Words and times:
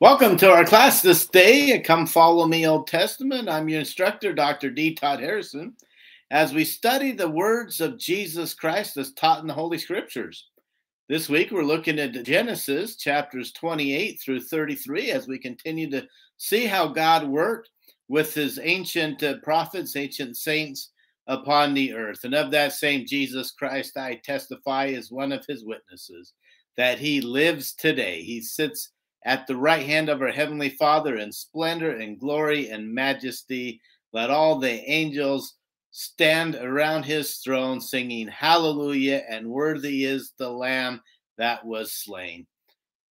Welcome 0.00 0.38
to 0.38 0.50
our 0.50 0.64
class 0.64 1.02
this 1.02 1.26
day. 1.26 1.78
Come 1.80 2.06
follow 2.06 2.46
me, 2.46 2.66
Old 2.66 2.86
Testament. 2.86 3.50
I'm 3.50 3.68
your 3.68 3.80
instructor, 3.80 4.32
Dr. 4.32 4.70
D. 4.70 4.94
Todd 4.94 5.20
Harrison, 5.20 5.74
as 6.30 6.54
we 6.54 6.64
study 6.64 7.12
the 7.12 7.28
words 7.28 7.82
of 7.82 7.98
Jesus 7.98 8.54
Christ 8.54 8.96
as 8.96 9.12
taught 9.12 9.42
in 9.42 9.46
the 9.46 9.52
Holy 9.52 9.76
Scriptures. 9.76 10.48
This 11.10 11.28
week, 11.28 11.50
we're 11.50 11.64
looking 11.64 11.98
at 11.98 12.24
Genesis 12.24 12.96
chapters 12.96 13.52
28 13.52 14.18
through 14.24 14.40
33 14.40 15.10
as 15.10 15.28
we 15.28 15.38
continue 15.38 15.90
to 15.90 16.06
see 16.38 16.64
how 16.64 16.88
God 16.88 17.28
worked 17.28 17.68
with 18.08 18.32
his 18.32 18.58
ancient 18.62 19.22
uh, 19.22 19.34
prophets, 19.42 19.96
ancient 19.96 20.38
saints 20.38 20.92
upon 21.26 21.74
the 21.74 21.92
earth. 21.92 22.20
And 22.24 22.34
of 22.34 22.50
that 22.52 22.72
same 22.72 23.04
Jesus 23.04 23.50
Christ, 23.50 23.98
I 23.98 24.18
testify 24.24 24.86
as 24.86 25.12
one 25.12 25.30
of 25.30 25.44
his 25.46 25.62
witnesses 25.62 26.32
that 26.78 26.98
he 26.98 27.20
lives 27.20 27.74
today. 27.74 28.22
He 28.22 28.40
sits 28.40 28.92
at 29.24 29.46
the 29.46 29.56
right 29.56 29.84
hand 29.84 30.08
of 30.08 30.22
our 30.22 30.30
heavenly 30.30 30.70
Father 30.70 31.16
in 31.16 31.30
splendor 31.32 31.96
and 31.96 32.18
glory 32.18 32.70
and 32.70 32.92
majesty. 32.92 33.80
Let 34.12 34.30
all 34.30 34.58
the 34.58 34.82
angels 34.90 35.54
stand 35.90 36.54
around 36.54 37.04
his 37.04 37.36
throne 37.38 37.80
singing 37.80 38.28
hallelujah 38.28 39.22
and 39.28 39.48
worthy 39.48 40.04
is 40.04 40.32
the 40.38 40.48
lamb 40.48 41.00
that 41.36 41.64
was 41.64 41.92
slain. 41.92 42.46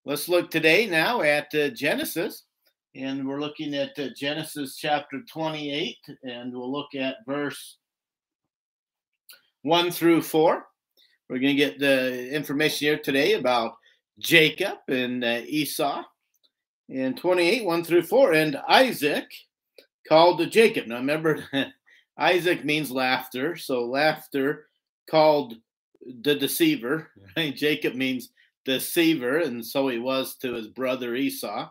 Let's 0.06 0.30
look 0.30 0.50
today 0.50 0.86
now 0.88 1.22
at 1.22 1.54
uh, 1.54 1.70
Genesis 1.70 2.44
and 2.96 3.28
we're 3.28 3.40
looking 3.40 3.76
at 3.76 3.98
uh, 4.00 4.10
Genesis 4.16 4.78
chapter 4.78 5.22
28 5.30 5.98
and 6.24 6.54
we'll 6.54 6.72
look 6.72 6.96
at 6.96 7.18
verse 7.28 7.78
1 9.64 9.92
through 9.92 10.22
4. 10.22 10.66
We're 11.30 11.40
going 11.40 11.56
to 11.56 11.64
get 11.64 11.80
the 11.80 12.34
information 12.34 12.88
here 12.88 13.00
today 13.00 13.34
about 13.34 13.74
Jacob 14.20 14.78
and 14.88 15.24
uh, 15.24 15.42
Esau. 15.46 16.04
In 16.90 17.16
28, 17.16 17.66
1 17.66 17.84
through 17.84 18.04
4. 18.04 18.34
And 18.34 18.58
Isaac 18.68 19.26
called 20.08 20.40
to 20.40 20.48
Jacob. 20.48 20.88
Now 20.88 20.98
remember, 20.98 21.46
Isaac 22.18 22.66
means 22.66 22.92
laughter. 22.92 23.56
So 23.56 23.86
laughter 23.86 24.68
called 25.10 25.56
the 26.22 26.36
deceiver. 26.36 27.12
Right? 27.38 27.56
Jacob 27.56 27.96
means 27.96 28.30
deceiver. 28.66 29.40
And 29.40 29.66
so 29.66 29.88
he 29.88 30.00
was 30.00 30.36
to 30.38 30.54
his 30.54 30.68
brother 30.68 31.16
Esau, 31.16 31.70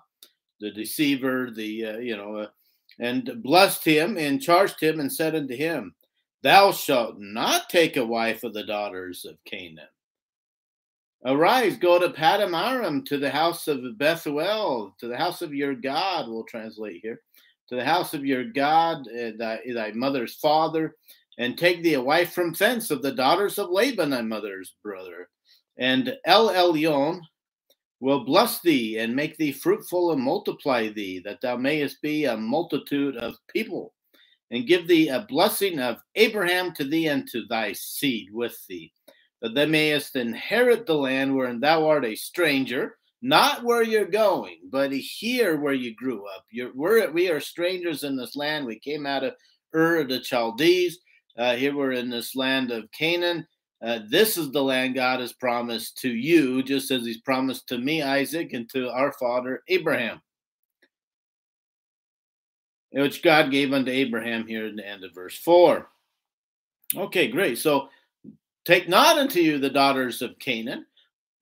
the 0.60 0.70
deceiver, 0.70 1.50
the, 1.50 1.84
uh, 1.84 1.98
you 1.98 2.16
know, 2.16 2.36
uh, 2.36 2.46
and 3.00 3.42
blessed 3.42 3.84
him 3.84 4.16
and 4.16 4.42
charged 4.42 4.80
him 4.80 5.00
and 5.00 5.12
said 5.12 5.34
unto 5.34 5.54
him, 5.54 5.94
Thou 6.42 6.72
shalt 6.72 7.18
not 7.18 7.68
take 7.68 7.96
a 7.96 8.06
wife 8.06 8.44
of 8.44 8.54
the 8.54 8.64
daughters 8.64 9.24
of 9.24 9.42
Canaan 9.44 9.88
Arise, 11.26 11.76
go 11.76 11.98
to 11.98 12.10
Padan 12.10 12.54
Aram, 12.54 13.04
to 13.06 13.18
the 13.18 13.30
house 13.30 13.66
of 13.66 13.98
Bethuel, 13.98 14.94
to 15.00 15.08
the 15.08 15.16
house 15.16 15.42
of 15.42 15.52
your 15.52 15.74
God, 15.74 16.28
we'll 16.28 16.44
translate 16.44 17.00
here, 17.02 17.20
to 17.68 17.74
the 17.74 17.84
house 17.84 18.14
of 18.14 18.24
your 18.24 18.44
God, 18.44 18.98
uh, 19.08 19.32
thy, 19.36 19.60
thy 19.74 19.90
mother's 19.92 20.36
father, 20.36 20.94
and 21.36 21.58
take 21.58 21.82
thee 21.82 21.94
a 21.94 22.02
wife 22.02 22.32
from 22.32 22.52
thence 22.52 22.92
of 22.92 23.02
the 23.02 23.12
daughters 23.12 23.58
of 23.58 23.70
Laban, 23.70 24.10
thy 24.10 24.22
mother's 24.22 24.76
brother. 24.84 25.28
And 25.76 26.16
El 26.24 26.50
Elyon 26.50 27.20
will 27.98 28.24
bless 28.24 28.60
thee 28.60 28.98
and 28.98 29.16
make 29.16 29.36
thee 29.36 29.52
fruitful 29.52 30.12
and 30.12 30.22
multiply 30.22 30.88
thee, 30.88 31.20
that 31.24 31.40
thou 31.40 31.56
mayest 31.56 32.00
be 32.00 32.26
a 32.26 32.36
multitude 32.36 33.16
of 33.16 33.34
people, 33.48 33.92
and 34.52 34.68
give 34.68 34.86
thee 34.86 35.08
a 35.08 35.26
blessing 35.28 35.80
of 35.80 35.96
Abraham 36.14 36.72
to 36.74 36.84
thee 36.84 37.08
and 37.08 37.28
to 37.32 37.44
thy 37.48 37.72
seed 37.72 38.28
with 38.32 38.56
thee 38.68 38.92
that 39.42 39.54
thou 39.54 39.66
mayest 39.66 40.16
inherit 40.16 40.86
the 40.86 40.94
land 40.94 41.34
wherein 41.34 41.60
thou 41.60 41.86
art 41.86 42.04
a 42.04 42.14
stranger, 42.14 42.96
not 43.22 43.64
where 43.64 43.82
you're 43.82 44.06
going, 44.06 44.58
but 44.70 44.92
here 44.92 45.60
where 45.60 45.74
you 45.74 45.94
grew 45.94 46.26
up. 46.26 46.44
You're, 46.50 46.72
we're, 46.74 47.10
we 47.10 47.30
are 47.30 47.40
strangers 47.40 48.04
in 48.04 48.16
this 48.16 48.36
land. 48.36 48.66
We 48.66 48.78
came 48.78 49.06
out 49.06 49.24
of 49.24 49.34
Ur 49.74 50.00
of 50.00 50.08
the 50.08 50.22
Chaldees. 50.22 50.98
Uh, 51.36 51.54
here 51.54 51.76
we're 51.76 51.92
in 51.92 52.10
this 52.10 52.34
land 52.34 52.70
of 52.70 52.90
Canaan. 52.92 53.46
Uh, 53.84 54.00
this 54.08 54.36
is 54.36 54.50
the 54.50 54.62
land 54.62 54.96
God 54.96 55.20
has 55.20 55.32
promised 55.32 55.98
to 55.98 56.08
you, 56.08 56.62
just 56.64 56.90
as 56.90 57.04
He's 57.04 57.20
promised 57.20 57.68
to 57.68 57.78
me, 57.78 58.02
Isaac, 58.02 58.52
and 58.52 58.68
to 58.70 58.90
our 58.90 59.12
father, 59.12 59.62
Abraham, 59.68 60.20
which 62.90 63.22
God 63.22 63.52
gave 63.52 63.72
unto 63.72 63.92
Abraham 63.92 64.48
here 64.48 64.66
in 64.66 64.74
the 64.74 64.86
end 64.86 65.04
of 65.04 65.14
verse 65.14 65.38
4. 65.38 65.88
Okay, 66.96 67.28
great. 67.28 67.58
So 67.58 67.88
Take 68.68 68.86
not 68.86 69.16
unto 69.16 69.40
you 69.40 69.58
the 69.58 69.70
daughters 69.70 70.20
of 70.20 70.38
Canaan. 70.38 70.84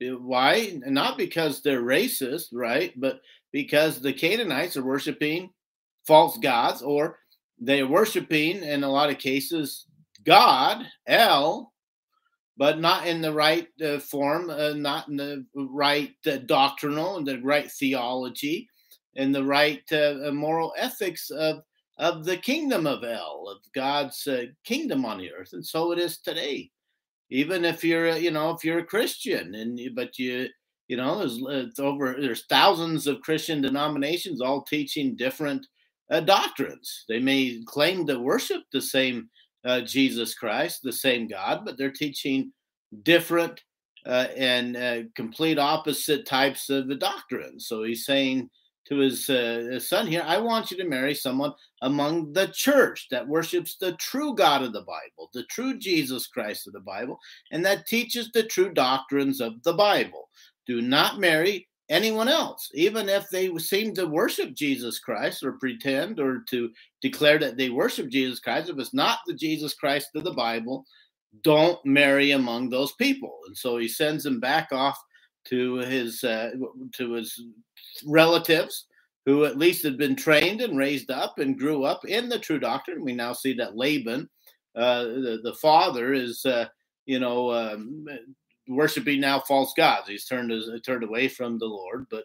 Uh, 0.00 0.10
why? 0.10 0.78
Not 0.86 1.18
because 1.18 1.60
they're 1.60 1.82
racist, 1.82 2.50
right? 2.52 2.92
But 2.96 3.20
because 3.50 4.00
the 4.00 4.12
Canaanites 4.12 4.76
are 4.76 4.84
worshiping 4.84 5.50
false 6.06 6.38
gods, 6.38 6.82
or 6.82 7.18
they're 7.58 7.88
worshiping, 7.88 8.62
in 8.62 8.84
a 8.84 8.88
lot 8.88 9.10
of 9.10 9.18
cases, 9.18 9.86
God, 10.22 10.86
El, 11.08 11.72
but 12.56 12.78
not 12.78 13.08
in 13.08 13.20
the 13.20 13.32
right 13.32 13.66
uh, 13.84 13.98
form, 13.98 14.48
uh, 14.48 14.74
not 14.74 15.08
in 15.08 15.16
the 15.16 15.44
right 15.56 16.14
uh, 16.28 16.36
doctrinal 16.46 17.16
and 17.16 17.26
the 17.26 17.40
right 17.40 17.68
theology 17.72 18.68
and 19.16 19.34
the 19.34 19.42
right 19.42 19.82
uh, 19.92 20.30
moral 20.32 20.72
ethics 20.76 21.30
of 21.30 21.64
of 21.98 22.24
the 22.24 22.36
kingdom 22.36 22.86
of 22.86 23.02
El, 23.02 23.48
of 23.48 23.58
God's 23.74 24.28
uh, 24.28 24.44
kingdom 24.62 25.04
on 25.04 25.18
the 25.18 25.32
earth. 25.32 25.54
And 25.54 25.66
so 25.66 25.90
it 25.90 25.98
is 25.98 26.18
today 26.18 26.70
even 27.30 27.64
if 27.64 27.84
you're 27.84 28.06
a, 28.08 28.18
you 28.18 28.30
know 28.30 28.50
if 28.50 28.64
you're 28.64 28.78
a 28.78 28.84
christian 28.86 29.54
and 29.54 29.80
but 29.94 30.18
you 30.18 30.48
you 30.88 30.96
know 30.96 31.18
there's 31.18 31.40
it's 31.48 31.80
over 31.80 32.16
there's 32.20 32.46
thousands 32.46 33.06
of 33.06 33.20
christian 33.22 33.60
denominations 33.60 34.40
all 34.40 34.62
teaching 34.62 35.16
different 35.16 35.66
uh, 36.10 36.20
doctrines. 36.20 37.04
They 37.08 37.18
may 37.18 37.62
claim 37.66 38.06
to 38.06 38.18
worship 38.18 38.62
the 38.72 38.80
same 38.82 39.28
uh, 39.64 39.80
jesus 39.80 40.34
christ 40.34 40.80
the 40.84 40.92
same 40.92 41.26
god 41.26 41.62
but 41.64 41.76
they're 41.76 41.90
teaching 41.90 42.52
different 43.02 43.60
uh, 44.06 44.28
and 44.36 44.76
uh, 44.76 44.98
complete 45.16 45.58
opposite 45.58 46.24
types 46.24 46.70
of 46.70 46.86
the 46.86 46.94
doctrine 46.94 47.58
so 47.58 47.82
he's 47.82 48.04
saying 48.04 48.48
to 48.88 48.98
his, 48.98 49.28
uh, 49.28 49.66
his 49.70 49.88
son 49.88 50.06
here, 50.06 50.22
I 50.24 50.38
want 50.38 50.70
you 50.70 50.76
to 50.78 50.88
marry 50.88 51.14
someone 51.14 51.52
among 51.82 52.32
the 52.32 52.48
church 52.48 53.08
that 53.10 53.26
worships 53.26 53.76
the 53.76 53.92
true 53.94 54.34
God 54.34 54.62
of 54.62 54.72
the 54.72 54.82
Bible, 54.82 55.30
the 55.34 55.44
true 55.44 55.78
Jesus 55.78 56.26
Christ 56.26 56.66
of 56.66 56.72
the 56.72 56.80
Bible, 56.80 57.18
and 57.50 57.64
that 57.64 57.86
teaches 57.86 58.30
the 58.32 58.44
true 58.44 58.72
doctrines 58.72 59.40
of 59.40 59.62
the 59.64 59.74
Bible. 59.74 60.28
Do 60.66 60.80
not 60.80 61.18
marry 61.18 61.68
anyone 61.88 62.28
else, 62.28 62.70
even 62.74 63.08
if 63.08 63.28
they 63.30 63.56
seem 63.58 63.94
to 63.94 64.06
worship 64.06 64.54
Jesus 64.54 64.98
Christ 64.98 65.42
or 65.42 65.52
pretend 65.52 66.18
or 66.18 66.42
to 66.48 66.70
declare 67.00 67.38
that 67.38 67.56
they 67.56 67.70
worship 67.70 68.08
Jesus 68.08 68.40
Christ. 68.40 68.68
If 68.68 68.78
it's 68.78 68.94
not 68.94 69.18
the 69.26 69.34
Jesus 69.34 69.74
Christ 69.74 70.08
of 70.14 70.24
the 70.24 70.34
Bible, 70.34 70.84
don't 71.42 71.78
marry 71.84 72.32
among 72.32 72.70
those 72.70 72.92
people. 72.92 73.38
And 73.46 73.56
so 73.56 73.76
he 73.76 73.88
sends 73.88 74.24
him 74.24 74.40
back 74.40 74.68
off 74.72 74.98
to 75.48 75.76
his 75.76 76.24
uh, 76.24 76.50
to 76.94 77.12
his 77.12 77.40
relatives 78.04 78.86
who 79.24 79.44
at 79.44 79.58
least 79.58 79.82
had 79.82 79.98
been 79.98 80.14
trained 80.14 80.60
and 80.60 80.78
raised 80.78 81.10
up 81.10 81.38
and 81.38 81.58
grew 81.58 81.84
up 81.84 82.04
in 82.04 82.28
the 82.28 82.38
true 82.38 82.60
doctrine. 82.60 83.04
We 83.04 83.12
now 83.12 83.32
see 83.32 83.54
that 83.54 83.76
Laban, 83.76 84.28
uh, 84.76 85.02
the, 85.02 85.40
the 85.42 85.54
father, 85.54 86.12
is 86.12 86.44
uh, 86.46 86.66
you 87.06 87.18
know 87.18 87.52
um, 87.52 88.06
worshiping 88.68 89.20
now 89.20 89.40
false 89.40 89.72
gods. 89.76 90.08
He's 90.08 90.26
turned 90.26 90.52
turned 90.84 91.04
away 91.04 91.28
from 91.28 91.58
the 91.58 91.66
Lord, 91.66 92.06
but 92.10 92.24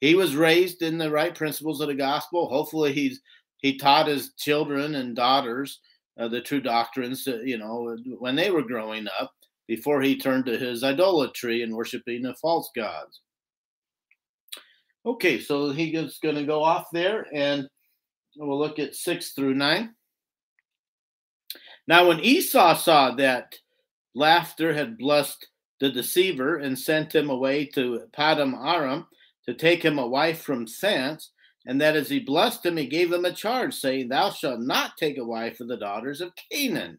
he 0.00 0.14
was 0.14 0.36
raised 0.36 0.82
in 0.82 0.98
the 0.98 1.10
right 1.10 1.34
principles 1.34 1.80
of 1.80 1.88
the 1.88 1.94
gospel. 1.94 2.48
Hopefully, 2.48 2.92
he's 2.92 3.20
he 3.58 3.76
taught 3.76 4.06
his 4.06 4.32
children 4.34 4.94
and 4.94 5.16
daughters 5.16 5.80
uh, 6.18 6.28
the 6.28 6.40
true 6.40 6.60
doctrines. 6.60 7.26
Uh, 7.26 7.38
you 7.44 7.58
know, 7.58 7.96
when 8.18 8.36
they 8.36 8.50
were 8.50 8.62
growing 8.62 9.06
up, 9.20 9.32
before 9.68 10.00
he 10.02 10.18
turned 10.18 10.46
to 10.46 10.58
his 10.58 10.82
idolatry 10.82 11.62
and 11.62 11.74
worshiping 11.74 12.24
of 12.26 12.38
false 12.38 12.70
gods. 12.74 13.20
Okay, 15.06 15.38
so 15.38 15.70
he's 15.70 16.18
going 16.18 16.34
to 16.34 16.44
go 16.44 16.64
off 16.64 16.86
there 16.92 17.26
and 17.32 17.68
we'll 18.36 18.58
look 18.58 18.78
at 18.78 18.96
six 18.96 19.32
through 19.32 19.54
nine. 19.54 19.94
Now, 21.86 22.08
when 22.08 22.20
Esau 22.20 22.74
saw 22.74 23.14
that 23.14 23.54
laughter 24.14 24.74
had 24.74 24.98
blessed 24.98 25.46
the 25.80 25.90
deceiver 25.90 26.56
and 26.56 26.78
sent 26.78 27.14
him 27.14 27.30
away 27.30 27.66
to 27.66 28.02
Padan 28.12 28.54
Aram 28.54 29.06
to 29.46 29.54
take 29.54 29.82
him 29.82 29.98
a 29.98 30.06
wife 30.06 30.42
from 30.42 30.66
thence, 30.80 31.30
and 31.66 31.80
that 31.80 31.96
as 31.96 32.08
he 32.08 32.20
blessed 32.20 32.66
him, 32.66 32.76
he 32.76 32.86
gave 32.86 33.12
him 33.12 33.24
a 33.24 33.32
charge, 33.32 33.74
saying, 33.74 34.08
Thou 34.08 34.30
shalt 34.30 34.60
not 34.60 34.96
take 34.96 35.18
a 35.18 35.24
wife 35.24 35.60
of 35.60 35.68
the 35.68 35.76
daughters 35.76 36.20
of 36.20 36.32
Canaan. 36.50 36.98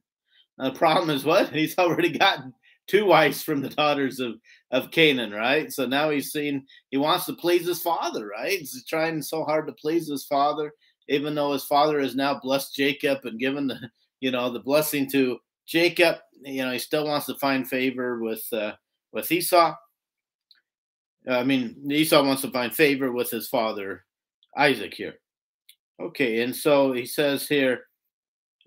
Now, 0.57 0.69
the 0.69 0.77
problem 0.77 1.09
is 1.09 1.25
what? 1.25 1.49
He's 1.53 1.77
already 1.77 2.17
gotten 2.17 2.53
two 2.89 3.05
wives 3.05 3.43
from 3.43 3.61
the 3.61 3.69
daughters 3.69 4.19
of, 4.19 4.33
of 4.71 4.91
Canaan, 4.91 5.31
right? 5.31 5.71
So 5.71 5.85
now 5.85 6.09
he's 6.09 6.31
seen 6.31 6.65
he 6.89 6.97
wants 6.97 7.25
to 7.27 7.33
please 7.33 7.65
his 7.65 7.81
father, 7.81 8.27
right? 8.27 8.59
He's 8.59 8.83
trying 8.85 9.21
so 9.21 9.43
hard 9.43 9.67
to 9.67 9.73
please 9.73 10.09
his 10.09 10.25
father, 10.25 10.73
even 11.07 11.35
though 11.35 11.53
his 11.53 11.63
father 11.63 11.99
has 11.99 12.15
now 12.15 12.39
blessed 12.39 12.75
Jacob 12.75 13.19
and 13.23 13.39
given 13.39 13.67
the 13.67 13.79
you 14.19 14.31
know 14.31 14.51
the 14.51 14.59
blessing 14.59 15.09
to 15.11 15.37
Jacob. 15.67 16.17
You 16.41 16.65
know 16.65 16.71
he 16.71 16.79
still 16.79 17.05
wants 17.05 17.27
to 17.27 17.35
find 17.35 17.67
favor 17.67 18.19
with 18.19 18.43
uh, 18.51 18.73
with 19.13 19.31
Esau. 19.31 19.75
I 21.27 21.43
mean, 21.43 21.75
Esau 21.91 22.23
wants 22.23 22.41
to 22.41 22.51
find 22.51 22.73
favor 22.73 23.11
with 23.11 23.29
his 23.29 23.47
father 23.49 24.05
Isaac 24.57 24.93
here. 24.93 25.15
Okay, 26.01 26.41
and 26.41 26.55
so 26.55 26.93
he 26.93 27.05
says 27.05 27.47
here 27.47 27.81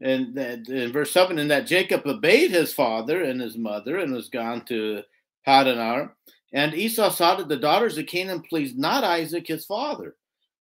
in, 0.03 0.37
in 0.69 0.93
verse 0.93 1.13
7 1.13 1.39
and 1.39 1.51
that 1.51 1.67
Jacob 1.67 2.07
obeyed 2.07 2.51
his 2.51 2.73
father 2.73 3.23
and 3.23 3.41
his 3.41 3.57
mother 3.57 3.99
and 3.99 4.13
was 4.13 4.29
gone 4.29 4.65
to 4.67 5.03
Padanaram. 5.47 6.11
And 6.53 6.75
Esau 6.75 7.11
saw 7.11 7.37
that 7.37 7.49
the 7.49 7.57
daughters 7.57 7.97
of 7.97 8.07
Canaan 8.07 8.43
pleased 8.43 8.77
not 8.77 9.05
Isaac 9.05 9.47
his 9.47 9.65
father. 9.65 10.17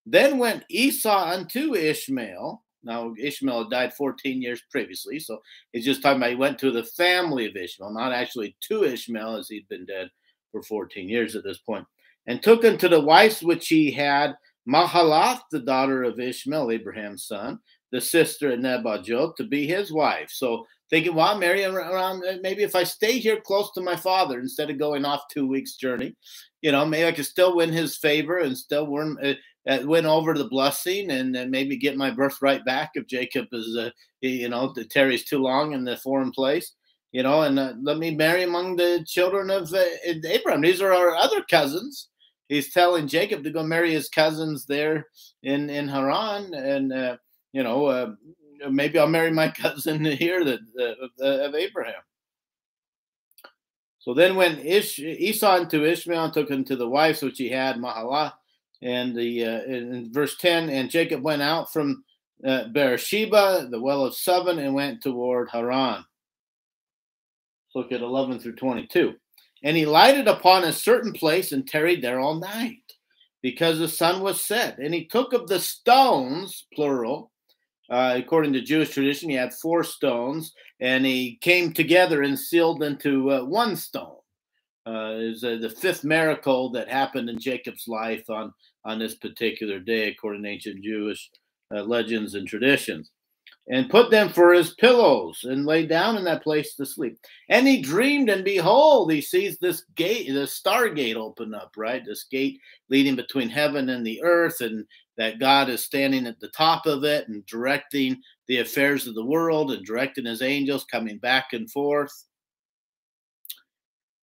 Then 0.05 0.37
went 0.37 0.63
Esau 0.69 1.31
unto 1.31 1.75
Ishmael. 1.75 2.63
Now, 2.83 3.13
Ishmael 3.19 3.69
died 3.69 3.93
14 3.93 4.41
years 4.41 4.61
previously, 4.71 5.19
so 5.19 5.41
he's 5.71 5.85
just 5.85 6.01
talking 6.01 6.17
about 6.17 6.31
he 6.31 6.35
went 6.35 6.57
to 6.59 6.71
the 6.71 6.83
family 6.83 7.47
of 7.47 7.55
Ishmael, 7.55 7.93
not 7.93 8.11
actually 8.11 8.55
to 8.61 8.83
Ishmael, 8.83 9.35
as 9.35 9.49
he'd 9.49 9.67
been 9.67 9.85
dead 9.85 10.09
for 10.51 10.63
14 10.63 11.07
years 11.07 11.35
at 11.35 11.43
this 11.43 11.59
point, 11.59 11.85
and 12.25 12.41
took 12.41 12.65
unto 12.65 12.87
the 12.87 12.99
wives 12.99 13.43
which 13.43 13.67
he 13.67 13.91
had 13.91 14.35
Mahalath, 14.67 15.41
the 15.51 15.59
daughter 15.59 16.03
of 16.03 16.19
Ishmael, 16.19 16.71
Abraham's 16.71 17.25
son, 17.25 17.59
the 17.91 18.01
sister 18.01 18.51
of 18.51 18.59
Nebajoth, 18.59 19.35
to 19.35 19.43
be 19.43 19.67
his 19.67 19.91
wife. 19.91 20.29
So 20.31 20.65
thinking, 20.89 21.15
well, 21.15 21.27
I'll 21.27 21.37
marry 21.37 21.63
around, 21.63 22.23
uh, 22.25 22.37
maybe 22.41 22.63
if 22.63 22.75
I 22.75 22.83
stay 22.83 23.19
here 23.19 23.39
close 23.39 23.71
to 23.73 23.81
my 23.81 23.95
father 23.95 24.39
instead 24.39 24.69
of 24.69 24.79
going 24.79 25.05
off 25.05 25.27
two 25.29 25.47
weeks 25.47 25.75
journey, 25.75 26.15
you 26.61 26.71
know, 26.71 26.85
maybe 26.85 27.07
I 27.07 27.11
could 27.11 27.25
still 27.25 27.55
win 27.55 27.71
his 27.71 27.97
favor 27.97 28.39
and 28.39 28.57
still 28.57 28.87
win, 28.87 29.17
uh, 29.23 29.33
uh, 29.69 29.79
win 29.85 30.05
over 30.05 30.33
the 30.33 30.47
blessing 30.47 31.11
and, 31.11 31.35
and 31.35 31.51
maybe 31.51 31.77
get 31.77 31.97
my 31.97 32.11
birthright 32.11 32.65
back 32.65 32.91
if 32.95 33.07
Jacob 33.07 33.47
is, 33.51 33.77
uh, 33.77 33.89
you 34.21 34.49
know, 34.49 34.73
tarries 34.89 35.25
too 35.25 35.39
long 35.39 35.73
in 35.73 35.83
the 35.83 35.97
foreign 35.97 36.31
place. 36.31 36.73
You 37.11 37.23
know, 37.23 37.41
and 37.41 37.59
uh, 37.59 37.73
let 37.81 37.97
me 37.97 38.15
marry 38.15 38.43
among 38.43 38.77
the 38.77 39.03
children 39.05 39.49
of 39.49 39.73
uh, 39.73 39.83
Abraham. 40.05 40.61
These 40.61 40.81
are 40.81 40.93
our 40.93 41.13
other 41.13 41.43
cousins 41.49 42.07
he's 42.51 42.73
telling 42.73 43.07
Jacob 43.07 43.43
to 43.43 43.49
go 43.49 43.63
marry 43.63 43.93
his 43.93 44.09
cousins 44.09 44.65
there 44.65 45.07
in 45.41 45.69
in 45.69 45.87
Haran, 45.87 46.53
and 46.53 46.93
uh, 46.93 47.17
you 47.53 47.63
know 47.63 47.85
uh, 47.85 48.11
maybe 48.69 48.99
I'll 48.99 49.07
marry 49.07 49.31
my 49.31 49.49
cousin 49.57 50.03
here 50.03 50.43
that 50.43 50.59
of 51.19 51.55
Abraham. 51.55 52.01
So 53.99 54.15
then, 54.15 54.35
when 54.35 54.57
Ish, 54.57 54.97
Esau 54.97 55.57
unto 55.59 55.85
Ishmael 55.85 56.31
took 56.31 56.49
him 56.49 56.63
to 56.65 56.75
the 56.75 56.89
wives 56.89 57.21
which 57.21 57.37
he 57.37 57.49
had, 57.49 57.77
Mahalah, 57.77 58.33
and 58.81 59.15
the 59.15 59.45
uh, 59.45 59.61
in 59.61 60.11
verse 60.11 60.37
ten, 60.37 60.69
and 60.69 60.89
Jacob 60.89 61.21
went 61.21 61.43
out 61.43 61.71
from 61.71 62.03
uh, 62.45 62.67
Beersheba, 62.69 63.67
the 63.69 63.79
well 63.79 64.03
of 64.03 64.15
Seven, 64.15 64.57
and 64.57 64.73
went 64.73 65.03
toward 65.03 65.49
Haran. 65.51 66.03
Look 67.75 67.91
at 67.91 68.01
eleven 68.01 68.39
through 68.39 68.55
twenty-two. 68.55 69.13
And 69.63 69.77
he 69.77 69.85
lighted 69.85 70.27
upon 70.27 70.63
a 70.63 70.73
certain 70.73 71.13
place 71.13 71.51
and 71.51 71.67
tarried 71.67 72.01
there 72.01 72.19
all 72.19 72.39
night 72.39 72.79
because 73.43 73.77
the 73.77 73.87
sun 73.87 74.23
was 74.23 74.41
set. 74.41 74.79
And 74.79 74.93
he 74.93 75.05
took 75.05 75.33
of 75.33 75.47
the 75.47 75.59
stones, 75.59 76.65
plural, 76.73 77.30
uh, 77.91 78.15
according 78.17 78.53
to 78.53 78.61
Jewish 78.61 78.89
tradition, 78.89 79.29
he 79.29 79.35
had 79.35 79.53
four 79.53 79.83
stones, 79.83 80.53
and 80.79 81.05
he 81.05 81.37
came 81.41 81.73
together 81.73 82.23
and 82.23 82.39
sealed 82.39 82.81
into 82.81 83.29
uh, 83.31 83.43
one 83.43 83.75
stone. 83.75 84.15
Uh, 84.87 85.13
is 85.17 85.43
uh, 85.43 85.57
the 85.61 85.69
fifth 85.69 86.03
miracle 86.03 86.71
that 86.71 86.89
happened 86.89 87.29
in 87.29 87.39
Jacob's 87.39 87.87
life 87.87 88.27
on 88.29 88.51
on 88.83 88.97
this 88.97 89.13
particular 89.13 89.79
day, 89.79 90.07
according 90.07 90.41
to 90.41 90.49
ancient 90.49 90.83
Jewish 90.83 91.29
uh, 91.71 91.83
legends 91.83 92.33
and 92.33 92.47
traditions 92.47 93.11
and 93.69 93.89
put 93.89 94.09
them 94.09 94.29
for 94.29 94.53
his 94.53 94.73
pillows 94.73 95.43
and 95.43 95.65
lay 95.65 95.85
down 95.85 96.17
in 96.17 96.23
that 96.23 96.43
place 96.43 96.75
to 96.75 96.85
sleep. 96.85 97.17
And 97.49 97.67
he 97.67 97.81
dreamed, 97.81 98.29
and 98.29 98.43
behold, 98.43 99.11
he 99.11 99.21
sees 99.21 99.57
this 99.57 99.83
gate, 99.95 100.27
the 100.27 100.41
stargate 100.41 101.15
open 101.15 101.53
up, 101.53 101.71
right? 101.77 102.03
This 102.03 102.25
gate 102.25 102.59
leading 102.89 103.15
between 103.15 103.49
heaven 103.49 103.89
and 103.89 104.05
the 104.05 104.21
earth, 104.23 104.61
and 104.61 104.85
that 105.17 105.39
God 105.39 105.69
is 105.69 105.83
standing 105.83 106.25
at 106.25 106.39
the 106.39 106.49
top 106.49 106.85
of 106.85 107.03
it 107.03 107.27
and 107.27 107.45
directing 107.45 108.19
the 108.47 108.59
affairs 108.59 109.07
of 109.07 109.15
the 109.15 109.25
world 109.25 109.71
and 109.71 109.85
directing 109.85 110.25
his 110.25 110.41
angels 110.41 110.83
coming 110.85 111.19
back 111.19 111.53
and 111.53 111.69
forth. 111.69 112.25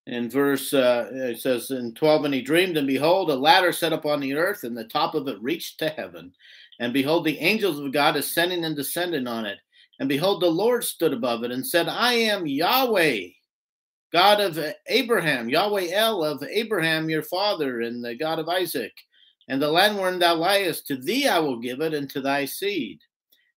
In 0.07 0.29
verse, 0.29 0.73
uh, 0.73 1.09
it 1.11 1.39
says 1.39 1.69
in 1.69 1.93
12, 1.93 2.25
and 2.25 2.33
he 2.33 2.41
dreamed, 2.41 2.77
and 2.77 2.87
behold, 2.87 3.29
a 3.29 3.35
ladder 3.35 3.73
set 3.73 3.91
up 3.91 4.05
on 4.05 4.21
the 4.21 4.33
earth, 4.35 4.63
and 4.63 4.75
the 4.75 4.85
top 4.85 5.15
of 5.15 5.27
it 5.27 5.41
reached 5.41 5.79
to 5.79 5.89
heaven. 5.89 6.33
And 6.79 6.93
behold, 6.93 7.25
the 7.25 7.39
angels 7.39 7.79
of 7.79 7.91
God 7.91 8.15
ascending 8.15 8.63
and 8.65 8.75
descending 8.75 9.27
on 9.27 9.45
it. 9.45 9.57
And 9.99 10.07
behold, 10.07 10.41
the 10.41 10.47
Lord 10.47 10.83
stood 10.83 11.13
above 11.13 11.43
it 11.43 11.51
and 11.51 11.65
said, 11.65 11.87
I 11.87 12.13
am 12.13 12.45
Yahweh, 12.45 13.21
God 14.13 14.39
of 14.39 14.59
Abraham, 14.87 15.49
Yahweh 15.49 15.87
El 15.91 16.23
of 16.23 16.43
Abraham 16.43 17.09
your 17.09 17.23
father, 17.23 17.81
and 17.81 18.03
the 18.03 18.15
God 18.15 18.39
of 18.39 18.47
Isaac. 18.47 18.93
And 19.47 19.61
the 19.61 19.71
land 19.71 19.97
wherein 19.97 20.19
thou 20.19 20.35
liest, 20.35 20.85
to 20.87 20.97
thee 20.97 21.27
I 21.27 21.39
will 21.39 21.59
give 21.59 21.81
it, 21.81 21.93
and 21.93 22.09
to 22.11 22.21
thy 22.21 22.45
seed. 22.45 22.99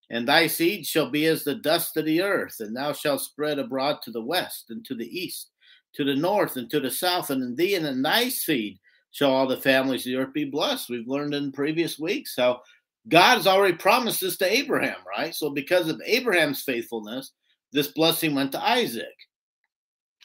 And 0.09 0.27
thy 0.27 0.47
seed 0.47 0.87
shall 0.87 1.11
be 1.11 1.27
as 1.27 1.45
the 1.45 1.57
dust 1.57 1.97
of 1.97 2.05
the 2.05 2.23
earth, 2.23 2.57
and 2.61 2.75
thou 2.75 2.93
shalt 2.93 3.21
spread 3.21 3.59
abroad 3.59 4.01
to 4.03 4.11
the 4.11 4.23
west, 4.23 4.67
and 4.71 4.85
to 4.87 4.95
the 4.95 5.07
east, 5.07 5.51
to 5.95 6.05
the 6.05 6.17
north, 6.17 6.57
and 6.57 6.71
to 6.71 6.81
the 6.81 6.91
south, 6.91 7.31
and 7.31 7.43
in 7.43 7.55
thee 7.55 7.75
and 7.75 7.87
in 7.87 8.03
thy 8.03 8.29
seed 8.29 8.79
shall 9.13 9.31
all 9.31 9.47
the 9.47 9.57
families 9.57 10.07
of 10.07 10.13
the 10.13 10.17
earth 10.17 10.33
be 10.33 10.45
blessed. 10.45 10.89
We've 10.89 11.09
learned 11.09 11.35
in 11.35 11.53
previous 11.53 11.99
weeks 11.99 12.35
how 12.37 12.63
God 13.09 13.37
has 13.37 13.47
already 13.47 13.77
promised 13.77 14.21
this 14.21 14.37
to 14.39 14.53
Abraham, 14.53 14.97
right? 15.09 15.35
So, 15.35 15.51
because 15.51 15.89
of 15.89 16.01
Abraham's 16.05 16.63
faithfulness, 16.63 17.33
this 17.73 17.89
blessing 17.89 18.35
went 18.35 18.53
to 18.53 18.63
Isaac. 18.63 19.07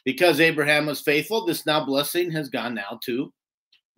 Because 0.04 0.40
Abraham 0.40 0.86
was 0.86 1.02
faithful, 1.02 1.46
this 1.46 1.66
now 1.66 1.84
blessing 1.84 2.32
has 2.32 2.50
gone 2.50 2.76
now 2.76 3.00
to 3.06 3.34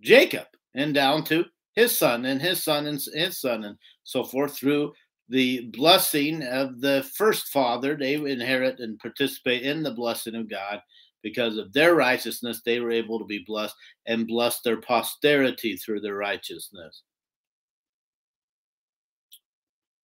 Jacob 0.02 0.46
and 0.74 0.94
down 0.94 1.24
to 1.26 1.46
his 1.76 1.98
son 1.98 2.26
and 2.26 2.42
his 2.42 2.64
son 2.64 2.88
and 2.88 3.02
his 3.14 3.42
son 3.42 3.66
and 3.66 3.78
so 4.04 4.24
forth 4.24 4.56
through 4.56 4.94
the 5.30 5.70
blessing 5.74 6.44
of 6.44 6.80
the 6.80 7.06
first 7.16 7.50
father. 7.50 7.96
They 7.96 8.14
inherit 8.14 8.80
and 8.80 8.98
participate 9.00 9.64
in 9.64 9.84
the 9.84 9.94
blessing 9.94 10.36
of 10.36 10.50
God 10.50 10.82
because 11.24 11.58
of 11.58 11.74
their 11.74 11.96
righteousness. 11.96 12.62
They 12.66 12.80
were 12.80 12.92
able 12.92 13.20
to 13.20 13.26
be 13.26 13.44
blessed 13.46 13.76
and 14.06 14.28
bless 14.28 14.62
their 14.62 14.80
posterity 14.80 15.76
through 15.76 16.02
their 16.02 16.16
righteousness. 16.16 17.04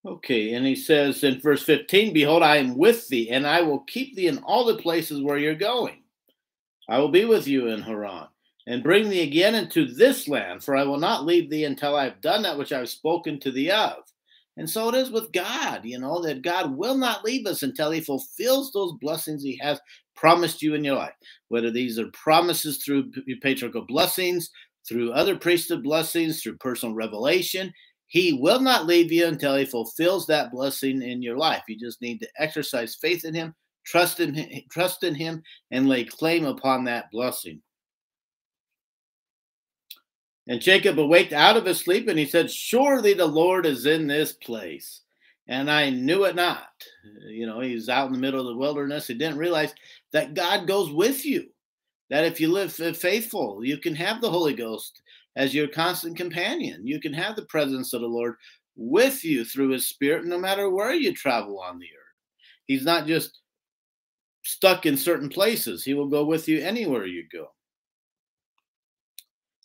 Okay, 0.05 0.53
and 0.53 0.65
he 0.65 0.75
says 0.75 1.23
in 1.23 1.39
verse 1.39 1.63
15, 1.63 2.11
Behold, 2.13 2.43
I 2.43 2.57
am 2.57 2.77
with 2.77 3.07
thee, 3.07 3.29
and 3.29 3.47
I 3.47 3.61
will 3.61 3.79
keep 3.79 4.15
thee 4.15 4.27
in 4.27 4.39
all 4.39 4.65
the 4.65 4.75
places 4.75 5.21
where 5.21 5.37
you're 5.37 5.55
going. 5.55 6.03
I 6.89 6.99
will 6.99 7.09
be 7.09 7.23
with 7.23 7.47
you 7.47 7.67
in 7.67 7.81
Haran, 7.81 8.27
and 8.67 8.83
bring 8.83 9.09
thee 9.09 9.21
again 9.21 9.55
into 9.55 9.85
this 9.85 10.27
land, 10.27 10.61
for 10.61 10.75
I 10.75 10.83
will 10.83 10.97
not 10.97 11.25
leave 11.25 11.49
thee 11.49 11.63
until 11.63 11.95
I 11.95 12.03
have 12.03 12.19
done 12.19 12.41
that 12.43 12.57
which 12.57 12.73
I 12.73 12.79
have 12.79 12.89
spoken 12.89 13.39
to 13.39 13.51
thee 13.51 13.71
of. 13.71 13.93
And 14.57 14.69
so 14.69 14.89
it 14.89 14.95
is 14.95 15.09
with 15.09 15.31
God, 15.31 15.85
you 15.85 15.97
know, 15.99 16.21
that 16.21 16.41
God 16.41 16.75
will 16.75 16.97
not 16.97 17.23
leave 17.23 17.47
us 17.47 17.63
until 17.63 17.89
he 17.89 18.01
fulfills 18.01 18.71
those 18.71 18.93
blessings 18.99 19.41
he 19.41 19.57
has 19.61 19.79
promised 20.15 20.61
you 20.61 20.75
in 20.75 20.83
your 20.83 20.95
life. 20.95 21.15
Whether 21.47 21.71
these 21.71 21.97
are 21.97 22.11
promises 22.11 22.83
through 22.83 23.11
patriarchal 23.41 23.85
blessings, 23.87 24.49
through 24.87 25.13
other 25.13 25.37
priesthood 25.37 25.81
blessings, 25.81 26.41
through 26.43 26.57
personal 26.57 26.93
revelation, 26.93 27.73
he 28.13 28.31
will 28.31 28.59
not 28.59 28.85
leave 28.85 29.11
you 29.11 29.25
until 29.25 29.55
he 29.55 29.65
fulfills 29.65 30.27
that 30.27 30.51
blessing 30.51 31.01
in 31.01 31.23
your 31.23 31.35
life. 31.35 31.63
You 31.67 31.79
just 31.79 31.99
need 31.99 32.19
to 32.19 32.29
exercise 32.37 32.93
faith 32.93 33.25
in 33.25 33.33
him, 33.33 33.55
trust 33.83 34.19
in 34.19 34.35
him, 34.35 34.61
trust 34.69 35.03
in 35.03 35.15
him, 35.15 35.41
and 35.71 35.89
lay 35.89 36.03
claim 36.03 36.45
upon 36.45 36.83
that 36.83 37.09
blessing. 37.09 37.59
And 40.47 40.61
Jacob 40.61 40.99
awaked 40.99 41.33
out 41.33 41.57
of 41.57 41.65
his 41.65 41.79
sleep, 41.79 42.07
and 42.07 42.19
he 42.19 42.27
said, 42.27 42.51
Surely 42.51 43.15
the 43.15 43.25
Lord 43.25 43.65
is 43.65 43.87
in 43.87 44.05
this 44.05 44.33
place. 44.33 45.01
And 45.47 45.71
I 45.71 45.89
knew 45.89 46.25
it 46.25 46.35
not. 46.35 46.69
You 47.25 47.47
know, 47.47 47.61
he's 47.61 47.89
out 47.89 48.05
in 48.05 48.13
the 48.13 48.19
middle 48.19 48.41
of 48.41 48.45
the 48.45 48.59
wilderness. 48.59 49.07
He 49.07 49.15
didn't 49.15 49.39
realize 49.39 49.73
that 50.11 50.35
God 50.35 50.67
goes 50.67 50.91
with 50.91 51.25
you. 51.25 51.47
That 52.11 52.25
if 52.25 52.39
you 52.39 52.51
live 52.51 52.71
faithful, 52.71 53.65
you 53.65 53.79
can 53.79 53.95
have 53.95 54.21
the 54.21 54.29
Holy 54.29 54.53
Ghost 54.53 55.01
as 55.35 55.53
your 55.53 55.67
constant 55.67 56.17
companion. 56.17 56.85
You 56.85 56.99
can 56.99 57.13
have 57.13 57.35
the 57.35 57.45
presence 57.45 57.93
of 57.93 58.01
the 58.01 58.07
Lord 58.07 58.35
with 58.75 59.23
you 59.23 59.45
through 59.45 59.69
his 59.69 59.87
spirit 59.87 60.25
no 60.25 60.37
matter 60.37 60.69
where 60.69 60.93
you 60.93 61.13
travel 61.13 61.59
on 61.59 61.79
the 61.79 61.85
earth. 61.85 62.15
He's 62.65 62.85
not 62.85 63.07
just 63.07 63.39
stuck 64.43 64.85
in 64.85 64.97
certain 64.97 65.29
places, 65.29 65.83
he 65.83 65.93
will 65.93 66.07
go 66.07 66.25
with 66.25 66.47
you 66.47 66.59
anywhere 66.59 67.05
you 67.05 67.25
go. 67.31 67.47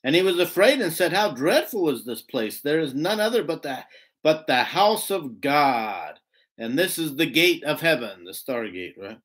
And 0.05 0.15
he 0.15 0.23
was 0.23 0.39
afraid 0.39 0.81
and 0.81 0.93
said, 0.93 1.13
How 1.13 1.33
dreadful 1.33 1.91
is 1.91 2.05
this 2.05 2.23
place? 2.23 2.61
There 2.61 2.81
is 2.81 2.95
none 2.95 3.21
other 3.21 3.43
but 3.43 3.63
the 3.63 3.85
but 4.23 4.47
the 4.47 4.63
house 4.63 5.11
of 5.11 5.41
God. 5.41 6.19
And 6.59 6.79
this 6.79 6.99
is 6.99 7.15
the 7.15 7.27
gate 7.27 7.63
of 7.65 7.81
heaven, 7.81 8.25
the 8.25 8.33
stargate, 8.33 8.95
right? 8.99 9.19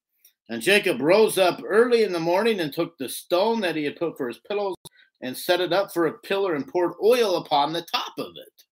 And 0.50 0.62
Jacob 0.62 1.02
rose 1.02 1.38
up 1.38 1.62
early 1.66 2.04
in 2.04 2.12
the 2.12 2.20
morning 2.20 2.60
and 2.60 2.72
took 2.72 2.98
the 2.98 3.10
stone 3.10 3.62
that 3.62 3.76
he 3.76 3.84
had 3.84 3.96
put 3.96 4.18
for 4.18 4.28
his 4.28 4.40
pillows 4.48 4.76
and 5.24 5.36
set 5.36 5.62
it 5.62 5.74
up 5.74 5.92
for 5.92 6.06
a 6.06 6.20
pillar 6.20 6.54
and 6.54 6.68
poured 6.68 6.94
oil 7.02 7.38
upon 7.38 7.72
the 7.74 7.82
top 7.82 8.14
of 8.20 8.34
it. 8.36 8.64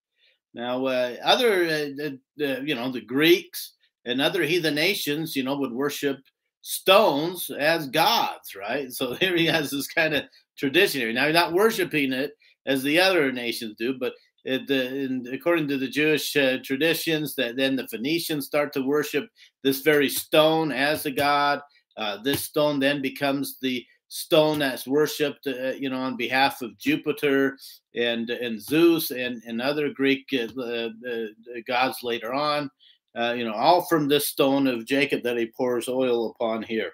Now, 0.54 0.84
uh, 0.84 1.16
other, 1.24 1.64
uh, 1.64 2.44
uh, 2.44 2.60
you 2.60 2.74
know, 2.74 2.92
the 2.92 3.00
Greeks 3.00 3.72
and 4.04 4.20
other 4.20 4.42
heathen 4.44 4.74
nations, 4.74 5.34
you 5.34 5.44
know, 5.44 5.56
would 5.56 5.72
worship 5.72 6.18
stones 6.60 7.50
as 7.58 7.88
gods, 7.88 8.54
right? 8.54 8.92
So 8.92 9.14
here 9.20 9.34
he 9.34 9.46
has 9.46 9.70
this 9.70 9.88
kind 9.88 10.14
of 10.14 10.24
tradition. 10.58 11.00
here. 11.00 11.12
Now, 11.12 11.24
you're 11.24 11.32
not 11.32 11.54
worshiping 11.54 12.12
it 12.12 12.32
as 12.66 12.82
the 12.82 13.00
other 13.00 13.32
nations 13.32 13.74
do, 13.78 13.94
but 13.98 14.12
it, 14.44 14.68
in, 14.68 15.26
according 15.32 15.68
to 15.68 15.78
the 15.78 15.88
Jewish 15.88 16.36
uh, 16.36 16.58
traditions, 16.62 17.34
that 17.36 17.56
then 17.56 17.76
the 17.76 17.88
Phoenicians 17.88 18.44
start 18.44 18.74
to 18.74 18.82
worship 18.82 19.26
this 19.64 19.80
very 19.80 20.10
stone 20.10 20.70
as 20.70 21.06
a 21.06 21.10
god. 21.10 21.62
Uh, 21.96 22.18
this 22.22 22.42
stone 22.42 22.78
then 22.78 23.00
becomes 23.00 23.58
the 23.62 23.84
stone 24.12 24.58
that's 24.58 24.86
worshipped, 24.86 25.46
uh, 25.46 25.70
you 25.70 25.88
know, 25.88 25.96
on 25.96 26.18
behalf 26.18 26.60
of 26.60 26.76
Jupiter 26.76 27.56
and 27.94 28.28
and 28.28 28.60
Zeus 28.60 29.10
and 29.10 29.42
and 29.46 29.62
other 29.62 29.88
Greek 29.88 30.26
uh, 30.34 30.88
gods 31.66 32.02
later 32.02 32.34
on. 32.34 32.70
Uh, 33.18 33.32
you 33.32 33.44
know, 33.44 33.54
all 33.54 33.82
from 33.82 34.08
this 34.08 34.26
stone 34.26 34.66
of 34.66 34.84
Jacob 34.84 35.22
that 35.22 35.38
he 35.38 35.46
pours 35.46 35.88
oil 35.88 36.30
upon 36.30 36.62
here. 36.62 36.92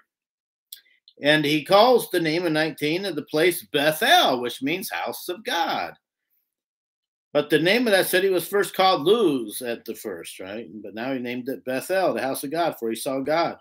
And 1.21 1.43
he 1.43 1.65
calls 1.65 2.09
the 2.09 2.19
name 2.21 2.45
of 2.45 2.53
19 2.53 3.03
of 3.03 3.15
the 3.15 3.23
place 3.23 3.65
Bethel, 3.73 4.41
which 4.41 4.61
means 4.61 4.89
house 4.89 5.27
of 5.27 5.43
God. 5.43 5.93
But 7.33 7.49
the 7.49 7.59
name 7.59 7.85
of 7.85 7.91
that 7.91 8.07
city 8.07 8.29
was 8.29 8.47
first 8.47 8.73
called 8.73 9.03
Luz 9.03 9.61
at 9.61 9.85
the 9.85 9.95
first, 9.95 10.39
right? 10.39 10.67
But 10.81 10.95
now 10.95 11.13
he 11.13 11.19
named 11.19 11.49
it 11.49 11.65
Bethel, 11.65 12.13
the 12.13 12.21
house 12.21 12.43
of 12.43 12.51
God, 12.51 12.75
for 12.79 12.89
he 12.89 12.95
saw 12.95 13.19
God. 13.19 13.57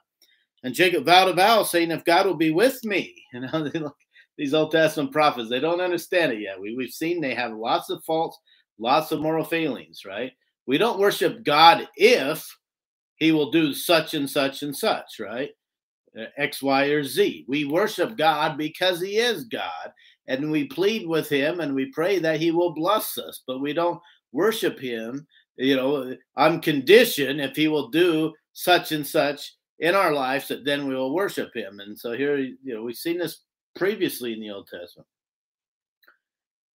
And 0.65 0.75
Jacob 0.75 1.05
vowed 1.05 1.29
a 1.29 1.33
vow, 1.33 1.62
saying, 1.62 1.91
If 1.91 2.05
God 2.05 2.27
will 2.27 2.37
be 2.37 2.50
with 2.50 2.85
me. 2.85 3.15
You 3.33 3.41
know, 3.41 3.95
these 4.37 4.55
Old 4.55 4.71
Testament 4.71 5.12
prophets, 5.12 5.50
they 5.50 5.59
don't 5.61 5.81
understand 5.81 6.33
it 6.33 6.41
yet. 6.41 6.61
We, 6.61 6.77
we've 6.77 6.93
seen 6.93 7.21
they 7.21 7.35
have 7.35 7.53
lots 7.53 7.91
of 7.91 8.05
faults, 8.05 8.38
lots 8.79 9.11
of 9.11 9.21
moral 9.21 9.45
failings, 9.45 10.03
right? 10.07 10.33
We 10.67 10.79
don't 10.79 11.00
worship 11.00 11.43
God 11.43 11.88
if 11.97 12.49
he 13.17 13.33
will 13.33 13.50
do 13.50 13.75
such 13.75 14.15
and 14.15 14.31
such 14.31 14.62
and 14.62 14.77
such, 14.77 15.19
right? 15.19 15.50
Uh, 16.19 16.27
X, 16.37 16.62
Y, 16.62 16.85
or 16.85 17.03
Z. 17.03 17.45
We 17.49 17.65
worship 17.65 18.17
God 18.17 18.57
because 18.57 19.00
he 19.00 19.19
is 19.19 19.45
God 19.45 19.93
and 20.29 20.50
we 20.50 20.65
plead 20.65 21.09
with 21.09 21.29
him 21.29 21.61
and 21.61 21.75
we 21.75 21.87
pray 21.87 22.19
that 22.21 22.41
he 22.41 22.50
will 22.53 22.73
bless 22.73 23.19
us 23.19 23.43
but 23.47 23.61
we 23.61 23.73
don't 23.73 24.00
worship 24.33 24.79
him 24.79 25.27
you 25.57 25.75
know 25.75 26.15
on 26.37 26.61
condition 26.61 27.41
if 27.41 27.57
he 27.57 27.67
will 27.67 27.88
do 27.88 28.33
such 28.53 28.93
and 28.93 29.07
such 29.07 29.55
in 29.78 29.94
our 29.94 30.12
lives 30.12 30.49
that 30.49 30.64
then 30.64 30.87
we 30.87 30.94
will 30.94 31.14
worship 31.14 31.54
him 31.54 31.80
and 31.80 31.99
so 31.99 32.12
here 32.12 32.38
you 32.38 32.56
know 32.64 32.82
we've 32.82 32.97
seen 32.97 33.18
this 33.18 33.42
previously 33.76 34.32
in 34.32 34.40
the 34.40 34.50
old 34.50 34.66
testament 34.66 35.06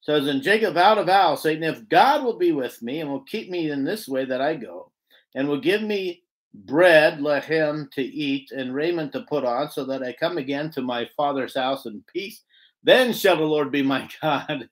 so 0.02 0.20
says 0.20 0.28
and 0.28 0.42
jacob 0.42 0.74
vowed 0.74 0.98
a 0.98 1.04
vow 1.04 1.36
saying 1.36 1.64
if 1.64 1.88
god 1.90 2.24
will 2.24 2.38
be 2.38 2.52
with 2.52 2.82
me 2.82 3.02
and 3.02 3.10
will 3.10 3.24
keep 3.24 3.50
me 3.50 3.72
in 3.72 3.84
this 3.84 4.08
way 4.08 4.26
that 4.26 4.42
i 4.42 4.56
go 4.56 4.92
and 5.36 5.48
will 5.48 5.60
give 5.60 5.82
me 5.82 6.22
bread 6.54 7.20
let 7.22 7.44
him 7.44 7.90
to 7.92 8.02
eat 8.02 8.52
and 8.52 8.74
raiment 8.74 9.12
to 9.12 9.22
put 9.22 9.44
on 9.44 9.70
so 9.70 9.84
that 9.84 10.04
i 10.04 10.14
come 10.14 10.38
again 10.38 10.72
to 10.72 10.82
my 10.82 11.08
father's 11.18 11.56
house 11.56 11.86
in 11.86 12.04
peace 12.12 12.44
then 12.84 13.14
shall 13.14 13.38
the 13.38 13.44
Lord 13.44 13.72
be 13.72 13.82
my 13.82 14.08
God. 14.22 14.70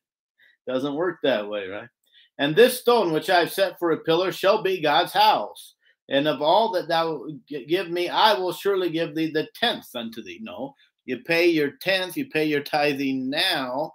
Doesn't 0.68 0.94
work 0.94 1.20
that 1.24 1.48
way, 1.48 1.68
right? 1.68 1.90
And 2.38 2.56
this 2.56 2.80
stone 2.80 3.12
which 3.12 3.30
I 3.30 3.40
have 3.40 3.52
set 3.52 3.80
for 3.80 3.92
a 3.92 3.98
pillar 3.98 4.32
shall 4.32 4.62
be 4.62 4.82
God's 4.82 5.14
house. 5.14 5.76
And 6.12 6.28
of 6.28 6.42
all 6.42 6.74
that 6.74 6.90
thou 6.90 7.26
give 7.48 7.90
me, 7.90 8.10
I 8.10 8.34
will 8.34 8.52
surely 8.52 8.90
give 8.90 9.16
thee 9.16 9.32
the 9.32 9.48
tenth 9.56 9.88
unto 9.96 10.22
thee. 10.22 10.40
No, 10.42 10.76
you 11.06 11.20
pay 11.20 11.48
your 11.48 11.72
tenth, 11.82 12.18
you 12.18 12.28
pay 12.28 12.44
your 12.44 12.62
tithing 12.62 13.30
now, 13.30 13.94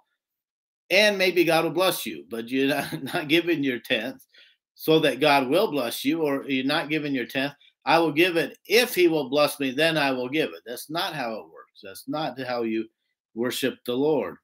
and 0.89 1.15
maybe 1.15 1.43
God 1.43 1.63
will 1.63 1.71
bless 1.71 2.07
you, 2.07 2.25
but 2.27 2.49
you're 2.49 2.67
not, 2.69 3.03
not 3.03 3.27
giving 3.27 3.63
your 3.63 3.79
tenth 3.79 4.25
so 4.73 4.99
that 4.99 5.19
God 5.19 5.47
will 5.47 5.69
bless 5.69 6.03
you, 6.03 6.23
or 6.23 6.43
you're 6.49 6.65
not 6.65 6.89
giving 6.89 7.13
your 7.13 7.27
tenth. 7.27 7.53
I 7.85 7.99
will 7.99 8.11
give 8.11 8.35
it 8.35 8.57
if 8.65 8.95
he 8.95 9.07
will 9.07 9.29
bless 9.29 9.59
me, 9.59 9.69
then 9.69 9.95
I 9.95 10.09
will 10.09 10.27
give 10.27 10.49
it. 10.49 10.63
That's 10.65 10.89
not 10.89 11.13
how 11.13 11.33
it 11.33 11.45
works. 11.45 11.81
That's 11.83 12.07
not 12.07 12.39
how 12.41 12.63
you 12.63 12.87
worship 13.35 13.77
the 13.85 13.93
Lord. 13.93 14.37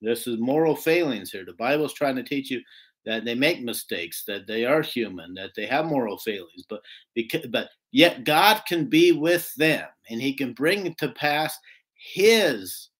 This 0.00 0.28
is 0.28 0.38
moral 0.38 0.76
failings 0.76 1.32
here. 1.32 1.44
The 1.44 1.54
Bible 1.54 1.84
is 1.86 1.92
trying 1.92 2.14
to 2.16 2.22
teach 2.22 2.48
you 2.48 2.60
that 3.08 3.24
they 3.24 3.34
make 3.34 3.62
mistakes, 3.62 4.22
that 4.26 4.46
they 4.46 4.66
are 4.66 4.82
human, 4.82 5.32
that 5.32 5.52
they 5.56 5.64
have 5.64 5.86
moral 5.86 6.18
failings, 6.18 6.64
but 6.68 6.82
because, 7.14 7.46
but 7.46 7.70
yet 7.90 8.24
God 8.24 8.60
can 8.68 8.84
be 8.84 9.12
with 9.12 9.50
them 9.54 9.86
and 10.10 10.20
he 10.20 10.34
can 10.34 10.52
bring 10.52 10.94
to 10.96 11.08
pass 11.12 11.58
his 11.94 12.90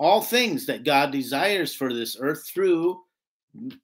all 0.00 0.20
things 0.20 0.66
that 0.66 0.84
God 0.84 1.12
desires 1.12 1.72
for 1.72 1.94
this 1.94 2.16
earth 2.18 2.44
through 2.52 3.00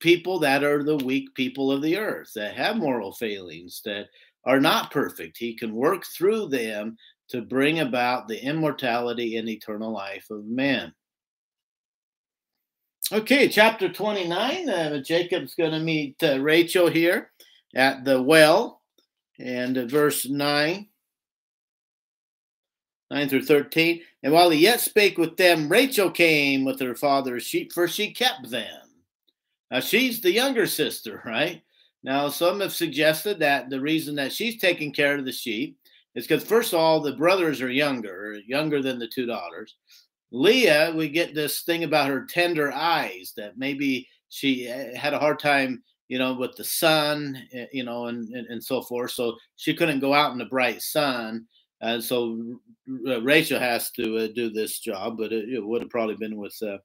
people 0.00 0.40
that 0.40 0.64
are 0.64 0.82
the 0.82 0.96
weak 0.96 1.32
people 1.36 1.70
of 1.70 1.82
the 1.82 1.96
earth 1.96 2.32
that 2.34 2.56
have 2.56 2.76
moral 2.76 3.12
failings 3.12 3.80
that 3.84 4.06
are 4.44 4.58
not 4.58 4.90
perfect. 4.90 5.38
He 5.38 5.56
can 5.56 5.72
work 5.72 6.04
through 6.04 6.48
them 6.48 6.96
to 7.28 7.42
bring 7.42 7.78
about 7.78 8.26
the 8.26 8.42
immortality 8.42 9.36
and 9.36 9.48
eternal 9.48 9.92
life 9.92 10.26
of 10.30 10.46
man. 10.46 10.92
Okay, 13.10 13.48
chapter 13.48 13.88
29. 13.88 14.68
Uh, 14.68 14.98
Jacob's 14.98 15.54
going 15.54 15.70
to 15.70 15.78
meet 15.78 16.22
uh, 16.22 16.38
Rachel 16.40 16.88
here 16.88 17.30
at 17.74 18.04
the 18.04 18.20
well, 18.20 18.82
and 19.38 19.78
uh, 19.78 19.86
verse 19.86 20.28
9. 20.28 20.86
9 23.10 23.28
through 23.30 23.44
13. 23.44 24.02
And 24.22 24.32
while 24.34 24.50
he 24.50 24.58
yet 24.58 24.82
spake 24.82 25.16
with 25.16 25.38
them, 25.38 25.70
Rachel 25.70 26.10
came 26.10 26.66
with 26.66 26.78
her 26.80 26.94
father's 26.94 27.44
sheep, 27.44 27.72
for 27.72 27.88
she 27.88 28.12
kept 28.12 28.50
them. 28.50 28.90
Now, 29.70 29.80
she's 29.80 30.20
the 30.20 30.30
younger 30.30 30.66
sister, 30.66 31.22
right? 31.24 31.62
Now, 32.02 32.28
some 32.28 32.60
have 32.60 32.74
suggested 32.74 33.38
that 33.38 33.70
the 33.70 33.80
reason 33.80 34.16
that 34.16 34.34
she's 34.34 34.60
taking 34.60 34.92
care 34.92 35.16
of 35.16 35.24
the 35.24 35.32
sheep 35.32 35.78
is 36.14 36.26
because 36.26 36.44
first 36.44 36.74
of 36.74 36.80
all, 36.80 37.00
the 37.00 37.16
brothers 37.16 37.62
are 37.62 37.70
younger, 37.70 38.38
younger 38.46 38.82
than 38.82 38.98
the 38.98 39.08
two 39.08 39.24
daughters. 39.24 39.76
Leah, 40.30 40.92
we 40.94 41.08
get 41.08 41.34
this 41.34 41.62
thing 41.62 41.84
about 41.84 42.08
her 42.08 42.26
tender 42.26 42.72
eyes 42.72 43.32
that 43.36 43.56
maybe 43.56 44.08
she 44.28 44.68
eh, 44.68 44.96
had 44.96 45.14
a 45.14 45.18
hard 45.18 45.38
time, 45.38 45.82
you 46.08 46.18
know, 46.18 46.34
with 46.34 46.54
the 46.56 46.64
sun, 46.64 47.40
eh, 47.52 47.66
you 47.72 47.84
know, 47.84 48.06
and, 48.06 48.28
and, 48.34 48.46
and 48.48 48.62
so 48.62 48.82
forth. 48.82 49.12
So 49.12 49.36
she 49.56 49.74
couldn't 49.74 50.00
go 50.00 50.12
out 50.12 50.32
in 50.32 50.38
the 50.38 50.44
bright 50.46 50.82
sun. 50.82 51.46
And 51.80 52.02
so 52.02 52.58
Rachel 52.86 53.60
has 53.60 53.90
to 53.92 54.18
uh, 54.18 54.28
do 54.34 54.50
this 54.50 54.80
job, 54.80 55.16
but 55.16 55.32
it, 55.32 55.48
it, 55.48 55.64
would 55.64 55.80
have 55.80 55.90
probably 55.90 56.16
been 56.16 56.36
with 56.36 56.56
uh, 56.62 56.78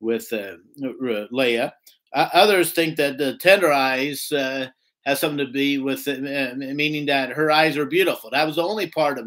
with 0.00 0.30
uh, 0.32 0.56
Leah. 1.30 1.72
others 2.12 2.72
think 2.72 2.96
that 2.96 3.16
the 3.16 3.38
tender 3.38 3.72
eyes 3.72 4.30
uh, 4.30 4.66
has 5.06 5.20
something 5.20 5.38
to 5.38 5.52
be 5.52 5.78
with 5.78 6.06
it, 6.08 6.20
meaning 6.58 7.06
that 7.06 7.30
her 7.30 7.50
eyes 7.50 7.76
are 7.76 7.86
beautiful. 7.86 8.28
That 8.28 8.44
was 8.44 8.56
the 8.56 8.62
only 8.62 8.88
part 8.88 9.18
of, 9.18 9.26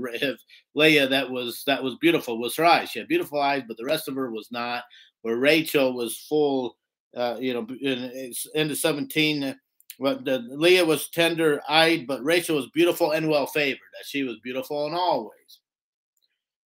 Leah 0.76 1.08
that 1.08 1.32
was 1.32 1.64
that 1.66 1.84
was 1.84 1.96
beautiful 1.96 2.38
was 2.40 2.56
her 2.56 2.66
eyes. 2.66 2.92
She 2.92 3.00
had 3.00 3.08
beautiful 3.08 3.42
eyes, 3.42 3.64
but 3.68 3.78
the 3.78 3.86
rest 3.86 4.08
of 4.08 4.16
her 4.16 4.30
was 4.30 4.50
not. 4.52 4.84
Where 5.24 5.38
Rachel 5.38 5.94
was 5.94 6.18
full, 6.30 6.78
uh, 7.18 7.38
you 7.40 7.54
know, 7.54 7.66
in, 7.82 8.32
into 8.54 8.76
seventeen. 8.76 9.58
But 10.00 10.24
the, 10.24 10.40
Leah 10.48 10.86
was 10.86 11.10
tender 11.10 11.62
eyed, 11.68 12.08
but 12.08 12.24
Rachel 12.24 12.56
was 12.56 12.70
beautiful 12.74 13.12
and 13.12 13.28
well 13.28 13.48
favored. 13.48 13.80
That 13.98 14.06
she 14.06 14.24
was 14.24 14.38
beautiful 14.44 14.88
in 14.88 14.94
all 14.94 15.24
ways. 15.24 15.60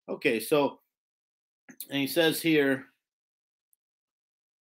Okay, 0.08 0.38
so 0.38 0.80
and 1.90 2.00
he 2.00 2.06
says 2.06 2.42
here 2.42 2.86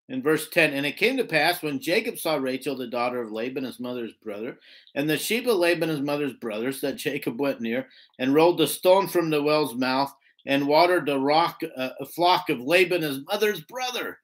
in 0.09 0.23
verse 0.23 0.49
10 0.49 0.73
and 0.73 0.85
it 0.85 0.97
came 0.97 1.17
to 1.17 1.25
pass 1.25 1.63
when 1.63 1.81
jacob 1.81 2.19
saw 2.19 2.35
rachel 2.35 2.77
the 2.77 2.87
daughter 2.87 3.23
of 3.23 3.31
laban 3.31 3.65
his 3.65 3.79
mother's 3.79 4.13
brother 4.23 4.59
and 4.95 5.09
the 5.09 5.17
sheep 5.17 5.47
of 5.47 5.57
laban 5.57 5.89
his 5.89 6.01
mother's 6.01 6.35
brothers 6.35 6.81
that 6.83 6.97
jacob 6.97 7.41
went 7.41 7.61
near 7.61 7.87
and 8.19 8.35
rolled 8.35 8.59
the 8.59 8.67
stone 8.67 9.07
from 9.07 9.31
the 9.31 9.43
well's 9.43 9.75
mouth 9.75 10.13
and 10.47 10.67
watered 10.67 11.07
the 11.07 11.19
rock 11.19 11.61
uh, 11.77 11.91
a 12.01 12.07
flock 12.07 12.51
of 12.51 12.61
laban 12.61 13.03
his 13.03 13.21
mother's 13.27 13.61
brother. 13.63 14.19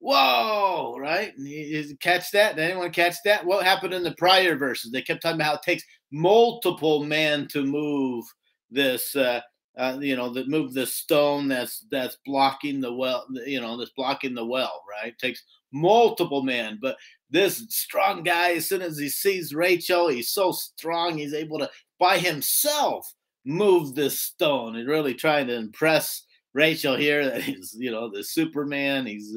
Whoa 0.00 0.96
right? 0.98 1.32
Catch 2.00 2.30
that? 2.32 2.56
Did 2.56 2.70
anyone 2.70 2.90
catch 2.90 3.16
that? 3.24 3.44
What 3.44 3.64
happened 3.64 3.94
in 3.94 4.02
the 4.02 4.14
prior 4.14 4.56
verses? 4.56 4.92
They 4.92 5.02
kept 5.02 5.22
talking 5.22 5.36
about 5.36 5.46
how 5.46 5.54
it 5.54 5.62
takes 5.62 5.84
multiple 6.12 7.04
men 7.04 7.48
to 7.48 7.64
move 7.64 8.24
this 8.70 9.16
uh, 9.16 9.40
uh, 9.76 9.98
you 10.00 10.16
know, 10.16 10.32
that 10.32 10.48
move 10.48 10.72
the 10.72 10.86
stone 10.86 11.48
that's 11.48 11.84
that's 11.90 12.18
blocking 12.24 12.80
the 12.80 12.92
well, 12.92 13.26
you 13.46 13.60
know, 13.60 13.76
that's 13.76 13.90
blocking 13.96 14.34
the 14.34 14.44
well, 14.44 14.82
right? 14.90 15.12
It 15.12 15.18
takes 15.18 15.42
multiple 15.72 16.42
men, 16.42 16.78
but 16.80 16.96
this 17.30 17.66
strong 17.70 18.22
guy, 18.22 18.52
as 18.52 18.68
soon 18.68 18.82
as 18.82 18.96
he 18.96 19.08
sees 19.08 19.54
Rachel, 19.54 20.08
he's 20.08 20.30
so 20.30 20.52
strong, 20.52 21.18
he's 21.18 21.34
able 21.34 21.58
to 21.58 21.70
by 21.98 22.18
himself 22.18 23.12
move 23.44 23.94
this 23.94 24.20
stone 24.20 24.76
and 24.76 24.88
really 24.88 25.14
trying 25.14 25.46
to 25.48 25.54
impress 25.54 26.24
Rachel 26.54 26.96
here 26.96 27.24
that 27.24 27.42
he's, 27.42 27.74
you 27.78 27.90
know, 27.90 28.10
the 28.10 28.22
Superman. 28.22 29.06
He's 29.06 29.36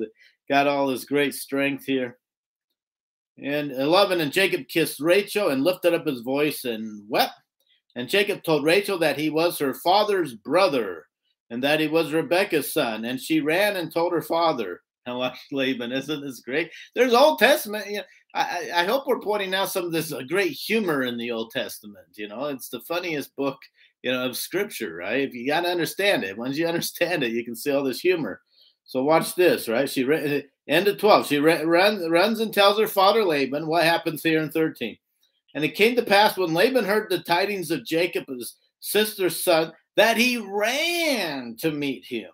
got 0.49 0.67
all 0.67 0.87
this 0.87 1.05
great 1.05 1.33
strength 1.33 1.85
here. 1.85 2.17
And 3.41 3.71
11, 3.71 4.21
and 4.21 4.31
Jacob 4.31 4.67
kissed 4.67 4.99
Rachel 4.99 5.49
and 5.49 5.63
lifted 5.63 5.93
up 5.93 6.07
his 6.07 6.21
voice 6.21 6.65
and 6.65 7.03
wept. 7.07 7.33
And 7.97 8.07
Jacob 8.07 8.43
told 8.43 8.63
Rachel 8.63 8.99
that 8.99 9.17
he 9.17 9.31
was 9.31 9.57
her 9.57 9.73
father's 9.73 10.35
brother 10.35 11.07
and 11.49 11.63
that 11.63 11.79
he 11.79 11.87
was 11.87 12.13
Rebekah's 12.13 12.71
son. 12.71 13.03
And 13.05 13.19
she 13.19 13.41
ran 13.41 13.75
and 13.75 13.91
told 13.91 14.13
her 14.13 14.21
father. 14.21 14.81
And 15.07 15.19
watch 15.19 15.39
Laban, 15.53 15.93
isn't 15.93 16.19
this 16.19 16.41
great? 16.41 16.69
There's 16.93 17.13
Old 17.13 17.39
Testament. 17.39 17.87
You 17.87 17.99
know, 17.99 18.03
I, 18.35 18.69
I 18.75 18.83
hope 18.83 19.07
we're 19.07 19.21
pointing 19.21 19.55
out 19.55 19.69
some 19.69 19.85
of 19.85 19.93
this 19.93 20.11
uh, 20.11 20.21
great 20.27 20.51
humor 20.51 21.03
in 21.03 21.17
the 21.17 21.31
Old 21.31 21.51
Testament. 21.51 22.07
You 22.15 22.27
know, 22.27 22.47
it's 22.47 22.67
the 22.67 22.81
funniest 22.81 23.33
book, 23.37 23.57
you 24.03 24.11
know, 24.11 24.25
of 24.25 24.35
Scripture, 24.35 24.95
right? 24.95 25.21
If 25.21 25.33
you 25.33 25.47
got 25.47 25.61
to 25.61 25.69
understand 25.69 26.25
it, 26.25 26.37
once 26.37 26.57
you 26.57 26.67
understand 26.67 27.23
it, 27.23 27.31
you 27.31 27.45
can 27.45 27.55
see 27.55 27.71
all 27.71 27.85
this 27.85 28.01
humor. 28.01 28.41
So 28.83 29.01
watch 29.01 29.33
this, 29.35 29.69
right? 29.69 29.89
She 29.89 30.03
end 30.67 30.89
of 30.89 30.97
12. 30.97 31.27
She 31.27 31.37
runs 31.37 32.41
and 32.41 32.53
tells 32.53 32.77
her 32.77 32.87
father 32.87 33.23
Laban 33.23 33.65
what 33.65 33.85
happens 33.85 34.21
here 34.23 34.41
in 34.41 34.51
13. 34.51 34.97
And 35.57 35.65
it 35.65 35.73
came 35.73 35.95
to 35.95 36.03
pass 36.03 36.37
when 36.37 36.53
Laban 36.53 36.85
heard 36.85 37.09
the 37.09 37.17
tidings 37.17 37.71
of 37.71 37.83
Jacob, 37.83 38.25
his 38.29 38.57
sister's 38.79 39.43
son, 39.43 39.73
that 39.95 40.15
he 40.15 40.37
ran 40.37 41.55
to 41.61 41.71
meet 41.71 42.05
him 42.05 42.29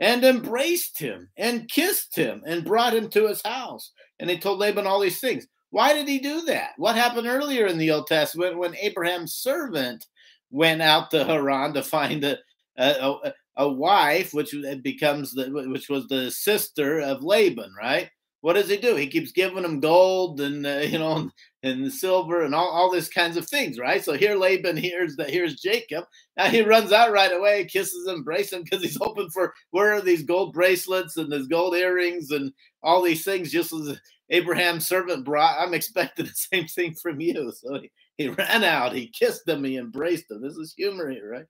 and 0.00 0.24
embraced 0.24 0.98
him 0.98 1.28
and 1.36 1.70
kissed 1.70 2.16
him 2.16 2.42
and 2.44 2.64
brought 2.64 2.92
him 2.92 3.08
to 3.10 3.28
his 3.28 3.40
house. 3.44 3.92
And 4.18 4.28
he 4.28 4.36
told 4.36 4.58
Laban 4.58 4.84
all 4.84 4.98
these 4.98 5.20
things. 5.20 5.46
Why 5.70 5.92
did 5.92 6.08
he 6.08 6.18
do 6.18 6.42
that? 6.46 6.70
What 6.76 6.96
happened 6.96 7.28
earlier 7.28 7.68
in 7.68 7.78
the 7.78 7.92
Old 7.92 8.08
Testament 8.08 8.58
when 8.58 8.74
Abraham's 8.74 9.34
servant 9.34 10.04
went 10.50 10.82
out 10.82 11.12
to 11.12 11.24
Haran 11.24 11.72
to 11.74 11.84
find 11.84 12.24
a, 12.24 12.36
a, 12.76 13.32
a 13.58 13.68
wife, 13.68 14.34
which 14.34 14.52
becomes 14.82 15.34
the 15.34 15.50
which 15.70 15.88
was 15.88 16.08
the 16.08 16.32
sister 16.32 16.98
of 16.98 17.22
Laban, 17.22 17.72
right? 17.78 18.10
What 18.40 18.54
does 18.54 18.68
he 18.68 18.76
do? 18.76 18.94
He 18.94 19.08
keeps 19.08 19.32
giving 19.32 19.64
him 19.64 19.80
gold 19.80 20.40
and 20.40 20.66
uh, 20.66 20.78
you 20.84 20.98
know 20.98 21.30
and 21.62 21.84
the 21.84 21.90
silver 21.90 22.42
and 22.42 22.54
all, 22.54 22.68
all 22.68 22.90
these 22.90 23.08
kinds 23.08 23.36
of 23.36 23.48
things, 23.48 23.78
right? 23.78 24.04
So 24.04 24.12
here 24.12 24.36
Laban 24.36 24.76
hears 24.76 25.16
that 25.16 25.30
here's 25.30 25.60
Jacob. 25.60 26.04
Now 26.36 26.46
he 26.46 26.62
runs 26.62 26.92
out 26.92 27.10
right 27.10 27.32
away, 27.32 27.64
kisses 27.64 28.06
him, 28.06 28.16
embraces 28.16 28.52
him 28.52 28.62
because 28.62 28.82
he's 28.82 28.98
hoping 29.00 29.30
for 29.30 29.52
where 29.70 29.92
are 29.94 30.00
these 30.00 30.22
gold 30.22 30.52
bracelets 30.52 31.16
and 31.16 31.32
these 31.32 31.48
gold 31.48 31.74
earrings 31.74 32.30
and 32.30 32.52
all 32.82 33.02
these 33.02 33.24
things. 33.24 33.50
Just 33.50 33.72
as 33.72 33.98
Abraham's 34.30 34.86
servant 34.86 35.24
brought, 35.24 35.58
I'm 35.58 35.74
expecting 35.74 36.26
the 36.26 36.32
same 36.34 36.66
thing 36.66 36.94
from 36.94 37.20
you. 37.20 37.52
So 37.52 37.80
he, 37.80 37.90
he 38.16 38.28
ran 38.28 38.62
out, 38.62 38.92
he 38.92 39.08
kissed 39.08 39.48
him, 39.48 39.64
he 39.64 39.76
embraced 39.76 40.30
him. 40.30 40.40
This 40.42 40.56
is 40.56 40.74
humor 40.76 41.10
here, 41.10 41.28
right? 41.28 41.46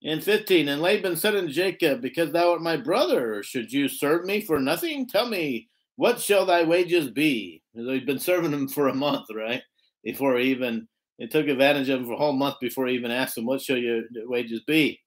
In 0.00 0.20
15, 0.20 0.68
and 0.68 0.82
Laban 0.82 1.16
said 1.16 1.34
unto 1.34 1.50
Jacob, 1.50 2.02
Because 2.02 2.30
thou 2.30 2.52
art 2.52 2.60
my 2.60 2.76
brother, 2.76 3.42
should 3.42 3.72
you 3.72 3.88
serve 3.88 4.26
me 4.26 4.42
for 4.42 4.60
nothing? 4.60 5.08
Tell 5.08 5.26
me, 5.26 5.68
what 5.96 6.20
shall 6.20 6.46
thy 6.46 6.64
wages 6.64 7.10
be? 7.10 7.62
He'd 7.74 8.06
been 8.06 8.18
serving 8.18 8.52
him 8.52 8.68
for 8.68 8.88
a 8.88 8.94
month, 8.94 9.26
right? 9.34 9.62
Before 10.02 10.36
he 10.36 10.50
even, 10.50 10.88
he 11.18 11.26
took 11.28 11.46
advantage 11.46 11.88
of 11.88 12.00
him 12.00 12.06
for 12.06 12.14
a 12.14 12.18
whole 12.18 12.32
month 12.32 12.56
before 12.60 12.86
he 12.86 12.94
even 12.94 13.10
asked 13.10 13.38
him, 13.38 13.46
What 13.46 13.60
shall 13.62 13.76
your 13.76 14.02
wages 14.26 14.62
be? 14.66 15.00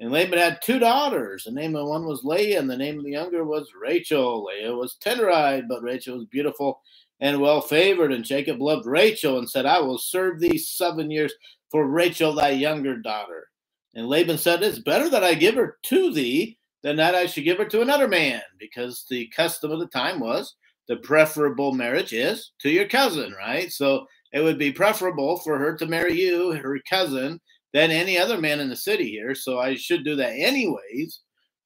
And 0.00 0.12
Laban 0.12 0.38
had 0.38 0.60
two 0.62 0.78
daughters. 0.78 1.44
The 1.44 1.50
name 1.50 1.74
of 1.74 1.88
one 1.88 2.06
was 2.06 2.22
Leah, 2.22 2.60
and 2.60 2.70
the 2.70 2.76
name 2.76 2.98
of 2.98 3.04
the 3.04 3.12
younger 3.12 3.44
was 3.44 3.68
Rachel. 3.80 4.44
Leah 4.44 4.74
was 4.74 4.96
tender 5.00 5.30
eyed, 5.30 5.66
but 5.68 5.82
Rachel 5.82 6.18
was 6.18 6.26
beautiful 6.26 6.80
and 7.20 7.40
well 7.40 7.60
favored. 7.60 8.12
And 8.12 8.24
Jacob 8.24 8.60
loved 8.60 8.86
Rachel 8.86 9.38
and 9.38 9.50
said, 9.50 9.66
I 9.66 9.80
will 9.80 9.98
serve 9.98 10.38
thee 10.38 10.58
seven 10.58 11.10
years 11.10 11.32
for 11.70 11.88
Rachel, 11.88 12.34
thy 12.34 12.50
younger 12.50 12.96
daughter. 12.98 13.48
And 13.94 14.06
Laban 14.06 14.38
said, 14.38 14.62
It's 14.62 14.78
better 14.78 15.10
that 15.10 15.24
I 15.24 15.34
give 15.34 15.56
her 15.56 15.78
to 15.84 16.12
thee 16.12 16.57
than 16.82 16.96
that 16.96 17.14
I 17.14 17.26
should 17.26 17.44
give 17.44 17.58
her 17.58 17.64
to 17.66 17.82
another 17.82 18.08
man, 18.08 18.40
because 18.58 19.04
the 19.08 19.28
custom 19.28 19.70
of 19.70 19.80
the 19.80 19.88
time 19.88 20.20
was 20.20 20.54
the 20.86 20.96
preferable 20.96 21.72
marriage 21.72 22.12
is 22.12 22.52
to 22.60 22.70
your 22.70 22.86
cousin, 22.86 23.34
right? 23.38 23.70
So 23.70 24.06
it 24.32 24.40
would 24.40 24.58
be 24.58 24.72
preferable 24.72 25.38
for 25.38 25.58
her 25.58 25.76
to 25.76 25.86
marry 25.86 26.20
you, 26.20 26.52
her 26.52 26.78
cousin, 26.88 27.40
than 27.72 27.90
any 27.90 28.18
other 28.18 28.38
man 28.38 28.60
in 28.60 28.68
the 28.68 28.76
city 28.76 29.10
here. 29.10 29.34
So 29.34 29.58
I 29.58 29.74
should 29.74 30.04
do 30.04 30.16
that 30.16 30.32
anyways. 30.32 31.20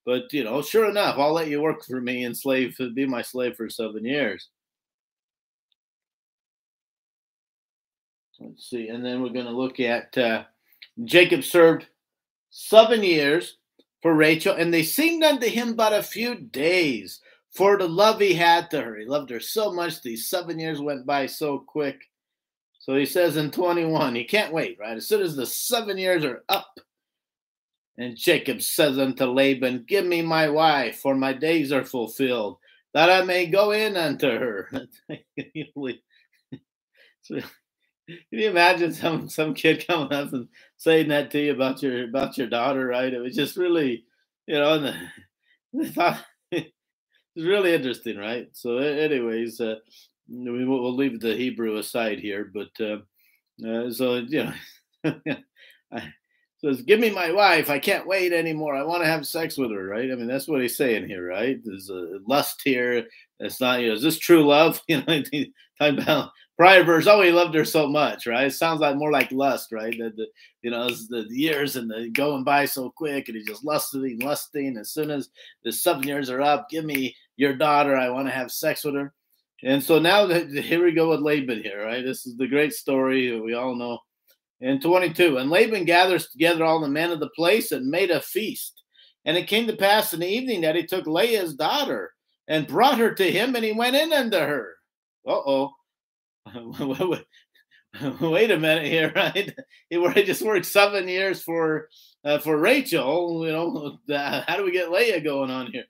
But 0.05 0.33
you 0.33 0.43
know, 0.43 0.63
sure 0.63 0.91
enough, 0.91 1.19
I'll 1.19 1.33
let 1.33 1.49
you 1.49 1.63
work 1.63 1.85
for 1.85 2.01
me 2.01 2.25
and 2.25 2.37
slave 2.37 2.77
be 2.95 3.07
my 3.07 3.23
slave 3.23 3.55
for 3.57 3.69
seven 3.69 4.05
years. 4.05 4.49
Let's 8.41 8.69
see, 8.69 8.89
and 8.89 9.05
then 9.05 9.23
we're 9.23 9.29
going 9.29 9.47
to 9.47 9.53
look 9.53 9.79
at 9.79 10.19
uh, 10.19 10.43
Jacob 11.05 11.45
served 11.45 11.87
seven 12.51 13.05
years 13.05 13.59
for 14.03 14.15
Rachel, 14.15 14.57
and 14.57 14.75
they 14.75 14.83
seemed 14.83 15.23
unto 15.23 15.47
him 15.47 15.75
but 15.75 15.93
a 15.93 16.03
few 16.03 16.35
days 16.35 17.21
for 17.51 17.79
the 17.79 17.89
love 17.89 18.21
he 18.21 18.35
had 18.35 18.71
to 18.71 18.83
her. 18.83 18.97
He 18.97 19.07
loved 19.07 19.31
her 19.31 19.41
so 19.41 19.73
much, 19.73 20.03
these 20.03 20.29
seven 20.29 20.59
years 20.59 20.81
went 20.81 21.07
by 21.07 21.27
so 21.27 21.59
quick. 21.59 22.11
So 22.81 22.97
he 22.97 23.07
says 23.07 23.37
in 23.37 23.53
21, 23.53 24.17
he 24.17 24.25
can't 24.25 24.53
wait, 24.53 24.77
right? 24.81 24.97
As 24.97 25.07
soon 25.07 25.23
as 25.23 25.37
the 25.37 25.47
seven 25.47 25.99
years 25.99 26.25
are 26.25 26.43
up, 26.49 26.81
and 27.97 28.17
Jacob 28.17 28.61
says 28.61 28.99
unto 28.99 29.27
Laban, 29.27 29.85
Give 29.87 30.05
me 30.05 30.23
my 30.23 30.49
wife, 30.49 30.99
for 30.99 31.15
my 31.15 31.33
days 31.33 31.71
are 31.71 31.85
fulfilled, 31.85 32.57
that 32.95 33.09
I 33.09 33.25
may 33.25 33.47
go 33.47 33.71
in 33.71 33.97
unto 33.97 34.29
her. 34.29 34.69
Can 38.09 38.19
you 38.31 38.51
imagine 38.51 38.93
some 38.93 39.29
some 39.29 39.55
kid 39.55 39.85
coming 39.89 40.13
up 40.13 40.33
and 40.33 40.49
saying 40.77 41.09
that 41.09 41.31
to 41.33 41.41
you 41.41 41.53
about 41.53 41.83
your 41.83 42.05
about 42.05 42.37
your 42.37 42.49
daughter, 42.49 42.87
right? 42.87 43.13
It 43.13 43.21
was 43.21 43.37
just 43.37 43.57
really, 43.57 44.05
you 44.47 44.55
know, 44.55 44.75
and 44.75 44.97
the, 45.73 45.91
thought 45.91 46.25
it's 47.35 47.47
really 47.47 47.75
interesting, 47.75 48.19
right? 48.19 48.49
So, 48.53 48.79
anyways, 48.79 49.61
uh, 49.61 49.77
we 50.29 50.65
will 50.65 50.83
we'll 50.83 50.97
leave 50.97 51.21
the 51.21 51.35
Hebrew 51.35 51.77
aside 51.77 52.19
here, 52.19 52.51
but 52.53 52.69
uh, 52.81 52.99
uh, 53.67 53.91
so 53.91 54.17
you 54.17 54.45
know, 54.45 55.15
I, 55.93 56.13
"Give 56.87 57.01
me 57.01 57.11
my 57.11 57.33
wife. 57.33 57.71
I 57.71 57.79
can't 57.79 58.07
wait 58.07 58.33
anymore. 58.33 58.77
I 58.77 58.83
want 58.83 59.03
to 59.03 59.09
have 59.09 59.27
sex 59.27 59.57
with 59.57 59.71
her." 59.71 59.85
Right? 59.85 60.11
I 60.11 60.15
mean, 60.15 60.27
that's 60.27 60.49
what 60.49 60.61
he's 60.61 60.77
saying 60.77 61.09
here, 61.09 61.27
right? 61.27 61.59
There's 61.65 61.89
a 61.89 62.19
lust 62.27 62.61
here. 62.65 63.07
It's 63.41 63.61
not. 63.61 63.81
You 63.81 63.89
know, 63.89 63.95
is 63.95 64.03
this 64.03 64.19
true 64.19 64.47
love? 64.47 64.81
You 64.89 65.03
know, 65.07 65.23
talking 65.79 66.03
about 66.03 66.33
prior 66.63 66.85
verse, 66.85 67.09
oh, 67.09 67.21
he 67.23 67.33
loved 67.33 67.57
her 67.57 67.65
so 67.65 67.89
much, 67.89 68.25
right? 68.25 68.47
It 68.47 68.53
sounds 68.53 68.79
like 68.79 68.95
more 68.95 69.11
like 69.11 69.33
lust, 69.33 69.73
right? 69.73 69.99
The, 69.99 70.13
the 70.17 70.27
you 70.63 70.71
know, 70.71 70.89
the 70.89 71.27
years 71.29 71.75
and 71.75 71.91
the 71.91 72.09
going 72.11 72.45
by 72.45 72.67
so 72.67 72.89
quick, 72.89 73.27
and 73.27 73.37
he's 73.37 73.49
just 73.49 73.65
lusting, 73.65 74.21
lusting. 74.21 74.77
As 74.77 74.93
soon 74.93 75.11
as 75.11 75.31
the 75.65 75.73
seven 75.73 76.05
years 76.05 76.31
are 76.31 76.41
up, 76.41 76.71
give 76.71 76.85
me 76.85 77.17
your 77.37 77.57
daughter. 77.57 77.97
I 77.97 78.11
want 78.11 78.29
to 78.29 78.33
have 78.33 78.53
sex 78.53 78.85
with 78.85 78.95
her. 78.95 79.13
And 79.65 79.83
so 79.83 79.99
now 79.99 80.29
here 80.29 80.85
we 80.85 80.93
go 80.93 81.11
with 81.11 81.19
Laban 81.19 81.65
here, 81.65 81.85
right? 81.85 82.05
This 82.05 82.27
is 82.27 82.37
the 82.37 82.47
great 82.47 82.73
story 82.73 83.41
we 83.41 83.55
all 83.55 83.75
know. 83.75 83.99
In 84.61 84.81
22, 84.81 85.39
and 85.39 85.51
Laban 85.51 85.85
gathers 85.85 86.29
together 86.29 86.65
all 86.65 86.81
the 86.81 86.87
men 86.87 87.11
of 87.11 87.19
the 87.19 87.31
place 87.31 87.73
and 87.73 87.91
made 87.91 88.13
a 88.13 88.21
feast. 88.21 88.85
And 89.25 89.37
it 89.37 89.49
came 89.49 89.67
to 89.67 89.77
pass 89.77 90.13
in 90.13 90.21
the 90.21 90.29
evening 90.29 90.61
that 90.61 90.77
he 90.77 90.87
took 90.87 91.09
Leah's 91.09 91.55
daughter 91.55 92.13
and 92.47 92.69
brought 92.69 92.99
her 92.99 93.13
to 93.13 93.33
him, 93.33 93.57
and 93.57 93.65
he 93.65 93.73
went 93.73 93.97
in 93.97 94.13
unto 94.13 94.39
her. 94.39 94.75
Uh 95.27 95.33
oh. 95.33 95.73
wait 98.21 98.51
a 98.51 98.59
minute 98.59 98.87
here, 98.87 99.13
right? 99.17 99.55
Where 99.91 100.11
I 100.11 100.23
just 100.23 100.43
worked 100.43 100.67
seven 100.67 101.09
years 101.09 101.43
for 101.43 101.89
uh, 102.25 102.39
for 102.39 102.57
Rachel, 102.57 103.45
you 103.47 103.53
know, 103.53 103.99
how 104.47 104.57
do 104.57 104.65
we 104.65 104.73
get 104.73 104.91
Leah 104.91 105.21
going 105.21 105.51
on 105.51 105.73
here? 105.73 105.85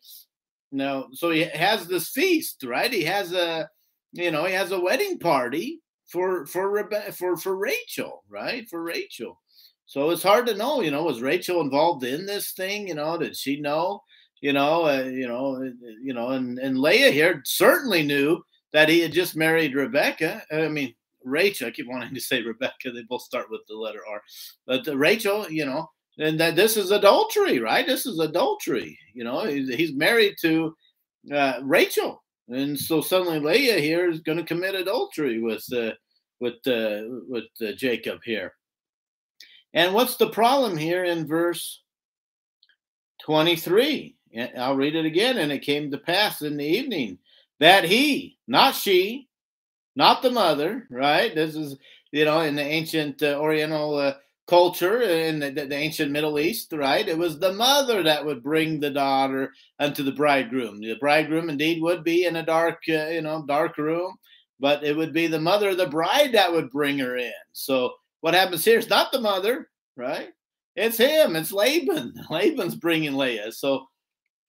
No, 0.71 1.09
so 1.13 1.31
he 1.31 1.43
has 1.45 1.87
this 1.87 2.09
feast, 2.09 2.65
right? 2.65 2.91
He 2.91 3.05
has 3.05 3.33
a, 3.33 3.69
you 4.13 4.31
know, 4.31 4.47
he 4.47 4.55
has 4.55 4.73
a 4.73 4.81
wedding 4.81 5.19
party 5.19 5.81
for 6.09 6.47
for 6.47 6.71
Rebe- 6.73 7.15
for 7.15 7.37
for 7.37 7.57
Rachel, 7.57 8.25
right? 8.31 8.69
For 8.69 8.83
Rachel. 8.83 9.41
So 9.87 10.11
it's 10.11 10.23
hard 10.23 10.47
to 10.47 10.55
know, 10.57 10.81
you 10.81 10.91
know, 10.91 11.03
was 11.05 11.21
Rachel 11.21 11.61
involved 11.61 12.05
in 12.05 12.25
this 12.25 12.53
thing? 12.53 12.89
You 12.89 12.95
know, 12.95 13.19
did 13.19 13.37
she 13.37 13.61
know? 13.61 14.03
You 14.41 14.53
know, 14.55 14.87
uh, 14.87 15.05
you 15.05 15.29
know, 15.29 15.63
you 16.03 16.15
know, 16.15 16.31
and 16.31 16.59
and 16.59 16.79
Leah 16.79 17.11
here 17.11 17.43
certainly 17.45 18.03
knew 18.03 18.43
that 18.73 18.89
he 18.89 19.01
had 19.01 19.13
just 19.13 19.37
married 19.37 19.75
Rebecca. 19.75 20.43
I 20.51 20.69
mean, 20.69 20.95
Rachel. 21.25 21.69
I 21.69 21.71
keep 21.71 21.89
wanting 21.89 22.15
to 22.15 22.21
say 22.21 22.43
Rebecca. 22.43 22.91
They 22.91 23.03
both 23.03 23.23
start 23.23 23.51
with 23.51 23.61
the 23.69 23.77
letter 23.77 24.01
R. 24.09 24.23
But 24.67 24.89
uh, 24.89 24.97
Rachel, 24.97 25.51
you 25.51 25.65
know, 25.67 25.89
and 26.19 26.39
that 26.41 26.57
this 26.57 26.77
is 26.77 26.91
adultery, 26.91 27.59
right? 27.59 27.87
This 27.87 28.07
is 28.07 28.19
adultery. 28.19 28.99
You 29.15 29.25
know, 29.25 29.45
he's 29.45 29.95
married 29.95 30.35
to 30.43 30.75
uh, 31.33 31.61
Rachel, 31.63 32.23
and 32.49 32.79
so 32.79 33.01
suddenly 33.01 33.39
Leah 33.39 33.79
here 33.79 34.11
is 34.11 34.21
going 34.21 34.39
to 34.39 34.45
commit 34.45 34.75
adultery 34.75 35.41
with 35.41 35.65
uh, 35.73 35.93
with 36.41 36.55
uh, 36.67 37.03
with 37.29 37.45
uh, 37.61 37.73
Jacob 37.77 38.21
here. 38.25 38.53
And 39.75 39.95
what's 39.95 40.17
the 40.17 40.31
problem 40.31 40.77
here 40.77 41.05
in 41.05 41.27
verse 41.27 41.83
twenty 43.25 43.57
three? 43.57 44.17
I'll 44.59 44.77
read 44.77 44.97
it 44.97 45.05
again. 45.05 45.39
And 45.39 45.53
it 45.53 45.61
came 45.61 45.91
to 45.91 45.99
pass 45.99 46.43
in 46.43 46.57
the 46.57 46.65
evening 46.65 47.19
that 47.63 47.85
he, 47.85 48.37
not 48.49 48.75
she, 48.75 49.29
not 49.95 50.21
the 50.21 50.31
mother, 50.31 50.87
right? 50.91 51.33
This 51.33 51.55
is, 51.55 51.77
you 52.11 52.25
know, 52.25 52.41
in 52.41 52.57
the 52.57 52.63
ancient 52.63 53.23
uh, 53.23 53.39
Oriental 53.39 53.97
uh, 53.97 54.15
culture 54.49 55.01
in 55.01 55.39
the, 55.39 55.53
the, 55.53 55.75
ancient 55.75 56.11
Middle 56.11 56.41
East, 56.41 56.73
right? 56.73 57.07
It 57.07 57.17
was 57.17 57.39
the 57.39 57.53
mother 57.53 58.03
that 58.03 58.27
would 58.27 58.43
bring 58.43 58.81
the 58.81 58.91
daughter 58.91 59.53
unto 59.79 60.03
the 60.03 60.11
bridegroom. 60.11 60.81
The 60.81 60.97
bridegroom 60.99 61.51
indeed 61.51 61.81
would 61.83 62.03
be 62.03 62.25
in 62.25 62.35
a 62.35 62.45
dark, 62.45 62.79
uh, 62.89 63.07
you 63.07 63.23
know, 63.23 63.45
dark 63.47 63.79
room, 63.79 64.17
but 64.59 64.83
it 64.83 64.97
would 64.97 65.13
be 65.13 65.29
the 65.29 65.41
mother 65.41 65.71
of 65.71 65.77
the 65.77 65.87
bride 65.87 66.33
that 66.33 66.53
would 66.53 66.69
bring 66.71 66.99
her 66.99 67.17
in. 67.17 67.33
So 67.53 67.93
what 68.23 68.35
happens 68.35 68.65
here 68.65 68.79
is 68.79 68.91
not 68.91 69.13
the 69.13 69.21
mother, 69.21 69.69
right? 69.97 70.31
It's 70.75 70.99
him. 70.99 71.37
It's 71.37 71.53
Laban. 71.53 72.13
Laban's 72.31 72.75
bringing 72.75 73.15
Leah. 73.15 73.53
So 73.53 73.87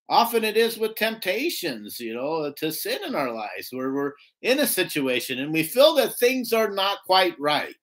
often 0.10 0.44
it 0.44 0.58
is 0.58 0.78
with 0.78 0.96
temptations, 0.96 2.00
you 2.00 2.14
know, 2.14 2.52
to 2.58 2.72
sin 2.72 3.00
in 3.06 3.16
our 3.16 3.32
lives 3.32 3.70
where 3.72 3.94
we're 3.94 4.14
in 4.42 4.60
a 4.60 4.68
situation 4.68 5.40
and 5.40 5.54
we 5.54 5.64
feel 5.64 5.96
that 5.96 6.18
things 6.18 6.54
are 6.54 6.70
not 6.70 7.00
quite 7.06 7.40
right. 7.40 7.76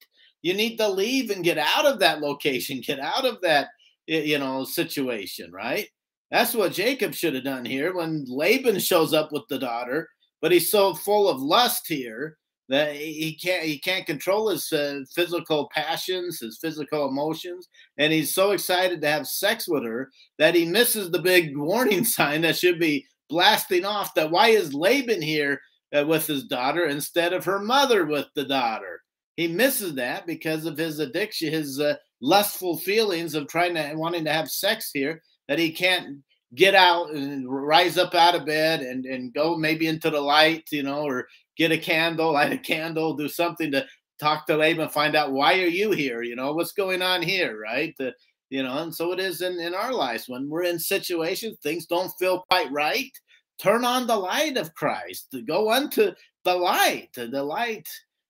You 0.43 0.55
need 0.55 0.77
to 0.79 0.89
leave 0.89 1.31
and 1.31 1.45
get 1.45 1.59
out 1.59 1.87
of 1.87 1.99
that 2.01 2.21
location, 2.21 2.83
get 2.85 3.01
out 3.01 3.25
of 3.25 3.41
that, 3.43 3.69
you 4.07 4.39
know, 4.39 4.65
situation, 4.65 5.53
right? 5.53 5.89
That's 6.31 6.55
what 6.55 6.73
Jacob 6.73 7.15
should 7.15 7.35
have 7.35 7.45
done 7.45 7.65
here 7.65 7.95
when 7.95 8.25
Laban 8.29 8.79
shows 8.79 9.13
up 9.13 9.33
with 9.33 9.43
the 9.49 9.59
daughter, 9.59 10.09
but 10.41 10.53
he's 10.53 10.71
so 10.71 10.95
full 10.95 11.29
of 11.29 11.41
lust 11.41 11.87
here 11.89 12.39
that 12.71 12.95
he 12.95 13.35
can't 13.35 13.65
he 13.65 13.79
can't 13.79 14.07
control 14.07 14.49
his 14.49 14.73
uh, 14.73 15.01
physical 15.13 15.69
passions, 15.75 16.39
his 16.39 16.57
physical 16.59 17.09
emotions, 17.09 17.69
and 17.99 18.13
he's 18.13 18.33
so 18.33 18.53
excited 18.53 19.01
to 19.01 19.09
have 19.09 19.27
sex 19.27 19.69
with 19.69 19.83
her 19.83 20.09
that 20.39 20.55
he 20.55 20.65
misses 20.65 21.11
the 21.11 21.19
big 21.19 21.57
warning 21.57 22.05
sign 22.05 22.43
that 22.43 22.57
should 22.57 22.79
be 22.79 23.05
blasting 23.29 23.85
off 23.85 24.15
that 24.15 24.31
why 24.31 24.49
is 24.49 24.73
Laban 24.73 25.21
here 25.21 25.61
uh, 25.95 26.07
with 26.07 26.29
his 26.29 26.45
daughter 26.45 26.87
instead 26.87 27.33
of 27.33 27.45
her 27.45 27.59
mother 27.59 28.07
with 28.07 28.27
the 28.37 28.45
daughter? 28.45 29.03
He 29.37 29.49
misses 29.49 29.95
that 29.97 30.27
because 30.27 30.65
of 30.65 30.79
his 30.79 31.01
addiction, 31.01 31.53
his 31.53 31.81
uh, 31.81 31.97
lustful 32.23 32.77
feelings 32.79 33.35
of 33.35 33.49
trying 33.49 33.75
to 33.75 33.95
wanting 33.95 34.25
to 34.27 34.33
have 34.33 34.49
sex 34.49 34.91
here 34.95 35.23
that 35.49 35.59
he 35.59 35.73
can't 35.73 36.19
get 36.55 36.75
out 36.75 37.11
and 37.11 37.49
rise 37.49 37.97
up 37.97 38.15
out 38.15 38.35
of 38.35 38.47
bed 38.47 38.81
and, 38.81 39.07
and 39.07 39.33
go 39.33 39.57
maybe 39.57 39.87
into 39.87 40.11
the 40.11 40.21
light, 40.21 40.65
you 40.71 40.83
know, 40.83 41.03
or 41.03 41.27
get 41.61 41.73
a 41.73 41.79
candle, 41.79 42.33
light 42.33 42.53
a 42.53 42.59
candle, 42.59 43.15
do 43.15 43.29
something 43.29 43.71
to 43.73 43.87
talk 44.19 44.47
to 44.47 44.57
Laban, 44.57 44.89
find 44.89 45.15
out 45.15 45.33
why 45.33 45.61
are 45.61 45.67
you 45.67 45.93
here? 45.93 46.23
You 46.23 46.35
know, 46.35 46.53
what's 46.53 46.73
going 46.73 47.03
on 47.03 47.23
here, 47.23 47.61
right? 47.61 47.95
The, 47.99 48.13
you 48.49 48.63
know, 48.63 48.79
and 48.79 48.95
so 48.95 49.13
it 49.13 49.21
is 49.21 49.43
in, 49.43 49.61
in 49.61 49.75
our 49.75 49.93
lives 49.93 50.29
when 50.29 50.49
we're 50.49 50.65
in 50.65 50.79
situations, 50.79 51.59
things 51.63 51.87
don't 51.87 52.13
feel 52.19 52.45
quite 52.51 52.71
right. 52.73 53.13
Turn 53.59 53.85
on 53.85 54.07
the 54.07 54.17
light 54.17 54.57
of 54.57 54.75
Christ, 54.75 55.35
go 55.47 55.71
unto 55.71 56.13
the 56.45 56.55
light, 56.55 57.11
the 57.15 57.43
light, 57.43 57.87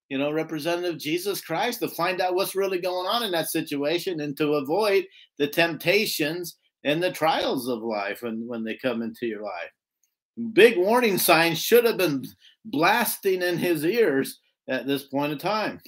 you 0.09 0.19
know, 0.19 0.33
representative 0.33 0.99
Jesus 0.99 1.41
Christ 1.41 1.81
to 1.81 1.89
find 1.89 2.21
out 2.21 2.35
what's 2.35 2.57
really 2.57 2.81
going 2.81 3.07
on 3.07 3.23
in 3.23 3.31
that 3.31 3.49
situation 3.49 4.21
and 4.21 4.37
to 4.37 4.55
avoid 4.55 5.05
the 5.39 5.47
temptations 5.47 6.57
and 6.85 7.03
the 7.03 7.13
trials 7.13 7.69
of 7.69 7.83
life 7.83 8.23
when, 8.23 8.47
when 8.47 8.65
they 8.65 8.77
come 8.77 9.03
into 9.03 9.27
your 9.27 9.43
life. 9.43 9.71
Big 10.53 10.77
warning 10.77 11.17
signs 11.17 11.59
should 11.59 11.85
have 11.85 11.97
been 11.97 12.25
blasting 12.65 13.43
in 13.43 13.59
his 13.59 13.85
ears 13.85 14.39
at 14.69 14.87
this 14.87 15.05
point 15.05 15.33
in 15.33 15.39
time. 15.39 15.81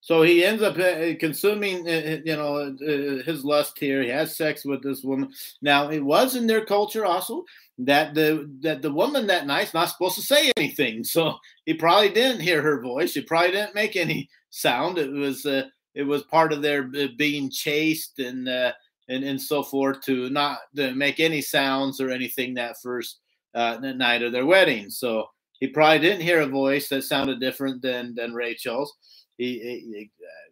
So 0.00 0.22
he 0.22 0.42
ends 0.42 0.62
up 0.62 0.78
uh, 0.78 1.18
consuming, 1.20 1.86
uh, 1.86 1.90
uh, 1.90 2.16
you 2.24 2.34
know, 2.34 2.74
his 3.26 3.44
lust 3.44 3.78
here. 3.78 4.02
He 4.02 4.08
has 4.08 4.38
sex 4.38 4.64
with 4.64 4.82
this 4.82 5.02
woman. 5.02 5.30
Now, 5.60 5.90
it 5.90 6.02
was 6.02 6.34
in 6.34 6.46
their 6.46 6.64
culture 6.64 7.04
also 7.04 7.44
that 7.76 8.14
the 8.14 8.50
that 8.60 8.80
the 8.80 8.90
woman 8.90 9.26
that 9.26 9.46
night's 9.46 9.74
not 9.74 9.90
supposed 9.90 10.14
to 10.14 10.22
say 10.22 10.50
anything. 10.56 11.04
So 11.04 11.36
he 11.66 11.74
probably 11.74 12.08
didn't 12.08 12.40
hear 12.40 12.62
her 12.62 12.80
voice. 12.80 13.12
He 13.12 13.20
probably 13.20 13.50
didn't 13.50 13.74
make 13.74 13.96
any 13.96 14.30
sound. 14.48 14.96
It 14.96 15.10
was 15.10 15.44
uh, 15.44 15.64
it 15.94 16.04
was 16.04 16.22
part 16.22 16.54
of 16.54 16.62
their 16.62 16.84
being 17.18 17.50
chaste 17.50 18.18
and 18.18 18.48
uh, 18.48 18.72
and 19.10 19.24
and 19.24 19.38
so 19.38 19.62
forth 19.62 20.00
to 20.06 20.30
not 20.30 20.60
to 20.76 20.94
make 20.94 21.20
any 21.20 21.42
sounds 21.42 22.00
or 22.00 22.10
anything 22.10 22.54
that 22.54 22.80
first 22.82 23.18
uh, 23.54 23.78
night 23.80 24.22
of 24.22 24.32
their 24.32 24.46
wedding. 24.46 24.90
So 24.90 25.26
he 25.60 25.68
probably 25.68 25.98
didn't 25.98 26.22
hear 26.22 26.40
a 26.40 26.46
voice 26.46 26.88
that 26.88 27.02
sounded 27.02 27.40
different 27.40 27.82
than 27.82 28.14
than 28.14 28.34
Rachel's. 28.34 28.94
He, 29.36 29.58
he 29.58 30.10
uh, 30.22 30.48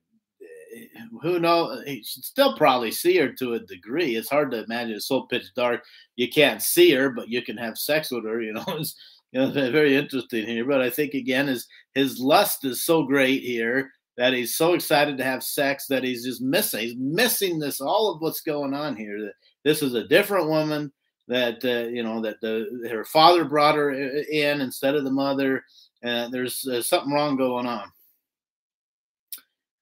who 1.23 1.39
knows? 1.39 1.83
He 1.87 2.03
should 2.03 2.25
still 2.25 2.57
probably 2.57 2.91
see 2.91 3.17
her 3.19 3.33
to 3.33 3.55
a 3.55 3.61
degree. 3.61 4.17
It's 4.17 4.31
hard 4.31 4.51
to 4.51 4.65
imagine 4.65 4.95
it's 4.95 5.09
so 5.09 5.23
pitch 5.23 5.47
dark 5.55 5.83
you 6.17 6.29
can't 6.29 6.63
see 6.63 6.91
her, 6.93 7.11
but 7.11 7.29
you 7.29 7.43
can 7.43 7.57
have 7.57 7.79
sex 7.79 8.11
with 8.11 8.25
her. 8.25 8.43
You 8.43 8.55
know, 8.55 8.65
it's 8.69 8.95
you 9.33 9.41
know 9.41 9.51
very 9.51 9.97
interesting 9.97 10.47
here. 10.47 10.65
But 10.65 10.81
I 10.81 10.91
think 10.91 11.15
again, 11.15 11.47
his 11.47 11.67
his 11.95 12.19
lust 12.19 12.65
is 12.65 12.85
so 12.85 13.05
great 13.05 13.43
here 13.43 13.91
that 14.17 14.33
he's 14.33 14.57
so 14.57 14.73
excited 14.73 15.19
to 15.19 15.25
have 15.25 15.43
sex 15.43 15.87
that 15.89 16.03
he's 16.03 16.25
just 16.25 16.41
missing. 16.41 16.81
He's 16.81 16.97
missing 16.97 17.59
this 17.59 17.81
all 17.81 18.11
of 18.11 18.21
what's 18.21 18.41
going 18.41 18.73
on 18.75 18.97
here. 18.97 19.31
This 19.65 19.83
is 19.83 19.95
a 19.95 20.09
different 20.09 20.49
woman 20.49 20.91
that 21.29 21.65
uh, 21.65 21.89
you 21.89 22.03
know 22.03 22.21
that 22.23 22.41
the 22.41 22.89
her 22.91 23.05
father 23.05 23.45
brought 23.45 23.75
her 23.75 23.93
in 23.93 24.61
instead 24.61 24.95
of 24.95 25.05
the 25.05 25.11
mother. 25.11 25.65
And 26.03 26.33
there's 26.33 26.67
uh, 26.67 26.83
something 26.83 27.13
wrong 27.13 27.37
going 27.37 27.67
on. 27.67 27.91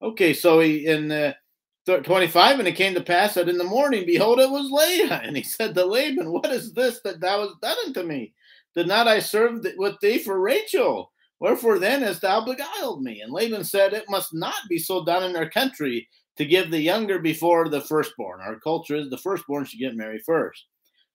Okay, 0.00 0.32
so 0.32 0.60
he 0.60 0.86
in 0.86 1.10
uh, 1.10 1.32
25, 1.86 2.58
and 2.58 2.68
it 2.68 2.76
came 2.76 2.94
to 2.94 3.02
pass 3.02 3.34
that 3.34 3.48
in 3.48 3.58
the 3.58 3.64
morning, 3.64 4.06
behold, 4.06 4.40
it 4.40 4.50
was 4.50 4.70
Leah, 4.70 5.20
and 5.24 5.36
he 5.36 5.42
said 5.42 5.74
to 5.74 5.84
Laban, 5.84 6.30
"What 6.30 6.46
is 6.46 6.72
this 6.72 7.00
that 7.04 7.20
thou 7.20 7.42
hast 7.42 7.60
done 7.60 7.76
unto 7.86 8.02
me? 8.02 8.32
Did 8.74 8.88
not 8.88 9.08
I 9.08 9.18
serve 9.18 9.64
with 9.76 9.98
thee 10.00 10.18
for 10.18 10.40
Rachel?" 10.40 11.10
Wherefore 11.40 11.78
then 11.78 12.02
hast 12.02 12.22
thou 12.22 12.42
beguiled 12.44 13.02
me? 13.02 13.20
And 13.20 13.32
Laban 13.32 13.64
said, 13.64 13.92
It 13.92 14.08
must 14.08 14.32
not 14.32 14.54
be 14.68 14.78
so 14.78 15.04
done 15.04 15.24
in 15.24 15.36
our 15.36 15.50
country 15.50 16.08
to 16.36 16.46
give 16.46 16.70
the 16.70 16.80
younger 16.80 17.18
before 17.18 17.68
the 17.68 17.82
firstborn. 17.82 18.40
Our 18.40 18.58
culture 18.60 18.96
is 18.96 19.10
the 19.10 19.18
firstborn 19.18 19.64
should 19.64 19.80
get 19.80 19.96
married 19.96 20.22
first. 20.24 20.64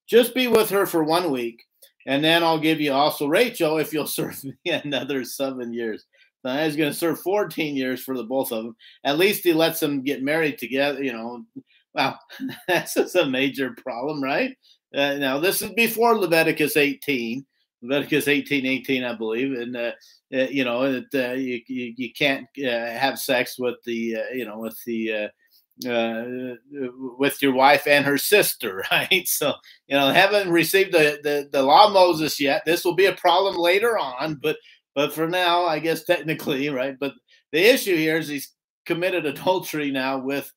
Just 0.09 0.33
be 0.33 0.47
with 0.47 0.69
her 0.69 0.85
for 0.85 1.03
one 1.03 1.31
week, 1.31 1.63
and 2.07 2.23
then 2.23 2.43
I'll 2.43 2.59
give 2.59 2.81
you 2.81 2.93
also 2.93 3.27
Rachel 3.27 3.77
if 3.77 3.93
you'll 3.93 4.07
serve 4.19 4.43
me 4.43 4.55
another 4.65 5.23
seven 5.23 5.73
years. 5.73 6.05
Now 6.43 6.63
he's 6.63 6.75
going 6.75 6.91
to 6.91 6.97
serve 6.97 7.19
14 7.21 7.75
years 7.75 8.01
for 8.01 8.15
the 8.15 8.23
both 8.23 8.51
of 8.51 8.63
them. 8.63 8.75
At 9.03 9.17
least 9.17 9.43
he 9.43 9.53
lets 9.53 9.79
them 9.79 10.03
get 10.03 10.23
married 10.23 10.57
together, 10.57 11.03
you 11.03 11.13
know. 11.13 11.43
Wow, 11.93 12.17
that's 12.67 12.93
just 12.93 13.15
a 13.15 13.25
major 13.25 13.75
problem, 13.77 14.23
right? 14.23 14.55
Uh, 14.95 15.15
now, 15.15 15.37
this 15.39 15.61
is 15.61 15.71
before 15.73 16.17
Leviticus 16.17 16.77
18. 16.77 17.45
Leviticus 17.81 18.27
18, 18.27 18.65
18, 18.65 19.03
I 19.03 19.13
believe. 19.13 19.57
And 19.57 19.75
uh, 19.75 19.91
uh, 20.33 20.47
you 20.49 20.63
know 20.63 20.91
that 20.91 21.29
uh, 21.29 21.33
you, 21.33 21.61
you, 21.67 21.93
you 21.95 22.13
can't 22.13 22.47
uh, 22.59 22.69
have 22.69 23.19
sex 23.19 23.57
with 23.57 23.75
the 23.85 24.17
uh, 24.17 24.33
you 24.33 24.45
know 24.45 24.59
with 24.59 24.77
the 24.85 25.29
uh, 25.87 26.55
with 27.17 27.41
your 27.41 27.53
wife 27.53 27.87
and 27.87 28.05
her 28.05 28.17
sister, 28.17 28.83
right? 28.91 29.27
So 29.27 29.53
you 29.87 29.95
know 29.95 30.09
haven't 30.09 30.51
received 30.51 30.93
the, 30.93 31.19
the 31.23 31.49
the 31.51 31.63
law 31.63 31.87
of 31.87 31.93
Moses 31.93 32.39
yet. 32.39 32.63
This 32.65 32.83
will 32.83 32.95
be 32.95 33.05
a 33.05 33.15
problem 33.15 33.55
later 33.55 33.97
on, 33.97 34.35
but 34.35 34.57
but 34.95 35.13
for 35.13 35.27
now, 35.27 35.65
I 35.65 35.79
guess 35.79 36.03
technically, 36.05 36.69
right? 36.69 36.95
But 36.99 37.13
the 37.51 37.61
issue 37.61 37.95
here 37.95 38.17
is 38.17 38.27
he's 38.27 38.53
committed 38.85 39.25
adultery 39.25 39.91
now 39.91 40.19
with 40.19 40.51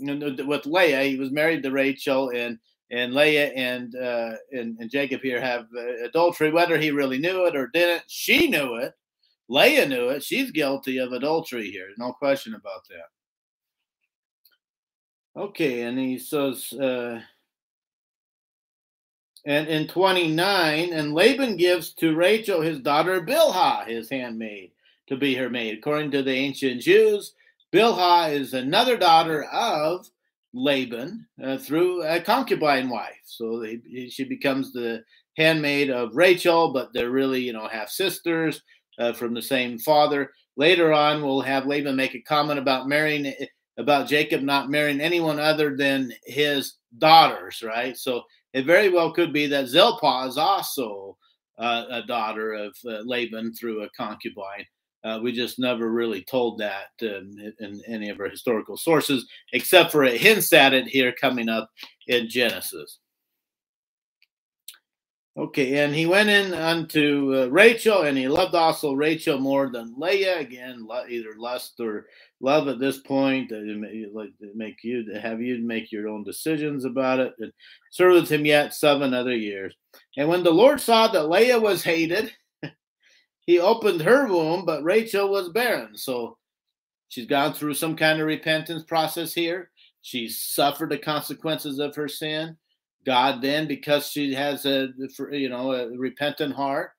with 0.00 0.66
Leah. 0.66 1.04
He 1.04 1.16
was 1.16 1.30
married 1.30 1.62
to 1.62 1.70
Rachel 1.70 2.30
and 2.34 2.58
and 2.90 3.14
Leah 3.14 3.52
and 3.56 3.94
uh, 3.96 4.34
and, 4.52 4.78
and 4.78 4.90
Jacob 4.90 5.22
here 5.22 5.40
have 5.40 5.66
uh, 5.76 6.04
adultery. 6.04 6.50
Whether 6.50 6.78
he 6.78 6.90
really 6.90 7.18
knew 7.18 7.46
it 7.46 7.56
or 7.56 7.68
didn't, 7.68 8.04
she 8.08 8.48
knew 8.48 8.76
it. 8.76 8.92
Leah 9.48 9.86
knew 9.86 10.08
it. 10.08 10.22
She's 10.22 10.50
guilty 10.50 10.98
of 10.98 11.12
adultery 11.12 11.70
here. 11.70 11.88
No 11.98 12.12
question 12.12 12.54
about 12.54 12.86
that. 12.90 13.15
Okay, 15.36 15.82
and 15.82 15.98
he 15.98 16.16
says, 16.16 16.72
uh, 16.72 17.20
and 19.44 19.68
in 19.68 19.86
29, 19.86 20.92
and 20.92 21.12
Laban 21.12 21.56
gives 21.58 21.92
to 21.94 22.16
Rachel 22.16 22.62
his 22.62 22.80
daughter 22.80 23.20
Bilhah, 23.20 23.86
his 23.86 24.08
handmaid, 24.08 24.70
to 25.08 25.16
be 25.16 25.34
her 25.34 25.50
maid. 25.50 25.76
According 25.76 26.10
to 26.12 26.22
the 26.22 26.32
ancient 26.32 26.80
Jews, 26.80 27.34
Bilhah 27.70 28.32
is 28.32 28.54
another 28.54 28.96
daughter 28.96 29.44
of 29.44 30.08
Laban 30.54 31.26
uh, 31.44 31.58
through 31.58 32.02
a 32.02 32.18
concubine 32.18 32.88
wife. 32.88 33.20
So 33.26 33.60
they, 33.60 34.08
she 34.08 34.24
becomes 34.24 34.72
the 34.72 35.04
handmaid 35.36 35.90
of 35.90 36.16
Rachel, 36.16 36.72
but 36.72 36.94
they're 36.94 37.10
really, 37.10 37.42
you 37.42 37.52
know, 37.52 37.68
half 37.68 37.90
sisters 37.90 38.62
uh, 38.98 39.12
from 39.12 39.34
the 39.34 39.42
same 39.42 39.78
father. 39.78 40.32
Later 40.56 40.94
on, 40.94 41.22
we'll 41.22 41.42
have 41.42 41.66
Laban 41.66 41.94
make 41.94 42.14
a 42.14 42.22
comment 42.22 42.58
about 42.58 42.88
marrying, 42.88 43.34
about 43.78 44.08
Jacob 44.08 44.42
not 44.42 44.70
marrying 44.70 45.00
anyone 45.00 45.38
other 45.38 45.76
than 45.76 46.12
his 46.24 46.74
daughters, 46.98 47.62
right? 47.62 47.96
So 47.96 48.22
it 48.52 48.64
very 48.64 48.88
well 48.88 49.12
could 49.12 49.32
be 49.32 49.46
that 49.48 49.68
Zilpah 49.68 50.26
is 50.28 50.38
also 50.38 51.16
uh, 51.58 51.84
a 51.90 52.02
daughter 52.02 52.52
of 52.54 52.76
uh, 52.86 53.00
Laban 53.04 53.52
through 53.54 53.82
a 53.82 53.90
concubine. 53.96 54.64
Uh, 55.04 55.20
we 55.22 55.30
just 55.30 55.58
never 55.58 55.90
really 55.90 56.22
told 56.24 56.58
that 56.58 56.88
um, 57.02 57.30
in 57.60 57.80
any 57.86 58.08
of 58.08 58.18
our 58.18 58.28
historical 58.28 58.76
sources, 58.76 59.26
except 59.52 59.92
for 59.92 60.04
it 60.04 60.20
hints 60.20 60.52
at 60.52 60.74
it 60.74 60.86
here 60.88 61.12
coming 61.20 61.48
up 61.48 61.70
in 62.08 62.28
Genesis. 62.28 62.98
Okay, 65.38 65.84
and 65.84 65.94
he 65.94 66.06
went 66.06 66.30
in 66.30 66.54
unto 66.54 67.34
uh, 67.36 67.46
Rachel, 67.48 68.02
and 68.02 68.16
he 68.16 68.26
loved 68.26 68.54
also 68.54 68.94
Rachel 68.94 69.38
more 69.38 69.68
than 69.68 69.94
Leah. 69.98 70.38
Again, 70.38 70.88
either 71.10 71.34
lust 71.36 71.78
or 71.78 72.06
love 72.40 72.68
at 72.68 72.78
this 72.78 72.98
point. 73.00 73.52
Make 74.54 74.82
you 74.82 75.04
have 75.20 75.42
you 75.42 75.58
make 75.58 75.92
your 75.92 76.08
own 76.08 76.24
decisions 76.24 76.86
about 76.86 77.20
it. 77.20 77.34
And 77.38 77.52
served 77.90 78.30
him 78.30 78.46
yet 78.46 78.72
seven 78.72 79.12
other 79.12 79.36
years. 79.36 79.74
And 80.16 80.26
when 80.26 80.42
the 80.42 80.50
Lord 80.50 80.80
saw 80.80 81.08
that 81.08 81.28
Leah 81.28 81.60
was 81.60 81.84
hated, 81.84 82.32
he 83.46 83.58
opened 83.58 84.00
her 84.00 84.26
womb, 84.28 84.64
but 84.64 84.84
Rachel 84.84 85.28
was 85.28 85.50
barren. 85.50 85.98
So 85.98 86.38
she's 87.08 87.26
gone 87.26 87.52
through 87.52 87.74
some 87.74 87.94
kind 87.94 88.22
of 88.22 88.26
repentance 88.26 88.84
process 88.84 89.34
here. 89.34 89.70
She's 90.00 90.40
suffered 90.40 90.88
the 90.88 90.98
consequences 90.98 91.78
of 91.78 91.94
her 91.94 92.08
sin 92.08 92.56
God 93.06 93.40
then, 93.40 93.68
because 93.68 94.08
she 94.08 94.34
has 94.34 94.66
a 94.66 94.88
you 95.30 95.48
know 95.48 95.72
a 95.72 95.96
repentant 95.96 96.54
heart, 96.54 96.90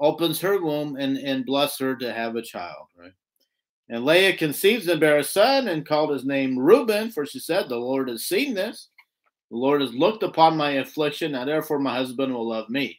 opens 0.00 0.40
her 0.40 0.60
womb 0.60 0.96
and 0.96 1.16
and 1.16 1.46
bless 1.46 1.78
her 1.78 1.96
to 1.96 2.12
have 2.12 2.36
a 2.36 2.42
child. 2.42 2.88
Right. 2.98 3.12
And 3.88 4.04
Leah 4.04 4.36
conceives 4.36 4.88
and 4.88 5.00
bare 5.00 5.18
a 5.18 5.24
son 5.24 5.68
and 5.68 5.86
called 5.86 6.10
his 6.10 6.24
name 6.24 6.58
Reuben, 6.58 7.10
for 7.10 7.24
she 7.24 7.38
said, 7.38 7.68
"The 7.68 7.76
Lord 7.76 8.08
has 8.08 8.24
seen 8.24 8.54
this." 8.54 8.88
The 9.52 9.58
Lord 9.58 9.82
has 9.82 9.92
looked 9.92 10.22
upon 10.22 10.56
my 10.56 10.72
affliction, 10.72 11.34
and 11.34 11.46
therefore 11.46 11.78
my 11.78 11.94
husband 11.94 12.32
will 12.32 12.48
love 12.48 12.70
me. 12.70 12.98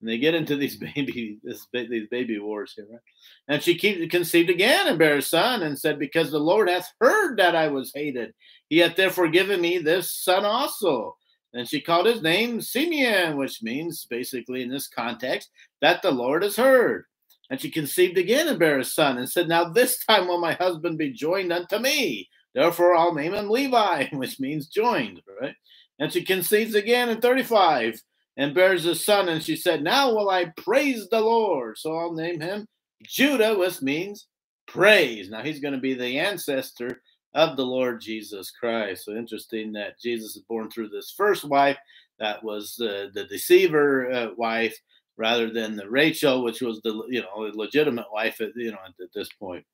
And 0.00 0.10
they 0.10 0.18
get 0.18 0.34
into 0.34 0.54
these 0.54 0.76
baby 0.94 1.38
this, 1.42 1.66
these 1.72 2.08
baby 2.10 2.38
wars 2.38 2.74
here, 2.76 2.86
right? 2.90 3.00
And 3.48 3.62
she 3.62 3.74
keep, 3.74 4.10
conceived 4.10 4.50
again 4.50 4.86
and 4.86 4.98
bare 4.98 5.16
a 5.16 5.22
son, 5.22 5.62
and 5.62 5.78
said, 5.78 5.98
Because 5.98 6.30
the 6.30 6.38
Lord 6.38 6.68
hath 6.68 6.92
heard 7.00 7.38
that 7.38 7.56
I 7.56 7.68
was 7.68 7.90
hated, 7.94 8.34
he 8.68 8.78
hath 8.78 8.96
therefore 8.96 9.28
given 9.28 9.62
me 9.62 9.78
this 9.78 10.12
son 10.12 10.44
also. 10.44 11.16
And 11.54 11.68
she 11.68 11.80
called 11.80 12.06
his 12.06 12.20
name 12.20 12.60
Simeon, 12.60 13.36
which 13.36 13.62
means 13.62 14.04
basically 14.10 14.62
in 14.62 14.68
this 14.68 14.88
context 14.88 15.50
that 15.80 16.02
the 16.02 16.10
Lord 16.10 16.42
has 16.42 16.56
heard. 16.56 17.04
And 17.48 17.60
she 17.60 17.70
conceived 17.70 18.18
again 18.18 18.48
and 18.48 18.58
bare 18.58 18.80
a 18.80 18.84
son, 18.84 19.18
and 19.18 19.30
said, 19.30 19.48
Now 19.48 19.68
this 19.68 20.04
time 20.04 20.26
will 20.26 20.40
my 20.40 20.54
husband 20.54 20.98
be 20.98 21.12
joined 21.12 21.52
unto 21.52 21.78
me. 21.78 22.28
Therefore 22.54 22.96
I'll 22.96 23.14
name 23.14 23.34
him 23.34 23.48
Levi, 23.48 24.08
which 24.12 24.40
means 24.40 24.66
joined, 24.66 25.20
right? 25.40 25.54
And 26.00 26.12
she 26.12 26.24
conceives 26.24 26.74
again 26.74 27.08
in 27.08 27.20
35 27.20 28.02
and 28.36 28.54
bears 28.54 28.84
a 28.86 28.96
son, 28.96 29.28
and 29.28 29.42
she 29.42 29.54
said, 29.54 29.82
Now 29.82 30.12
will 30.12 30.30
I 30.30 30.46
praise 30.56 31.08
the 31.08 31.20
Lord. 31.20 31.78
So 31.78 31.96
I'll 31.96 32.14
name 32.14 32.40
him 32.40 32.66
Judah, 33.04 33.56
which 33.56 33.80
means 33.80 34.26
praise. 34.66 35.30
Now 35.30 35.42
he's 35.42 35.60
going 35.60 35.74
to 35.74 35.80
be 35.80 35.94
the 35.94 36.18
ancestor 36.18 37.00
of 37.34 37.56
the 37.56 37.66
Lord 37.66 38.00
Jesus 38.00 38.50
Christ. 38.50 39.04
So 39.04 39.12
interesting 39.12 39.72
that 39.72 40.00
Jesus 40.00 40.36
is 40.36 40.42
born 40.42 40.70
through 40.70 40.88
this 40.88 41.12
first 41.16 41.44
wife 41.44 41.76
that 42.18 42.42
was 42.42 42.76
the, 42.76 43.10
the 43.12 43.24
deceiver 43.24 44.10
uh, 44.10 44.28
wife 44.36 44.78
rather 45.16 45.50
than 45.50 45.76
the 45.76 45.88
Rachel, 45.88 46.42
which 46.42 46.60
was 46.60 46.80
the 46.82 47.02
you 47.08 47.22
know 47.22 47.50
legitimate 47.54 48.06
wife 48.12 48.40
at 48.40 48.50
you 48.56 48.70
know 48.70 48.78
at, 48.84 49.02
at 49.02 49.12
this 49.14 49.28
point. 49.38 49.64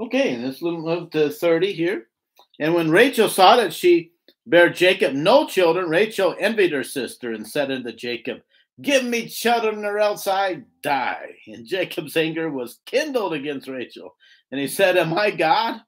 Okay, 0.00 0.36
let's 0.38 0.60
move 0.60 1.10
to 1.10 1.30
30 1.30 1.72
here. 1.72 2.08
And 2.58 2.74
when 2.74 2.90
Rachel 2.90 3.28
saw 3.28 3.56
that 3.56 3.72
she 3.72 4.10
bare 4.46 4.70
Jacob 4.70 5.14
no 5.14 5.46
children, 5.46 5.88
Rachel 5.88 6.34
envied 6.38 6.72
her 6.72 6.82
sister 6.82 7.32
and 7.32 7.46
said 7.46 7.70
unto 7.70 7.92
Jacob, 7.92 8.42
Give 8.82 9.04
me 9.04 9.28
children, 9.28 9.84
or 9.84 9.98
else 9.98 10.26
I 10.26 10.62
die. 10.82 11.36
And 11.46 11.66
Jacob's 11.66 12.16
anger 12.16 12.50
was 12.50 12.80
kindled 12.86 13.32
against 13.32 13.68
Rachel. 13.68 14.16
And 14.50 14.60
he 14.60 14.66
said, 14.66 14.96
Am 14.96 15.16
I 15.16 15.30
God? 15.30 15.80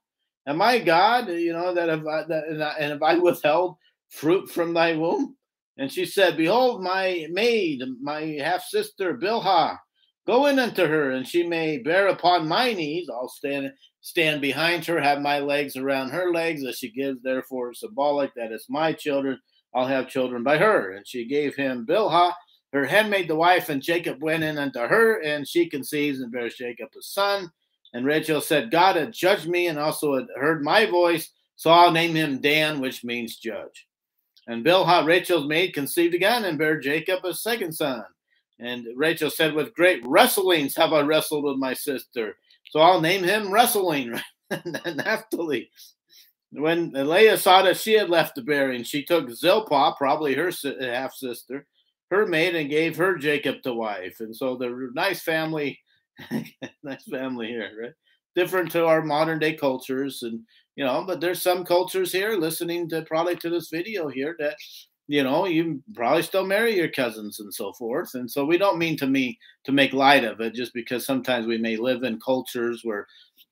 Am 0.47 0.61
I 0.61 0.79
God? 0.79 1.27
You 1.29 1.51
know, 1.51 1.73
that 1.73 1.89
have 1.89 2.07
I, 2.07 2.23
that, 2.23 2.75
and 2.79 2.91
have 2.91 3.03
I 3.03 3.17
withheld 3.17 3.75
fruit 4.09 4.49
from 4.49 4.73
thy 4.73 4.95
womb? 4.95 5.35
And 5.77 5.91
she 5.91 6.05
said, 6.05 6.37
Behold, 6.37 6.81
my 6.81 7.27
maid, 7.29 7.83
my 8.01 8.39
half 8.41 8.63
sister 8.63 9.17
Bilhah, 9.17 9.77
go 10.25 10.45
in 10.45 10.57
unto 10.57 10.85
her, 10.85 11.11
and 11.11 11.27
she 11.27 11.43
may 11.43 11.77
bear 11.79 12.07
upon 12.07 12.47
my 12.47 12.73
knees. 12.73 13.09
I'll 13.09 13.27
stand 13.29 13.71
stand 13.99 14.39
behind 14.39 14.85
her, 14.85 15.01
have 15.01 15.19
my 15.19 15.39
legs 15.39 15.75
around 15.75 16.11
her 16.11 16.31
legs, 16.31 16.63
as 16.63 16.77
she 16.77 16.89
gives, 16.89 17.21
therefore, 17.21 17.73
symbolic 17.73 18.33
that 18.35 18.53
it's 18.53 18.69
my 18.69 18.93
children. 18.93 19.37
I'll 19.75 19.87
have 19.87 20.07
children 20.07 20.43
by 20.43 20.57
her. 20.57 20.93
And 20.93 21.05
she 21.05 21.27
gave 21.27 21.55
him 21.55 21.85
Bilhah, 21.85 22.31
her 22.73 22.85
handmaid, 22.85 23.27
the 23.27 23.35
wife, 23.35 23.69
and 23.69 23.81
Jacob 23.81 24.21
went 24.21 24.43
in 24.43 24.57
unto 24.57 24.79
her, 24.79 25.21
and 25.21 25.47
she 25.47 25.69
conceives 25.69 26.19
and 26.19 26.31
bears 26.31 26.55
Jacob 26.55 26.89
a 26.97 27.01
son. 27.01 27.51
And 27.93 28.05
Rachel 28.05 28.41
said, 28.41 28.71
God 28.71 28.95
had 28.95 29.13
judged 29.13 29.47
me 29.47 29.67
and 29.67 29.79
also 29.79 30.15
had 30.15 30.27
heard 30.35 30.63
my 30.63 30.85
voice, 30.85 31.31
so 31.55 31.71
I'll 31.71 31.91
name 31.91 32.13
him 32.13 32.41
Dan, 32.41 32.79
which 32.79 33.03
means 33.03 33.37
judge. 33.37 33.87
And 34.47 34.65
Bilhah, 34.65 35.05
Rachel's 35.05 35.47
maid, 35.47 35.73
conceived 35.73 36.13
again 36.13 36.45
and 36.45 36.57
bare 36.57 36.79
Jacob 36.79 37.23
a 37.25 37.33
second 37.33 37.73
son. 37.73 38.03
And 38.59 38.87
Rachel 38.95 39.29
said, 39.29 39.53
With 39.53 39.73
great 39.73 40.01
wrestlings 40.05 40.75
have 40.75 40.93
I 40.93 41.01
wrestled 41.01 41.43
with 41.43 41.57
my 41.57 41.73
sister. 41.73 42.37
So 42.71 42.79
I'll 42.79 43.01
name 43.01 43.23
him 43.23 43.51
Wrestling, 43.51 44.19
Naphtali. 44.85 45.69
When 46.51 46.91
Leah 46.91 47.37
saw 47.37 47.61
that 47.63 47.77
she 47.77 47.93
had 47.93 48.09
left 48.09 48.35
the 48.35 48.41
bearing, 48.41 48.83
she 48.83 49.03
took 49.03 49.29
Zilpah, 49.29 49.95
probably 49.97 50.33
her 50.33 50.51
half 50.79 51.13
sister, 51.13 51.65
her 52.11 52.25
maid, 52.25 52.55
and 52.55 52.69
gave 52.69 52.97
her 52.97 53.17
Jacob 53.17 53.61
to 53.63 53.73
wife. 53.73 54.17
And 54.19 54.35
so 54.35 54.55
the 54.55 54.89
nice 54.93 55.21
family, 55.21 55.79
nice 56.83 57.03
family 57.09 57.47
here, 57.47 57.71
right? 57.81 57.93
Different 58.35 58.71
to 58.71 58.85
our 58.85 59.01
modern 59.01 59.39
day 59.39 59.53
cultures, 59.53 60.23
and 60.23 60.41
you 60.75 60.85
know, 60.85 61.03
but 61.05 61.19
there's 61.19 61.41
some 61.41 61.65
cultures 61.65 62.11
here 62.11 62.31
listening 62.31 62.87
to 62.89 63.01
probably 63.03 63.35
to 63.37 63.49
this 63.49 63.69
video 63.69 64.07
here 64.07 64.35
that 64.39 64.55
you 65.07 65.23
know 65.23 65.45
you 65.45 65.81
probably 65.95 66.21
still 66.21 66.45
marry 66.45 66.75
your 66.75 66.89
cousins 66.89 67.39
and 67.39 67.53
so 67.53 67.71
forth 67.73 68.13
and 68.13 68.29
so 68.29 68.45
we 68.45 68.57
don't 68.57 68.77
mean 68.77 68.97
to 68.97 69.07
me 69.07 69.39
to 69.63 69.71
make 69.71 69.93
light 69.93 70.25
of 70.25 70.41
it 70.41 70.53
just 70.53 70.73
because 70.73 71.05
sometimes 71.05 71.47
we 71.47 71.57
may 71.57 71.77
live 71.77 72.03
in 72.03 72.19
cultures 72.19 72.81
where 72.83 73.07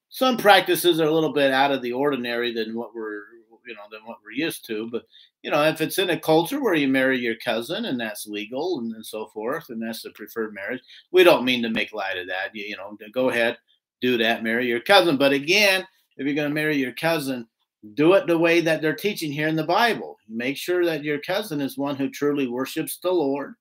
some 0.09 0.37
practices 0.37 0.99
are 0.99 1.07
a 1.07 1.13
little 1.13 1.33
bit 1.33 1.51
out 1.51 1.71
of 1.71 1.81
the 1.81 1.91
ordinary 1.91 2.53
than 2.53 2.75
what 2.75 2.93
we're 2.93 3.23
you 3.65 3.73
know 3.73 3.81
than 3.91 4.01
what 4.05 4.17
we're 4.23 4.31
used 4.31 4.65
to 4.65 4.89
but 4.91 5.03
you 5.43 5.51
know 5.51 5.63
if 5.63 5.81
it's 5.81 5.97
in 5.97 6.09
a 6.11 6.19
culture 6.19 6.61
where 6.61 6.75
you 6.75 6.87
marry 6.87 7.17
your 7.19 7.35
cousin 7.35 7.85
and 7.85 7.99
that's 7.99 8.27
legal 8.27 8.79
and, 8.79 8.93
and 8.93 9.05
so 9.05 9.27
forth 9.27 9.69
and 9.69 9.81
that's 9.81 10.01
the 10.01 10.11
preferred 10.11 10.53
marriage 10.53 10.81
we 11.11 11.23
don't 11.23 11.45
mean 11.45 11.61
to 11.61 11.69
make 11.69 11.93
light 11.93 12.17
of 12.17 12.27
that 12.27 12.49
you, 12.53 12.65
you 12.65 12.77
know 12.77 12.97
go 13.13 13.29
ahead 13.29 13.57
do 14.01 14.17
that 14.17 14.43
marry 14.43 14.67
your 14.67 14.81
cousin 14.81 15.17
but 15.17 15.31
again 15.31 15.85
if 16.17 16.25
you're 16.25 16.35
going 16.35 16.47
to 16.49 16.53
marry 16.53 16.77
your 16.77 16.93
cousin 16.93 17.47
do 17.93 18.13
it 18.13 18.25
the 18.25 18.37
way 18.37 18.61
that 18.61 18.81
they're 18.81 18.95
teaching 18.95 19.31
here 19.31 19.47
in 19.47 19.55
the 19.55 19.63
Bible. 19.63 20.17
Make 20.27 20.57
sure 20.57 20.83
that 20.85 21.03
your 21.03 21.19
cousin 21.19 21.61
is 21.61 21.77
one 21.77 21.95
who 21.95 22.09
truly 22.09 22.47
worships 22.47 22.97
the 22.97 23.11
Lord, 23.11 23.53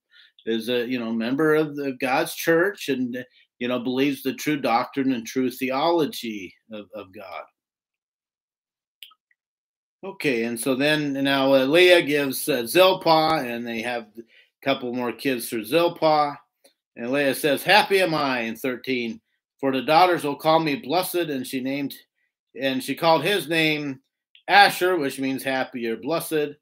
is 0.47 0.69
a 0.69 0.87
you 0.87 0.99
know 0.99 1.13
member 1.13 1.55
of 1.55 1.77
the 1.77 1.93
God's 2.01 2.35
church, 2.35 2.89
and 2.89 3.25
you 3.59 3.69
know 3.69 3.81
believes 3.81 4.23
the 4.23 4.35
true 4.35 4.59
doctrine 4.59 5.13
and 5.13 5.27
true 5.27 5.51
theology 5.51 6.55
of, 6.73 6.87
of 6.95 7.13
God. 7.13 7.45
Okay, 10.05 10.45
and 10.45 10.61
so 10.61 10.75
then 10.75 11.15
now 11.15 11.55
uh, 11.55 11.65
Leah 11.65 12.03
gives 12.03 12.47
uh, 12.47 12.67
Zilpah, 12.67 13.43
and 13.43 13.67
they 13.67 13.81
have 13.81 14.03
a 14.19 14.23
couple 14.63 14.93
more 14.93 15.13
kids 15.13 15.49
through 15.49 15.65
Zilpah. 15.65 16.37
And 16.95 17.11
Leah 17.11 17.35
says, 17.35 17.63
Happy 17.63 18.03
am 18.03 18.13
I 18.13 18.41
in 18.41 18.55
13, 18.55 19.19
for 19.59 19.73
the 19.73 19.81
daughters 19.81 20.23
will 20.23 20.37
call 20.37 20.61
me 20.61 20.77
blessed. 20.77 21.15
And 21.15 21.47
she 21.47 21.63
named, 21.63 21.95
and 22.61 22.85
she 22.85 22.95
called 22.95 23.25
his 23.25 23.49
name 23.49 24.01
Asher, 24.47 24.99
which 24.99 25.19
means 25.19 25.43
happy 25.43 25.87
or 25.87 25.97
blessed. 25.97 26.59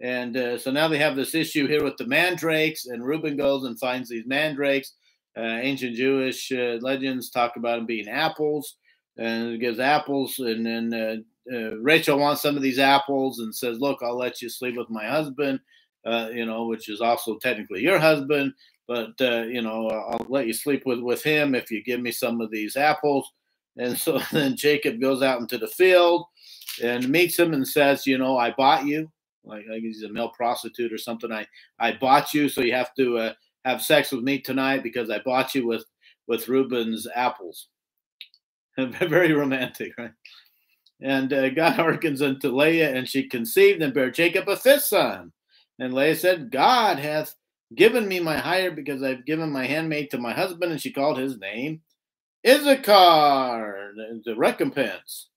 And 0.00 0.34
uh, 0.34 0.56
so 0.56 0.70
now 0.70 0.88
they 0.88 0.98
have 0.98 1.16
this 1.16 1.34
issue 1.34 1.68
here 1.68 1.84
with 1.84 1.98
the 1.98 2.06
mandrakes, 2.06 2.86
and 2.86 3.04
Reuben 3.04 3.36
goes 3.36 3.64
and 3.64 3.78
finds 3.78 4.08
these 4.08 4.26
mandrakes. 4.26 4.94
Uh, 5.36 5.42
ancient 5.42 5.96
Jewish 5.96 6.50
uh, 6.50 6.78
legends 6.80 7.28
talk 7.28 7.56
about 7.56 7.76
them 7.76 7.84
being 7.84 8.08
apples, 8.08 8.76
and 9.18 9.52
it 9.52 9.60
gives 9.60 9.78
apples. 9.78 10.38
And 10.38 10.64
then 10.64 11.24
uh, 11.52 11.56
uh, 11.56 11.76
Rachel 11.80 12.18
wants 12.18 12.42
some 12.42 12.56
of 12.56 12.62
these 12.62 12.78
apples 12.78 13.38
and 13.40 13.54
says, 13.54 13.78
"Look, 13.80 13.98
I'll 14.02 14.18
let 14.18 14.42
you 14.42 14.48
sleep 14.48 14.76
with 14.76 14.90
my 14.90 15.06
husband, 15.06 15.60
uh, 16.04 16.28
you 16.32 16.46
know, 16.46 16.66
which 16.66 16.88
is 16.88 17.00
also 17.00 17.38
technically 17.38 17.82
your 17.82 17.98
husband, 17.98 18.54
but 18.88 19.12
you 19.18 19.62
know, 19.62 19.88
I'll 19.88 20.26
let 20.28 20.46
you 20.46 20.52
sleep 20.52 20.82
with 20.86 21.00
with 21.00 21.22
him 21.22 21.54
if 21.54 21.70
you 21.70 21.82
give 21.82 22.00
me 22.00 22.12
some 22.12 22.40
of 22.40 22.50
these 22.50 22.76
apples." 22.76 23.30
And 23.76 23.98
so 23.98 24.20
then 24.32 24.56
Jacob 24.56 25.00
goes 25.00 25.22
out 25.22 25.40
into 25.40 25.58
the 25.58 25.68
field 25.68 26.26
and 26.82 27.08
meets 27.08 27.38
him 27.38 27.52
and 27.52 27.66
says, 27.66 28.06
you 28.06 28.18
know, 28.18 28.36
I 28.36 28.52
bought 28.52 28.86
you. 28.86 29.10
Like, 29.44 29.64
like 29.68 29.80
he's 29.80 30.02
a 30.02 30.08
male 30.08 30.30
prostitute 30.36 30.92
or 30.92 30.98
something. 30.98 31.32
I 31.32 31.46
I 31.78 31.92
bought 31.92 32.34
you, 32.34 32.48
so 32.48 32.60
you 32.60 32.74
have 32.74 32.94
to 32.96 33.18
uh, 33.18 33.32
have 33.64 33.82
sex 33.82 34.12
with 34.12 34.22
me 34.22 34.38
tonight 34.38 34.82
because 34.82 35.08
I 35.10 35.20
bought 35.24 35.54
you 35.54 35.66
with 35.66 35.84
with 36.26 36.48
Reuben's 36.48 37.08
apples. 37.14 37.68
Very 38.76 39.32
romantic, 39.32 39.92
right? 39.98 40.12
And 41.02 41.32
uh, 41.32 41.50
God 41.50 41.74
hearkens 41.76 42.22
unto 42.22 42.48
Leah, 42.48 42.94
and 42.94 43.08
she 43.08 43.28
conceived 43.28 43.82
and 43.82 43.94
bare 43.94 44.10
Jacob 44.10 44.48
a 44.48 44.56
fifth 44.56 44.84
son. 44.84 45.32
And 45.78 45.94
Leah 45.94 46.16
said, 46.16 46.50
God 46.50 46.98
hath 46.98 47.34
given 47.74 48.06
me 48.06 48.20
my 48.20 48.36
hire 48.36 48.70
because 48.70 49.02
I've 49.02 49.24
given 49.24 49.50
my 49.50 49.66
handmaid 49.66 50.10
to 50.10 50.18
my 50.18 50.32
husband, 50.32 50.72
and 50.72 50.80
she 50.80 50.92
called 50.92 51.18
his 51.18 51.38
name 51.38 51.80
Issachar, 52.46 53.92
the 54.24 54.34
recompense. 54.36 55.28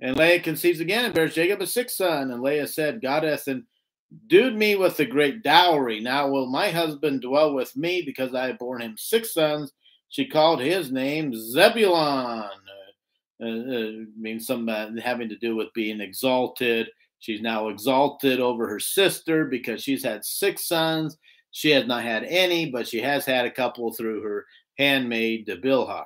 And 0.00 0.16
Leah 0.16 0.40
conceives 0.40 0.80
again 0.80 1.04
and 1.04 1.14
bears 1.14 1.34
Jacob 1.34 1.60
a 1.60 1.66
sixth 1.66 1.96
son. 1.96 2.30
And 2.30 2.42
Leah 2.42 2.68
said, 2.68 3.02
God 3.02 3.24
hath 3.24 3.48
endued 3.48 4.56
me 4.56 4.76
with 4.76 4.98
a 5.00 5.04
great 5.04 5.42
dowry. 5.42 6.00
Now 6.00 6.28
will 6.28 6.46
my 6.46 6.70
husband 6.70 7.22
dwell 7.22 7.54
with 7.54 7.76
me 7.76 8.02
because 8.02 8.34
I 8.34 8.48
have 8.48 8.58
borne 8.58 8.82
him 8.82 8.94
six 8.96 9.34
sons. 9.34 9.72
She 10.08 10.26
called 10.26 10.60
his 10.60 10.92
name 10.92 11.34
Zebulon. 11.34 12.48
Uh, 13.40 13.46
uh, 13.46 13.90
means 14.18 14.46
some 14.46 14.68
uh, 14.68 14.88
having 15.02 15.28
to 15.28 15.36
do 15.36 15.54
with 15.54 15.72
being 15.72 16.00
exalted. 16.00 16.88
She's 17.20 17.40
now 17.40 17.68
exalted 17.68 18.40
over 18.40 18.68
her 18.68 18.80
sister 18.80 19.44
because 19.44 19.82
she's 19.82 20.02
had 20.04 20.24
six 20.24 20.66
sons. 20.66 21.16
She 21.52 21.70
has 21.70 21.86
not 21.86 22.02
had 22.02 22.24
any, 22.24 22.70
but 22.70 22.86
she 22.86 23.00
has 23.00 23.24
had 23.24 23.46
a 23.46 23.50
couple 23.50 23.92
through 23.92 24.22
her 24.22 24.46
handmaid 24.76 25.46
Bilhah. 25.46 26.04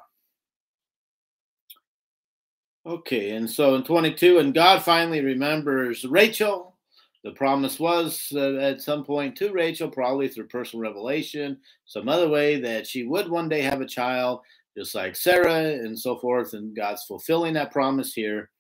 Okay, 2.85 3.31
and 3.31 3.49
so 3.49 3.77
in 3.77 3.85
22, 3.85 4.38
and 4.38 4.53
God 4.53 4.83
finally 4.83 5.21
remembers 5.21 6.05
Rachel. 6.05 6.77
The 7.23 7.31
promise 7.31 7.79
was 7.79 8.33
uh, 8.35 8.57
at 8.57 8.83
some 8.83 9.05
point 9.05 9.37
to 9.37 9.53
Rachel, 9.53 9.88
probably 9.88 10.27
through 10.27 10.49
personal 10.49 10.83
revelation, 10.83 11.59
some 11.85 12.09
other 12.09 12.29
way, 12.29 12.61
that 12.61 12.87
she 12.87 13.05
would 13.05 13.31
one 13.31 13.49
day 13.49 13.62
have 13.62 13.81
a 13.81 13.87
child, 13.87 14.40
just 14.76 14.94
like 14.94 15.16
Sarah 15.16 15.64
and 15.64 15.98
so 15.98 16.18
forth. 16.18 16.54
And 16.54 16.74
God's 16.74 17.04
fulfilling 17.04 17.54
that 17.54 17.72
promise 17.72 18.12
here. 18.12 18.50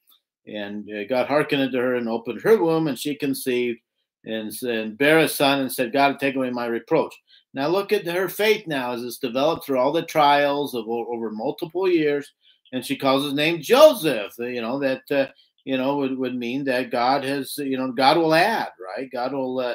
And 0.46 0.88
uh, 0.90 1.04
God 1.08 1.28
hearkened 1.28 1.72
to 1.72 1.78
her 1.78 1.94
and 1.94 2.08
opened 2.08 2.42
her 2.42 2.60
womb, 2.60 2.88
and 2.88 2.98
she 2.98 3.14
conceived 3.14 3.78
and, 4.24 4.52
and 4.62 4.98
bare 4.98 5.18
a 5.18 5.28
son 5.28 5.60
and 5.60 5.72
said, 5.72 5.92
God, 5.92 6.18
take 6.18 6.36
away 6.36 6.50
my 6.50 6.66
reproach. 6.66 7.14
Now 7.54 7.68
look 7.68 7.92
at 7.92 8.06
her 8.06 8.28
faith 8.28 8.66
now 8.66 8.92
as 8.92 9.02
it's 9.02 9.18
developed 9.18 9.64
through 9.64 9.78
all 9.78 9.92
the 9.92 10.02
trials 10.02 10.74
of 10.74 10.88
over 10.88 11.30
multiple 11.30 11.88
years. 11.88 12.30
And 12.72 12.84
she 12.84 12.96
calls 12.96 13.24
his 13.24 13.34
name 13.34 13.60
Joseph, 13.60 14.32
you 14.38 14.62
know, 14.62 14.78
that, 14.78 15.02
uh, 15.10 15.26
you 15.64 15.76
know, 15.76 15.98
would, 15.98 16.16
would 16.16 16.34
mean 16.34 16.64
that 16.64 16.90
God 16.90 17.24
has, 17.24 17.54
you 17.58 17.76
know, 17.76 17.92
God 17.92 18.16
will 18.16 18.34
add, 18.34 18.70
right? 18.96 19.10
God 19.12 19.32
will 19.32 19.58
uh, 19.60 19.74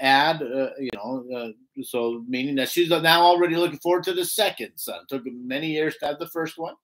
add, 0.00 0.42
uh, 0.42 0.70
you 0.78 0.90
know, 0.94 1.24
uh, 1.34 1.48
so 1.82 2.24
meaning 2.28 2.54
that 2.56 2.68
she's 2.68 2.90
now 2.90 3.22
already 3.22 3.56
looking 3.56 3.78
forward 3.78 4.04
to 4.04 4.14
the 4.14 4.24
second 4.24 4.72
son. 4.76 5.00
It 5.02 5.08
took 5.08 5.24
many 5.26 5.68
years 5.68 5.96
to 5.98 6.06
have 6.06 6.18
the 6.18 6.28
first 6.28 6.58
one. 6.58 6.74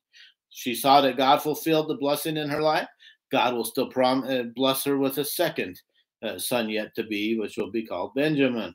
She 0.51 0.75
saw 0.75 1.01
that 1.01 1.17
God 1.17 1.43
fulfilled 1.43 1.89
the 1.89 1.95
blessing 1.95 2.37
in 2.37 2.51
her 2.51 2.61
life. 2.61 2.89
God 3.31 3.55
will 3.55 3.65
still 3.65 3.89
prom- 3.89 4.25
uh, 4.25 4.43
bless 4.55 4.85
her 4.85 4.99
with 4.99 5.17
a 5.19 5.25
second 5.25 5.81
uh, 6.23 6.39
son 6.39 6.69
yet 6.69 6.95
to 6.95 7.05
be, 7.05 7.39
which 7.39 7.57
will 7.57 7.71
be 7.71 7.87
called 7.87 8.15
Benjamin. 8.15 8.75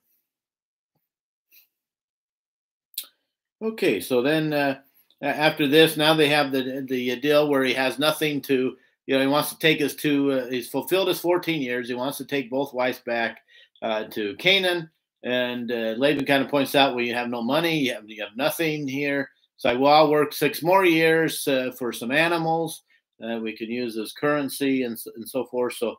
Okay, 3.62 3.99
so 3.99 4.21
then 4.21 4.53
uh, 4.53 4.80
after 5.21 5.67
this, 5.67 5.97
now 5.97 6.13
they 6.13 6.30
have 6.30 6.51
the 6.51 6.86
the 6.88 7.19
deal 7.19 7.49
where 7.49 7.63
he 7.63 7.73
has 7.73 7.97
nothing 7.97 8.41
to, 8.41 8.75
you 9.06 9.15
know, 9.15 9.21
he 9.21 9.27
wants 9.27 9.49
to 9.49 9.60
take 9.60 9.80
his 9.80 9.95
two. 9.95 10.32
Uh, 10.32 10.47
he's 10.47 10.69
fulfilled 10.69 11.08
his 11.08 11.19
14 11.19 11.62
years. 11.62 11.88
He 11.88 11.95
wants 11.95 12.17
to 12.17 12.25
take 12.25 12.51
both 12.51 12.73
wives 12.73 12.99
back 12.99 13.39
uh, 13.82 14.06
to 14.06 14.36
Canaan, 14.36 14.89
and 15.28 15.72
uh, 15.72 15.96
Laban 15.98 16.26
kind 16.26 16.44
of 16.44 16.50
points 16.50 16.74
out, 16.74 16.96
well, 16.96 17.04
you 17.04 17.13
have 17.13 17.30
no 17.30 17.42
money, 17.42 17.80
you 17.80 17.94
have 17.94 18.04
you 18.08 18.24
have 18.24 18.36
nothing 18.38 18.88
here. 18.88 19.30
It's 19.56 19.66
like, 19.66 19.80
well, 19.80 19.94
I'll 19.94 20.12
work 20.12 20.34
six 20.34 20.63
more 20.63 20.86
years 20.86 21.48
uh, 21.48 21.72
for 21.78 21.92
some 21.92 22.12
animals. 22.12 22.84
Uh, 23.22 23.40
we 23.40 23.58
can 23.58 23.70
use 23.70 23.98
as 23.98 24.13
currency 24.13 24.84
and 24.84 24.98
and 25.16 25.28
so 25.28 25.46
forth. 25.46 25.74
So 25.76 25.98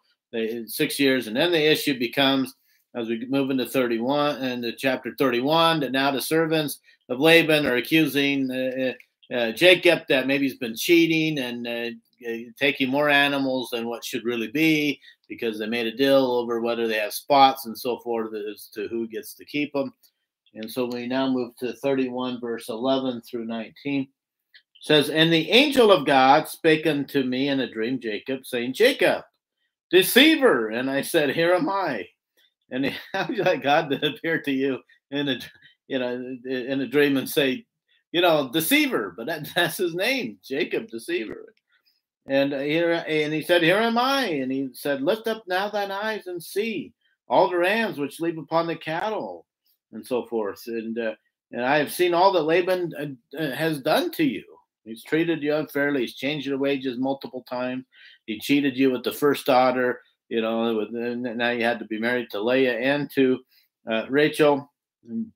six 0.66 0.98
years, 0.98 1.26
and 1.26 1.36
then 1.36 1.52
the 1.52 1.70
issue 1.70 1.98
becomes 1.98 2.54
as 2.94 3.08
we 3.08 3.26
move 3.26 3.50
into 3.50 3.66
31 3.66 4.36
and 4.42 4.74
chapter 4.78 5.14
31 5.18 5.80
that 5.80 5.92
now 5.92 6.10
the 6.10 6.20
servants 6.20 6.80
of 7.08 7.20
Laban 7.20 7.66
are 7.66 7.76
accusing 7.76 8.50
uh, 8.50 8.92
uh, 9.34 9.36
uh, 9.36 9.52
Jacob 9.52 10.00
that 10.08 10.26
maybe 10.26 10.46
he's 10.46 10.58
been 10.58 10.76
cheating 10.76 11.38
and 11.38 11.66
uh, 11.66 11.90
taking 12.58 12.88
more 12.88 13.08
animals 13.08 13.68
than 13.70 13.86
what 13.86 14.04
should 14.04 14.24
really 14.24 14.48
be 14.48 14.98
because 15.28 15.58
they 15.58 15.66
made 15.66 15.86
a 15.86 15.96
deal 15.96 16.30
over 16.30 16.60
whether 16.60 16.86
they 16.86 16.98
have 16.98 17.12
spots 17.12 17.66
and 17.66 17.78
so 17.78 17.98
forth 17.98 18.32
as 18.34 18.68
to 18.74 18.88
who 18.88 19.06
gets 19.06 19.34
to 19.34 19.44
keep 19.44 19.72
them. 19.72 19.92
And 20.54 20.70
so 20.70 20.86
we 20.86 21.06
now 21.06 21.30
move 21.30 21.56
to 21.58 21.74
31 21.74 22.40
verse 22.40 22.68
11 22.68 23.22
through 23.22 23.44
19. 23.44 24.02
It 24.02 24.08
says, 24.80 25.10
And 25.10 25.32
the 25.32 25.50
angel 25.50 25.92
of 25.92 26.06
God 26.06 26.48
spake 26.48 26.86
unto 26.86 27.22
me 27.22 27.48
in 27.48 27.60
a 27.60 27.70
dream, 27.70 28.00
Jacob, 28.00 28.46
saying, 28.46 28.74
Jacob, 28.74 29.24
deceiver. 29.90 30.68
And 30.68 30.90
I 30.90 31.02
said, 31.02 31.30
Here 31.30 31.52
am 31.52 31.68
I. 31.68 32.06
And 32.70 32.86
how 33.12 33.26
would 33.26 33.36
you 33.36 33.44
like 33.44 33.62
God 33.62 33.90
to 33.90 34.06
appear 34.06 34.40
to 34.42 34.52
you 34.52 34.78
in 35.10 35.28
a 35.28 35.38
you 35.86 35.98
know 35.98 36.36
in 36.44 36.80
a 36.80 36.86
dream 36.86 37.16
and 37.16 37.28
say, 37.28 37.66
you 38.12 38.20
know, 38.20 38.50
deceiver, 38.52 39.14
but 39.16 39.26
that, 39.26 39.48
that's 39.54 39.76
his 39.76 39.94
name, 39.94 40.38
Jacob, 40.42 40.88
deceiver. 40.88 41.54
And 42.28 42.52
here 42.52 43.04
and 43.06 43.32
he 43.32 43.42
said, 43.42 43.62
Here 43.62 43.78
am 43.78 43.98
I. 43.98 44.26
And 44.26 44.52
he 44.52 44.68
said, 44.72 45.02
Lift 45.02 45.26
up 45.26 45.44
now 45.46 45.70
thine 45.70 45.90
eyes 45.90 46.26
and 46.26 46.42
see 46.42 46.92
all 47.28 47.50
the 47.50 47.56
rams 47.56 47.98
which 47.98 48.20
leap 48.20 48.38
upon 48.38 48.66
the 48.66 48.76
cattle, 48.76 49.46
and 49.92 50.06
so 50.06 50.26
forth. 50.26 50.62
And 50.66 50.98
uh, 50.98 51.14
and 51.52 51.64
I 51.64 51.78
have 51.78 51.92
seen 51.92 52.14
all 52.14 52.32
that 52.32 52.42
Laban 52.42 52.92
uh, 52.98 53.38
uh 53.38 53.52
has 53.52 53.80
done 53.80 54.10
to 54.12 54.24
you. 54.24 54.44
He's 54.84 55.04
treated 55.04 55.42
you 55.42 55.54
unfairly. 55.54 56.02
He's 56.02 56.14
changed 56.14 56.46
your 56.46 56.58
wages 56.58 56.98
multiple 56.98 57.44
times. 57.48 57.84
He 58.26 58.38
cheated 58.40 58.76
you 58.76 58.90
with 58.90 59.04
the 59.04 59.12
first 59.12 59.46
daughter. 59.46 60.00
You 60.28 60.42
know, 60.42 60.76
with, 60.76 60.90
now 60.90 61.50
you 61.50 61.64
had 61.64 61.78
to 61.78 61.86
be 61.86 61.98
married 61.98 62.28
to 62.30 62.40
Leah 62.40 62.78
and 62.78 63.10
to 63.14 63.38
uh, 63.90 64.04
Rachel. 64.08 64.70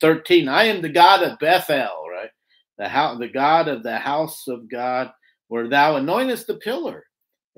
13. 0.01 0.49
I 0.49 0.65
am 0.65 0.83
the 0.83 0.89
God 0.89 1.23
of 1.23 1.39
Bethel, 1.39 2.09
right? 2.11 2.31
The 2.79 2.89
house, 2.89 3.19
the 3.19 3.29
God 3.29 3.69
of 3.69 3.83
the 3.83 3.97
house 3.97 4.47
of 4.49 4.69
God, 4.69 5.13
where 5.53 5.69
thou 5.69 5.99
anointest 5.99 6.47
the 6.47 6.55
pillar, 6.55 7.05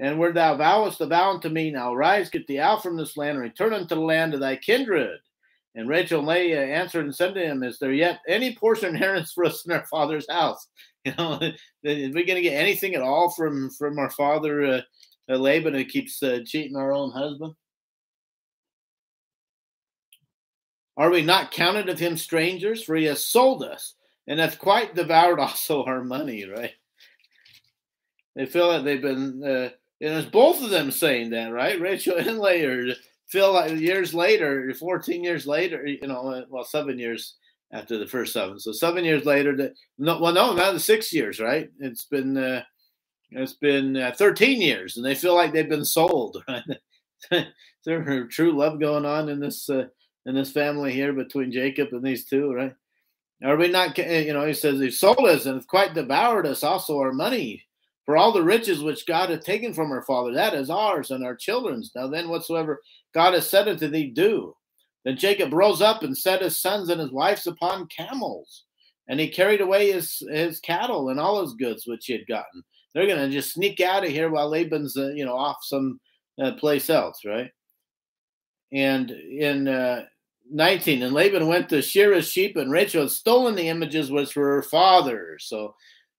and 0.01 0.19
where 0.19 0.33
thou 0.33 0.57
vowest 0.57 0.99
the 0.99 1.07
vow 1.07 1.31
unto 1.31 1.49
me. 1.49 1.71
Now 1.71 1.95
rise, 1.95 2.29
get 2.29 2.45
thee 2.49 2.59
out 2.59 2.83
from 2.83 2.97
this 2.97 3.17
land, 3.17 3.37
and 3.37 3.41
return 3.41 3.73
unto 3.73 3.95
the 3.95 4.01
land 4.01 4.35
of 4.35 4.41
thy 4.41 4.57
kindred. 4.57 5.21
And 5.77 5.89
Rachel 5.89 6.19
and 6.19 6.27
Leah 6.27 6.65
answered 6.65 7.05
and 7.05 7.15
said 7.15 7.35
to 7.35 7.41
him, 7.41 7.63
Is 7.63 7.79
there 7.79 7.93
yet 7.93 8.19
any 8.27 8.57
portion 8.57 8.89
inheritance 8.97 9.33
for 9.33 9.45
us 9.45 9.65
in 9.65 9.71
our 9.71 9.87
father's 9.87 10.29
house? 10.29 10.67
You 11.05 11.13
know, 11.19 11.35
are 11.41 11.53
we 11.85 12.09
going 12.25 12.35
to 12.35 12.41
get 12.41 12.55
anything 12.55 12.95
at 12.95 13.03
all 13.03 13.31
from 13.31 13.71
from 13.71 13.99
our 13.99 14.09
father 14.11 14.65
uh, 14.65 14.81
uh, 15.31 15.37
Laban 15.37 15.75
who 15.75 15.85
keeps 15.85 16.21
uh, 16.23 16.41
cheating 16.47 16.77
our 16.77 16.93
own 16.93 17.13
husband? 17.13 17.53
Are 20.97 21.11
we 21.11 21.21
not 21.21 21.53
counted 21.53 21.91
of 21.91 21.99
him 21.99 22.17
strangers? 22.17 22.83
For 22.83 22.97
he 22.97 23.05
has 23.05 23.23
sold 23.25 23.63
us 23.63 23.95
and 24.27 24.41
hath 24.41 24.59
quite 24.59 24.95
devoured 24.95 25.39
also 25.39 25.85
our 25.85 26.03
money, 26.03 26.47
right? 26.47 26.73
They 28.37 28.47
feel 28.47 28.69
like 28.69 28.85
they've 28.85 29.03
been, 29.03 29.43
uh, 29.45 29.71
and 30.01 30.15
it's 30.15 30.31
both 30.31 30.63
of 30.63 30.71
them 30.71 30.91
saying 30.91 31.31
that, 31.31 31.53
right? 31.53 31.81
Rachel 31.81 32.17
and 32.17 32.39
Leah 32.39 32.95
feel 33.29 33.53
like 33.53 33.73
years 33.73 34.15
later, 34.15 34.73
14 34.75 35.25
years 35.25 35.47
later, 35.47 35.87
you 35.87 36.07
know, 36.07 36.29
uh, 36.29 36.45
well, 36.49 36.65
seven 36.65 36.99
years 36.99 37.37
after 37.73 37.99
the 37.99 38.07
first 38.07 38.33
seven. 38.33 38.59
So 38.59 38.73
seven 38.73 39.05
years 39.05 39.25
later, 39.25 39.57
that 39.57 39.75
no, 39.99 40.19
well, 40.21 40.33
no, 40.33 40.53
not 40.55 40.73
the 40.73 40.81
six 40.81 41.13
years, 41.13 41.41
right? 41.41 41.71
It's 41.81 42.05
been, 42.05 42.37
uh, 42.37 42.63
it's 43.31 43.55
been 43.55 43.97
uh, 43.97 44.13
13 44.17 44.61
years, 44.61 44.97
and 44.97 45.05
they 45.05 45.15
feel 45.15 45.35
like 45.35 45.53
they've 45.53 45.69
been 45.69 45.85
sold. 45.85 46.43
Right? 47.31 47.47
There's 47.87 48.35
true 48.35 48.53
love 48.53 48.79
going 48.79 49.07
on 49.07 49.31
in 49.31 49.41
this 49.41 49.71
uh, 49.71 49.87
in 50.27 50.35
this 50.35 50.53
family 50.53 50.93
here 50.93 51.15
between 51.15 51.53
Jacob 51.53 51.89
and 51.93 52.03
these 52.03 52.27
two, 52.27 52.53
right? 52.53 52.75
Are 53.43 53.57
we 53.57 53.69
not, 53.69 53.97
you 53.99 54.33
know, 54.33 54.47
he 54.47 54.55
says, 54.55 54.81
He 54.81 54.91
sold 54.91 55.21
us 55.21 55.47
and 55.47 55.67
quite 55.67 55.95
devoured 55.95 56.47
us 56.47 56.63
also 56.63 56.99
our 56.99 57.13
money 57.13 57.65
for 58.05 58.17
all 58.17 58.33
the 58.33 58.43
riches 58.43 58.83
which 58.83 59.07
God 59.07 59.31
hath 59.31 59.45
taken 59.45 59.73
from 59.73 59.91
our 59.91 60.03
father. 60.03 60.33
That 60.35 60.55
is 60.55 60.71
ours 60.71 61.11
and 61.11 61.25
our 61.25 61.35
children's. 61.35 61.91
Now 61.95 62.07
then, 62.09 62.29
whatsoever 62.29 62.81
God 63.15 63.35
has 63.35 63.49
said 63.49 63.69
unto 63.69 63.89
thee, 63.89 64.11
do. 64.11 64.55
Then 65.05 65.17
Jacob 65.17 65.53
rose 65.53 65.83
up 65.83 66.03
and 66.03 66.17
set 66.17 66.43
his 66.43 66.61
sons 66.61 66.89
and 66.89 67.01
his 67.01 67.13
wives 67.13 67.47
upon 67.47 67.89
camels. 67.89 68.65
And 69.09 69.21
he 69.21 69.29
carried 69.29 69.61
away 69.61 69.93
his, 69.93 70.23
his 70.31 70.61
cattle 70.61 71.11
and 71.11 71.21
all 71.21 71.43
his 71.43 71.55
goods 71.55 71.87
which 71.87 72.07
he 72.07 72.15
had 72.15 72.27
gotten. 72.27 72.63
They're 72.95 73.07
going 73.07 73.19
to 73.19 73.31
just 73.31 73.53
sneak 73.53 73.81
out 73.81 74.05
of 74.05 74.11
here 74.11 74.31
while 74.31 74.49
Laban's, 74.49 74.97
uh, 74.97 75.09
you 75.09 75.25
know, 75.25 75.37
off 75.37 75.59
some 75.63 76.01
uh, 76.43 76.53
place 76.53 76.89
else, 76.89 77.21
right? 77.27 77.51
And 78.73 79.11
in 79.11 79.69
uh, 79.69 80.05
19 80.51 81.03
and 81.03 81.15
laban 81.15 81.47
went 81.47 81.69
to 81.71 81.81
shear 81.81 82.13
his 82.13 82.29
sheep 82.29 82.57
and 82.57 82.71
rachel 82.71 83.03
had 83.03 83.11
stolen 83.11 83.55
the 83.55 83.69
images 83.69 84.11
which 84.11 84.37
were 84.37 84.57
her 84.57 84.63
father 84.63 85.39
so 85.41 85.75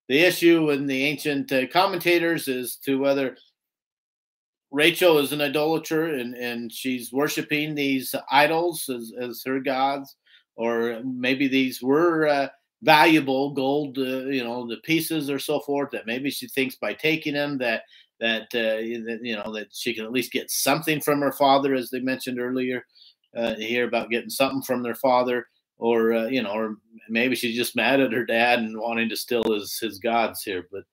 the 0.07 0.19
issue 0.19 0.69
in 0.71 0.85
the 0.85 1.03
ancient 1.03 1.51
uh, 1.51 1.67
commentators 1.67 2.47
is 2.47 2.77
to 2.77 2.99
whether 2.99 3.35
rachel 4.71 5.17
is 5.19 5.31
an 5.31 5.41
idolater 5.41 6.15
and, 6.15 6.35
and 6.35 6.71
she's 6.71 7.13
worshiping 7.13 7.75
these 7.75 8.13
idols 8.31 8.89
as, 8.89 9.13
as 9.19 9.41
her 9.45 9.59
gods 9.59 10.15
or 10.55 11.01
maybe 11.03 11.47
these 11.47 11.81
were 11.81 12.27
uh, 12.27 12.47
valuable 12.83 13.51
gold 13.51 13.97
uh, 13.97 14.25
you 14.25 14.43
know 14.43 14.67
the 14.67 14.77
pieces 14.77 15.29
or 15.29 15.39
so 15.39 15.59
forth 15.61 15.89
that 15.91 16.05
maybe 16.05 16.29
she 16.29 16.47
thinks 16.47 16.75
by 16.75 16.93
taking 16.93 17.33
them 17.33 17.57
that 17.57 17.83
that 18.19 18.47
uh, 18.55 18.77
you 18.79 19.35
know 19.35 19.53
that 19.53 19.67
she 19.71 19.93
can 19.93 20.05
at 20.05 20.11
least 20.11 20.31
get 20.31 20.49
something 20.49 21.01
from 21.01 21.19
her 21.21 21.33
father 21.33 21.73
as 21.73 21.89
they 21.89 21.99
mentioned 21.99 22.39
earlier 22.39 22.85
uh, 23.35 23.55
hear 23.55 23.87
about 23.87 24.09
getting 24.09 24.29
something 24.29 24.61
from 24.61 24.81
their 24.81 24.95
father, 24.95 25.47
or 25.77 26.13
uh, 26.13 26.25
you 26.27 26.41
know, 26.41 26.51
or 26.51 26.75
maybe 27.09 27.35
she's 27.35 27.55
just 27.55 27.75
mad 27.75 27.99
at 27.99 28.13
her 28.13 28.25
dad 28.25 28.59
and 28.59 28.79
wanting 28.79 29.09
to 29.09 29.17
steal 29.17 29.43
his 29.43 29.77
his 29.79 29.99
gods 29.99 30.43
here. 30.43 30.67
But 30.71 30.83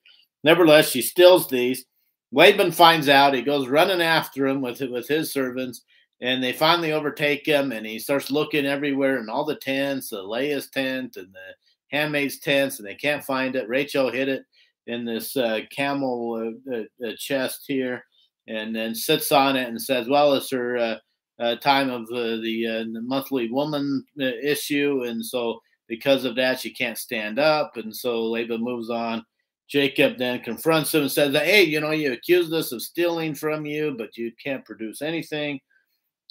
nevertheless, 0.44 0.90
she 0.90 1.02
steals 1.02 1.48
these. 1.48 1.84
Laban 2.32 2.72
finds 2.72 3.08
out. 3.08 3.34
He 3.34 3.42
goes 3.42 3.68
running 3.68 4.02
after 4.02 4.46
him 4.46 4.60
with 4.60 4.80
with 4.80 5.08
his 5.08 5.32
servants, 5.32 5.82
and 6.20 6.42
they 6.42 6.52
finally 6.52 6.92
overtake 6.92 7.46
him. 7.46 7.72
And 7.72 7.86
he 7.86 7.98
starts 7.98 8.30
looking 8.30 8.66
everywhere 8.66 9.18
in 9.18 9.28
all 9.28 9.44
the 9.44 9.56
tents, 9.56 10.10
the 10.10 10.22
Leah's 10.22 10.70
tent 10.70 11.16
and 11.16 11.32
the 11.32 11.96
handmaid's 11.96 12.38
tents, 12.38 12.78
and 12.78 12.88
they 12.88 12.94
can't 12.94 13.24
find 13.24 13.54
it. 13.54 13.68
Rachel 13.68 14.10
hid 14.10 14.28
it 14.28 14.44
in 14.86 15.04
this 15.04 15.36
uh, 15.36 15.60
camel 15.70 16.54
uh, 16.72 17.06
uh, 17.06 17.12
chest 17.18 17.64
here, 17.66 18.02
and 18.48 18.74
then 18.74 18.94
sits 18.94 19.30
on 19.30 19.56
it 19.56 19.68
and 19.68 19.80
says, 19.80 20.08
"Well, 20.08 20.34
it's 20.34 20.50
her." 20.50 20.98
Uh, 21.42 21.56
time 21.56 21.90
of 21.90 22.02
uh, 22.12 22.36
the, 22.40 22.66
uh, 22.68 22.84
the, 22.92 23.02
monthly 23.02 23.50
woman 23.50 24.04
uh, 24.20 24.26
issue, 24.44 25.02
and 25.08 25.24
so 25.24 25.60
because 25.88 26.24
of 26.24 26.36
that, 26.36 26.60
she 26.60 26.72
can't 26.72 26.96
stand 26.96 27.40
up, 27.40 27.76
and 27.76 27.94
so 27.94 28.22
Laban 28.22 28.62
moves 28.62 28.90
on. 28.90 29.24
Jacob 29.68 30.18
then 30.18 30.38
confronts 30.40 30.94
him 30.94 31.02
and 31.02 31.10
says, 31.10 31.34
"Hey, 31.34 31.64
you 31.64 31.80
know, 31.80 31.90
you 31.90 32.12
accused 32.12 32.52
us 32.52 32.70
of 32.70 32.80
stealing 32.80 33.34
from 33.34 33.66
you, 33.66 33.96
but 33.98 34.16
you 34.16 34.30
can't 34.40 34.64
produce 34.64 35.02
anything." 35.02 35.58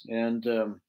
And 0.08 0.46
um, 0.46 0.80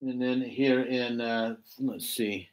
and 0.00 0.22
then 0.22 0.40
here 0.40 0.80
in 0.80 1.20
uh, 1.20 1.56
let's 1.78 2.08
see, 2.08 2.48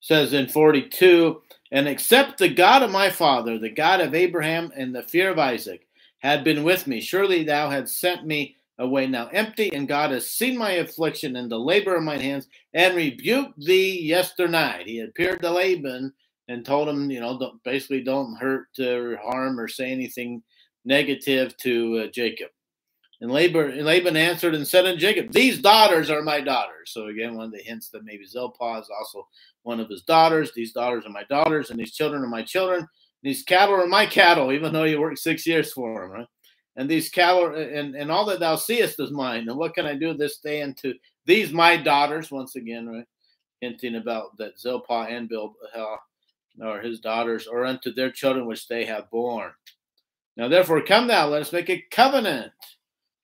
says 0.00 0.32
in 0.32 0.48
42 0.48 1.42
And 1.72 1.86
except 1.86 2.38
the 2.38 2.48
God 2.48 2.82
of 2.82 2.90
my 2.90 3.10
father, 3.10 3.58
the 3.58 3.68
God 3.68 4.00
of 4.00 4.14
Abraham 4.14 4.72
and 4.74 4.94
the 4.94 5.02
fear 5.02 5.30
of 5.30 5.38
Isaac, 5.38 5.86
had 6.20 6.44
been 6.44 6.62
with 6.62 6.86
me, 6.86 7.00
surely 7.00 7.44
thou 7.44 7.68
had 7.68 7.88
sent 7.88 8.26
me 8.26 8.56
away 8.78 9.06
now 9.06 9.26
empty, 9.28 9.70
and 9.74 9.86
God 9.86 10.10
has 10.10 10.30
seen 10.30 10.56
my 10.56 10.72
affliction 10.72 11.36
and 11.36 11.50
the 11.50 11.58
labor 11.58 11.96
of 11.96 12.02
my 12.02 12.16
hands, 12.16 12.48
and 12.72 12.96
rebuked 12.96 13.58
thee 13.58 14.00
yesternight. 14.00 14.86
He 14.86 15.00
appeared 15.00 15.42
to 15.42 15.50
Laban 15.50 16.12
and 16.48 16.64
told 16.64 16.88
him, 16.88 17.10
you 17.10 17.20
know, 17.20 17.38
don't, 17.38 17.62
basically 17.62 18.02
don't 18.02 18.34
hurt 18.36 18.68
or 18.78 19.18
harm 19.18 19.60
or 19.60 19.68
say 19.68 19.92
anything 19.92 20.42
negative 20.84 21.56
to 21.58 21.98
uh, 21.98 22.06
Jacob. 22.12 22.48
And 23.20 23.30
Laban, 23.30 23.84
Laban 23.84 24.16
answered 24.16 24.54
and 24.54 24.66
said 24.66 24.86
unto 24.86 24.98
Jacob, 24.98 25.30
These 25.30 25.60
daughters 25.60 26.08
are 26.08 26.22
my 26.22 26.40
daughters. 26.40 26.90
So 26.92 27.08
again, 27.08 27.36
one 27.36 27.46
of 27.46 27.52
the 27.52 27.62
hints 27.62 27.90
that 27.90 28.04
maybe 28.04 28.24
Zilpah 28.24 28.80
is 28.80 28.88
also 28.98 29.28
one 29.62 29.78
of 29.78 29.90
his 29.90 30.02
daughters. 30.02 30.52
These 30.54 30.72
daughters 30.72 31.04
are 31.04 31.10
my 31.10 31.24
daughters, 31.24 31.70
and 31.70 31.78
these 31.78 31.92
children 31.92 32.22
are 32.22 32.28
my 32.28 32.42
children. 32.42 32.88
These 33.22 33.42
cattle 33.42 33.74
are 33.74 33.86
my 33.86 34.06
cattle, 34.06 34.52
even 34.52 34.72
though 34.72 34.84
you 34.84 35.00
worked 35.00 35.18
six 35.18 35.46
years 35.46 35.72
for 35.72 36.00
them, 36.00 36.10
right? 36.10 36.26
and 36.76 36.88
these 36.88 37.10
cattle 37.10 37.54
and, 37.54 37.94
and 37.94 38.10
all 38.10 38.24
that 38.26 38.40
thou 38.40 38.56
seest 38.56 39.00
is 39.00 39.10
mine. 39.10 39.48
And 39.48 39.58
what 39.58 39.74
can 39.74 39.86
I 39.86 39.94
do 39.94 40.14
this 40.14 40.38
day 40.38 40.62
unto 40.62 40.94
these 41.26 41.52
my 41.52 41.76
daughters? 41.76 42.30
Once 42.30 42.56
again, 42.56 42.88
right? 42.88 43.06
Hinting 43.60 43.96
about 43.96 44.36
that 44.38 44.58
Zilpah 44.58 45.08
and 45.10 45.28
Bilhah 45.28 45.96
or 46.62 46.80
his 46.80 47.00
daughters, 47.00 47.46
or 47.46 47.64
unto 47.64 47.92
their 47.92 48.10
children 48.10 48.46
which 48.46 48.66
they 48.68 48.84
have 48.84 49.10
born. 49.10 49.50
Now 50.36 50.48
therefore 50.48 50.82
come 50.82 51.06
thou, 51.06 51.28
let 51.28 51.42
us 51.42 51.52
make 51.52 51.70
a 51.70 51.84
covenant. 51.90 52.52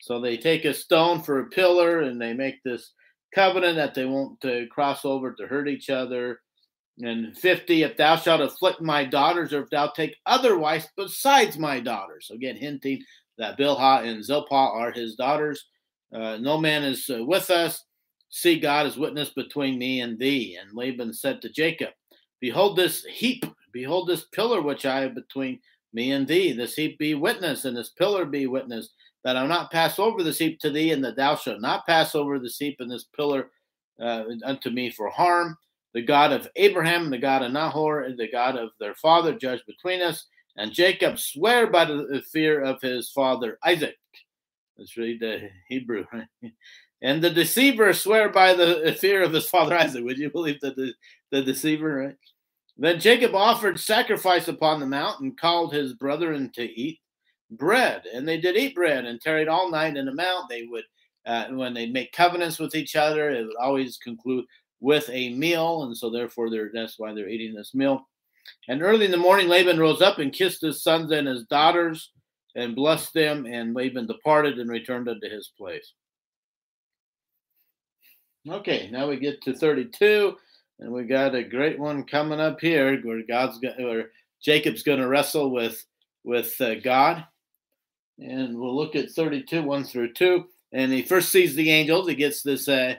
So 0.00 0.20
they 0.20 0.36
take 0.36 0.64
a 0.64 0.74
stone 0.74 1.22
for 1.22 1.40
a 1.40 1.46
pillar 1.46 2.00
and 2.00 2.20
they 2.20 2.34
make 2.34 2.62
this 2.62 2.92
covenant 3.34 3.76
that 3.76 3.94
they 3.94 4.04
won't 4.04 4.44
uh, 4.44 4.66
cross 4.70 5.04
over 5.04 5.32
to 5.32 5.46
hurt 5.46 5.68
each 5.68 5.90
other. 5.90 6.40
And 6.98 7.36
50, 7.36 7.82
if 7.82 7.96
thou 7.96 8.16
shalt 8.16 8.40
afflict 8.40 8.80
my 8.80 9.04
daughters, 9.04 9.52
or 9.52 9.62
if 9.62 9.70
thou 9.70 9.88
take 9.88 10.16
other 10.24 10.58
wives 10.58 10.88
besides 10.96 11.58
my 11.58 11.78
daughters. 11.78 12.30
Again, 12.32 12.56
hinting 12.56 13.02
that 13.36 13.58
Bilhah 13.58 14.06
and 14.06 14.24
Zilpah 14.24 14.54
are 14.72 14.92
his 14.92 15.14
daughters. 15.14 15.66
Uh, 16.12 16.38
no 16.38 16.56
man 16.56 16.84
is 16.84 17.10
uh, 17.10 17.22
with 17.22 17.50
us. 17.50 17.84
See, 18.30 18.58
God 18.58 18.86
is 18.86 18.96
witness 18.96 19.30
between 19.30 19.78
me 19.78 20.00
and 20.00 20.18
thee. 20.18 20.58
And 20.60 20.74
Laban 20.74 21.12
said 21.12 21.42
to 21.42 21.50
Jacob, 21.50 21.90
Behold 22.40 22.76
this 22.76 23.04
heap, 23.04 23.44
behold 23.72 24.08
this 24.08 24.24
pillar 24.32 24.62
which 24.62 24.86
I 24.86 25.00
have 25.00 25.14
between 25.14 25.60
me 25.92 26.12
and 26.12 26.26
thee. 26.26 26.52
This 26.52 26.74
heap 26.74 26.98
be 26.98 27.14
witness, 27.14 27.64
and 27.64 27.76
this 27.76 27.90
pillar 27.90 28.24
be 28.24 28.46
witness, 28.46 28.90
that 29.24 29.36
I 29.36 29.42
will 29.42 29.48
not 29.48 29.72
pass 29.72 29.98
over 29.98 30.22
this 30.22 30.38
heap 30.38 30.60
to 30.60 30.70
thee, 30.70 30.92
and 30.92 31.04
that 31.04 31.16
thou 31.16 31.36
shalt 31.36 31.60
not 31.60 31.86
pass 31.86 32.14
over 32.14 32.38
this 32.38 32.58
heap 32.58 32.76
and 32.80 32.90
this 32.90 33.06
pillar 33.16 33.50
uh, 34.00 34.24
unto 34.44 34.70
me 34.70 34.90
for 34.90 35.08
harm. 35.08 35.56
The 35.94 36.02
God 36.02 36.32
of 36.32 36.48
Abraham, 36.56 37.10
the 37.10 37.18
God 37.18 37.42
of 37.42 37.52
Nahor, 37.52 38.08
the 38.16 38.30
God 38.30 38.56
of 38.56 38.70
their 38.78 38.94
father, 38.94 39.34
judge 39.34 39.62
between 39.66 40.02
us. 40.02 40.26
And 40.56 40.72
Jacob 40.72 41.18
swear 41.18 41.66
by 41.66 41.84
the 41.84 42.22
fear 42.32 42.62
of 42.62 42.80
his 42.80 43.10
father 43.10 43.58
Isaac. 43.64 43.96
Let's 44.78 44.96
read 44.96 45.20
the 45.20 45.48
Hebrew. 45.68 46.04
and 47.02 47.22
the 47.22 47.30
deceiver 47.30 47.92
swear 47.92 48.28
by 48.28 48.54
the 48.54 48.96
fear 48.98 49.22
of 49.22 49.32
his 49.32 49.48
father 49.48 49.76
Isaac. 49.76 50.04
Would 50.04 50.18
you 50.18 50.30
believe 50.30 50.60
that 50.60 50.76
the, 50.76 50.92
the 51.30 51.42
deceiver, 51.42 51.94
right? 51.94 52.16
Then 52.78 53.00
Jacob 53.00 53.34
offered 53.34 53.80
sacrifice 53.80 54.48
upon 54.48 54.80
the 54.80 54.86
mount 54.86 55.20
and 55.20 55.38
called 55.38 55.72
his 55.72 55.94
brethren 55.94 56.50
to 56.54 56.62
eat 56.62 57.00
bread. 57.50 58.02
And 58.12 58.28
they 58.28 58.38
did 58.38 58.56
eat 58.56 58.74
bread 58.74 59.06
and 59.06 59.20
tarried 59.20 59.48
all 59.48 59.70
night 59.70 59.96
in 59.96 60.06
the 60.06 60.14
mount. 60.14 60.48
They 60.48 60.64
would, 60.64 60.84
uh, 61.24 61.46
when 61.48 61.72
they 61.72 61.86
make 61.86 62.12
covenants 62.12 62.58
with 62.58 62.74
each 62.74 62.94
other, 62.94 63.30
it 63.30 63.46
would 63.46 63.56
always 63.56 63.96
conclude 63.96 64.44
with 64.80 65.08
a 65.10 65.34
meal. 65.34 65.84
And 65.84 65.96
so 65.96 66.10
therefore, 66.10 66.48
that's 66.72 66.98
why 66.98 67.12
they're 67.12 67.28
eating 67.28 67.54
this 67.54 67.74
meal. 67.74 68.06
And 68.68 68.82
early 68.82 69.06
in 69.06 69.10
the 69.10 69.16
morning, 69.16 69.48
Laban 69.48 69.78
rose 69.78 70.02
up 70.02 70.18
and 70.18 70.32
kissed 70.32 70.60
his 70.60 70.82
sons 70.82 71.10
and 71.10 71.26
his 71.26 71.44
daughters 71.44 72.12
and 72.54 72.76
blessed 72.76 73.12
them. 73.14 73.46
And 73.46 73.74
Laban 73.74 74.06
departed 74.06 74.58
and 74.58 74.70
returned 74.70 75.08
unto 75.08 75.28
his 75.28 75.50
place. 75.56 75.92
Okay, 78.48 78.88
now 78.92 79.08
we 79.08 79.16
get 79.16 79.42
to 79.42 79.54
32, 79.54 80.36
and 80.78 80.92
we 80.92 81.02
got 81.02 81.34
a 81.34 81.42
great 81.42 81.80
one 81.80 82.04
coming 82.04 82.38
up 82.38 82.60
here 82.60 83.00
where 83.00 83.22
God's 83.26 83.58
going, 83.58 83.84
or 83.84 84.10
Jacob's 84.40 84.84
going 84.84 85.00
to 85.00 85.08
wrestle 85.08 85.50
with 85.50 85.84
with 86.22 86.60
uh, 86.60 86.76
God. 86.76 87.24
And 88.18 88.56
we'll 88.58 88.76
look 88.76 88.94
at 88.94 89.10
32, 89.10 89.62
1 89.62 89.84
through 89.84 90.12
2. 90.12 90.44
And 90.72 90.92
he 90.92 91.02
first 91.02 91.30
sees 91.30 91.54
the 91.54 91.70
angels. 91.70 92.08
He 92.08 92.14
gets 92.14 92.42
this 92.42 92.68
uh, 92.68 92.94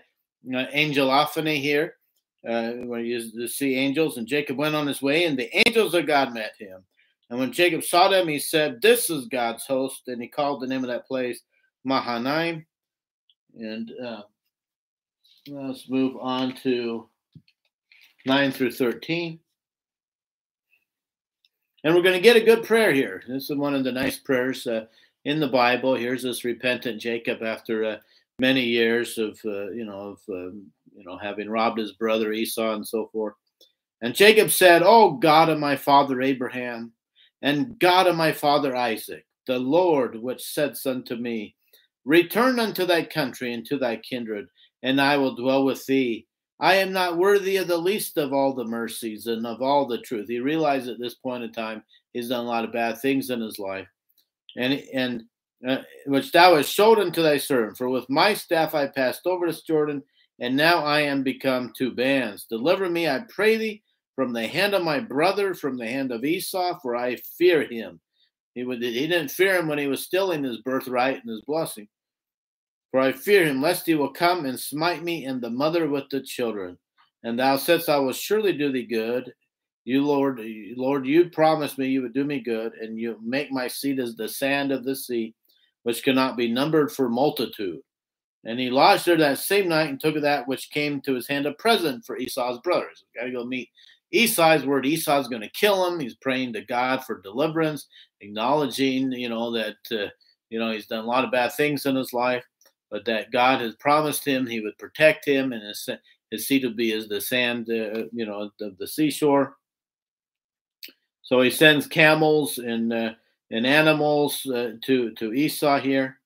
angelophany 0.47 1.61
here 1.61 1.95
uh, 2.47 2.73
used 2.95 3.35
to 3.35 3.47
see 3.47 3.75
angels. 3.75 4.17
And 4.17 4.27
Jacob 4.27 4.57
went 4.57 4.75
on 4.75 4.87
his 4.87 5.01
way, 5.01 5.25
and 5.25 5.37
the 5.37 5.55
angels 5.67 5.93
of 5.93 6.07
God 6.07 6.33
met 6.33 6.53
him. 6.57 6.83
And 7.29 7.39
when 7.39 7.51
Jacob 7.51 7.83
saw 7.83 8.07
them, 8.07 8.27
he 8.27 8.39
said, 8.39 8.81
This 8.81 9.09
is 9.09 9.25
God's 9.25 9.65
host. 9.65 10.03
And 10.07 10.21
he 10.21 10.27
called 10.27 10.61
the 10.61 10.67
name 10.67 10.83
of 10.83 10.89
that 10.89 11.07
place 11.07 11.41
Mahanaim. 11.83 12.65
And 13.59 13.91
uh, 14.03 14.21
let's 15.49 15.89
move 15.89 16.15
on 16.19 16.55
to 16.63 17.09
9 18.25 18.51
through 18.51 18.71
13. 18.71 19.39
And 21.83 21.95
we're 21.95 22.01
going 22.01 22.15
to 22.15 22.21
get 22.21 22.35
a 22.35 22.41
good 22.41 22.63
prayer 22.63 22.91
here. 22.91 23.23
This 23.27 23.49
is 23.49 23.57
one 23.57 23.75
of 23.75 23.83
the 23.83 23.91
nice 23.91 24.17
prayers 24.17 24.65
uh, 24.67 24.85
in 25.25 25.39
the 25.39 25.47
Bible. 25.47 25.95
Here's 25.95 26.23
this 26.23 26.43
repentant 26.43 27.01
Jacob 27.01 27.43
after 27.43 27.83
uh, 27.83 27.97
many 28.39 28.63
years 28.63 29.17
of, 29.17 29.39
uh, 29.45 29.71
you 29.71 29.85
know, 29.85 30.15
of 30.15 30.19
um, 30.29 30.67
you 30.95 31.03
know, 31.03 31.17
having 31.17 31.49
robbed 31.49 31.79
his 31.79 31.93
brother 31.93 32.31
Esau 32.31 32.73
and 32.73 32.87
so 32.87 33.09
forth. 33.11 33.35
And 34.01 34.15
Jacob 34.15 34.51
said, 34.51 34.83
Oh 34.83 35.13
God 35.13 35.49
of 35.49 35.59
my 35.59 35.75
father 35.75 36.21
Abraham, 36.21 36.91
and 37.41 37.77
God 37.79 38.07
of 38.07 38.15
my 38.15 38.31
father 38.31 38.75
Isaac, 38.75 39.25
the 39.45 39.59
Lord 39.59 40.15
which 40.15 40.43
said 40.43 40.75
unto 40.85 41.15
me, 41.15 41.55
Return 42.05 42.59
unto 42.59 42.85
thy 42.85 43.03
country 43.03 43.53
and 43.53 43.65
to 43.65 43.77
thy 43.77 43.97
kindred, 43.97 44.47
and 44.83 45.01
I 45.01 45.17
will 45.17 45.35
dwell 45.35 45.65
with 45.65 45.85
thee. 45.85 46.25
I 46.59 46.75
am 46.75 46.91
not 46.91 47.17
worthy 47.17 47.57
of 47.57 47.67
the 47.67 47.77
least 47.77 48.17
of 48.17 48.33
all 48.33 48.53
the 48.53 48.65
mercies 48.65 49.27
and 49.27 49.45
of 49.45 49.61
all 49.61 49.85
the 49.85 49.99
truth. 49.99 50.27
He 50.27 50.39
realized 50.39 50.87
at 50.87 50.99
this 50.99 51.15
point 51.15 51.43
in 51.43 51.51
time 51.51 51.83
he's 52.13 52.29
done 52.29 52.45
a 52.45 52.47
lot 52.47 52.63
of 52.63 52.73
bad 52.73 52.99
things 52.99 53.29
in 53.29 53.41
his 53.41 53.59
life, 53.59 53.87
and 54.55 54.81
and 54.93 55.23
uh, 55.65 55.77
which 56.05 56.31
thou 56.31 56.55
hast 56.55 56.71
showed 56.71 56.99
unto 56.99 57.21
thy 57.21 57.37
servant. 57.37 57.77
For 57.77 57.89
with 57.89 58.09
my 58.09 58.33
staff 58.33 58.75
I 58.75 58.87
passed 58.87 59.25
over 59.25 59.47
this 59.47 59.61
Jordan, 59.61 60.03
and 60.39 60.55
now 60.55 60.83
I 60.83 61.01
am 61.01 61.23
become 61.23 61.73
two 61.75 61.91
bands. 61.91 62.45
Deliver 62.49 62.89
me, 62.89 63.07
I 63.07 63.23
pray 63.29 63.57
thee, 63.57 63.83
from 64.15 64.33
the 64.33 64.47
hand 64.47 64.73
of 64.73 64.83
my 64.83 64.99
brother, 64.99 65.53
from 65.53 65.77
the 65.77 65.87
hand 65.87 66.11
of 66.11 66.25
Esau, 66.25 66.79
for 66.81 66.95
I 66.95 67.17
fear 67.37 67.63
him. 67.63 67.99
He, 68.55 68.63
would, 68.63 68.81
he 68.81 69.07
didn't 69.07 69.29
fear 69.29 69.57
him 69.57 69.67
when 69.67 69.77
he 69.77 69.87
was 69.87 70.01
stealing 70.01 70.43
his 70.43 70.57
birthright 70.57 71.17
and 71.17 71.29
his 71.29 71.41
blessing. 71.41 71.87
For 72.89 72.99
I 72.99 73.11
fear 73.11 73.45
him, 73.45 73.61
lest 73.61 73.85
he 73.85 73.93
will 73.93 74.11
come 74.11 74.45
and 74.45 74.59
smite 74.59 75.03
me 75.03 75.25
and 75.25 75.39
the 75.39 75.51
mother 75.51 75.87
with 75.87 76.09
the 76.09 76.21
children. 76.21 76.77
And 77.23 77.37
thou 77.37 77.57
saidst, 77.57 77.89
I 77.89 77.97
will 77.97 78.13
surely 78.13 78.53
do 78.53 78.71
thee 78.71 78.87
good. 78.87 79.33
You, 79.85 80.03
Lord, 80.03 80.41
Lord, 80.75 81.05
you 81.05 81.29
promised 81.29 81.77
me 81.77 81.87
you 81.87 82.01
would 82.01 82.13
do 82.13 82.23
me 82.23 82.39
good, 82.39 82.73
and 82.73 82.97
you 82.97 83.19
make 83.23 83.51
my 83.51 83.67
seed 83.67 83.99
as 83.99 84.15
the 84.15 84.27
sand 84.27 84.71
of 84.71 84.83
the 84.83 84.95
sea, 84.95 85.35
which 85.87 86.03
cannot 86.03 86.35
be 86.35 86.51
numbered 86.51 86.91
for 86.91 87.07
multitude. 87.07 87.79
And 88.43 88.59
he 88.59 88.69
lodged 88.69 89.05
there 89.05 89.15
that 89.15 89.37
same 89.37 89.69
night 89.69 89.87
and 89.87 89.97
took 89.97 90.21
that 90.21 90.45
which 90.45 90.69
came 90.69 90.99
to 90.99 91.13
his 91.13 91.29
hand 91.29 91.45
a 91.45 91.53
present 91.53 92.03
for 92.05 92.17
Esau's 92.17 92.59
brothers. 92.59 93.05
Got 93.15 93.27
to 93.27 93.31
go 93.31 93.45
meet 93.45 93.69
Esau's 94.11 94.65
word. 94.65 94.85
Esau's 94.85 95.29
going 95.29 95.43
to 95.43 95.49
kill 95.51 95.87
him. 95.87 95.97
He's 95.97 96.15
praying 96.15 96.51
to 96.53 96.65
God 96.65 97.05
for 97.05 97.21
deliverance, 97.21 97.87
acknowledging, 98.19 99.13
you 99.13 99.29
know, 99.29 99.49
that, 99.53 99.77
uh, 99.89 100.09
you 100.49 100.59
know, 100.59 100.73
he's 100.73 100.87
done 100.87 101.05
a 101.05 101.07
lot 101.07 101.23
of 101.23 101.31
bad 101.31 101.53
things 101.53 101.85
in 101.85 101.95
his 101.95 102.11
life, 102.11 102.43
but 102.91 103.05
that 103.05 103.31
God 103.31 103.61
has 103.61 103.73
promised 103.75 104.27
him 104.27 104.45
he 104.45 104.59
would 104.59 104.77
protect 104.77 105.25
him 105.25 105.53
and 105.53 105.63
his, 105.63 105.87
his 106.31 106.49
seed 106.49 106.65
would 106.65 106.75
be 106.75 106.91
as 106.91 107.07
the 107.07 107.21
sand, 107.21 107.69
uh, 107.69 108.03
you 108.11 108.25
know, 108.25 108.51
of 108.59 108.77
the 108.77 108.87
seashore. 108.87 109.55
So 111.21 111.39
he 111.39 111.49
sends 111.49 111.87
camels 111.87 112.57
and, 112.57 112.91
uh, 112.91 113.11
and 113.51 113.65
animals 113.65 114.45
uh, 114.45 114.73
to, 114.83 115.11
to 115.11 115.33
Esau 115.33 115.79
here. 115.79 116.19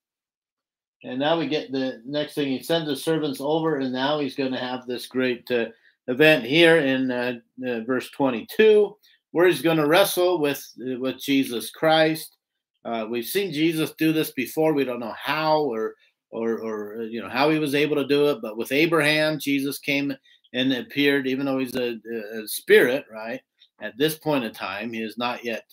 And 1.04 1.20
now 1.20 1.38
we 1.38 1.48
get 1.48 1.72
the 1.72 2.02
next 2.06 2.36
thing. 2.36 2.48
He 2.48 2.62
sends 2.62 2.90
his 2.90 3.04
servants 3.04 3.42
over, 3.42 3.80
and 3.80 3.92
now 3.92 4.20
he's 4.20 4.36
going 4.36 4.52
to 4.52 4.60
have 4.60 4.86
this 4.86 5.08
great 5.08 5.50
uh, 5.50 5.66
event 6.08 6.46
here 6.46 6.78
in 6.78 7.10
uh, 7.10 7.34
uh, 7.68 7.80
verse 7.82 8.10
22, 8.12 8.96
where 9.32 9.48
he's 9.48 9.64
going 9.64 9.78
to 9.78 9.88
wrestle 9.88 10.40
with 10.40 10.64
uh, 10.80 11.00
with 11.00 11.20
Jesus 11.20 11.72
Christ. 11.72 12.38
Uh, 12.86 13.08
we've 13.10 13.26
seen 13.26 13.52
Jesus 13.52 13.94
do 13.98 14.14
this 14.14 14.32
before. 14.32 14.74
We 14.74 14.84
don't 14.84 15.00
know 15.00 15.16
how 15.20 15.62
or 15.62 15.96
or 16.30 16.60
or 16.60 17.04
you 17.04 17.22
know 17.22 17.30
how 17.30 17.50
he 17.50 17.58
was 17.58 17.74
able 17.74 17.96
to 17.96 18.08
do 18.08 18.30
it, 18.30 18.40
but 18.42 18.58
with 18.58 18.72
Abraham, 18.72 19.40
Jesus 19.40 19.80
came 19.80 20.14
and 20.54 20.74
appeared, 20.74 21.26
even 21.26 21.46
though 21.48 21.58
he's 21.58 21.76
a, 21.76 21.98
a 22.36 22.48
spirit, 22.48 23.06
right? 23.12 23.42
At 23.82 23.98
this 23.98 24.20
point 24.20 24.44
in 24.44 24.54
time, 24.54 24.94
he 24.94 25.02
is 25.02 25.18
not 25.18 25.44
yet 25.44 25.64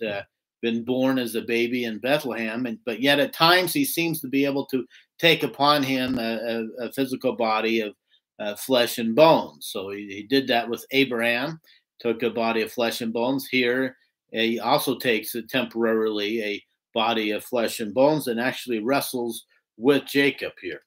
been 0.61 0.85
born 0.85 1.19
as 1.19 1.35
a 1.35 1.43
baby 1.43 1.85
in 1.85 1.99
Bethlehem, 1.99 2.67
and 2.67 2.79
but 2.85 3.01
yet 3.01 3.21
at 3.21 3.33
times 3.33 3.73
he 3.73 3.85
seems 3.85 4.21
to 4.21 4.29
be 4.29 4.45
able 4.45 4.67
to 4.67 4.87
take 5.19 5.43
upon 5.43 5.83
him 5.83 6.19
a, 6.19 6.67
a, 6.81 6.87
a 6.87 6.93
physical 6.93 7.35
body 7.35 7.81
of 7.81 7.95
uh, 8.39 8.55
flesh 8.57 8.99
and 8.99 9.15
bones. 9.15 9.69
So 9.71 9.91
he, 9.91 10.07
he, 10.09 10.23
did 10.23 10.47
that 10.49 10.69
with 10.69 10.87
Abraham, 10.93 11.61
took 12.01 12.23
a 12.23 12.31
body 12.31 12.63
of 12.63 12.73
flesh 12.73 13.01
and 13.01 13.13
bones. 13.13 13.49
Here, 13.49 13.97
he 14.31 14.61
also 14.61 14.97
takes 14.97 15.35
a 15.35 15.43
temporarily 15.43 16.43
a 16.43 16.65
body 16.95 17.33
of 17.33 17.45
flesh 17.45 17.81
and 17.81 17.93
bones 17.93 18.29
and 18.29 18.41
actually 18.41 18.81
wrestles 18.81 19.45
with 19.77 20.05
Jacob 20.07 20.53
here. 20.61 20.83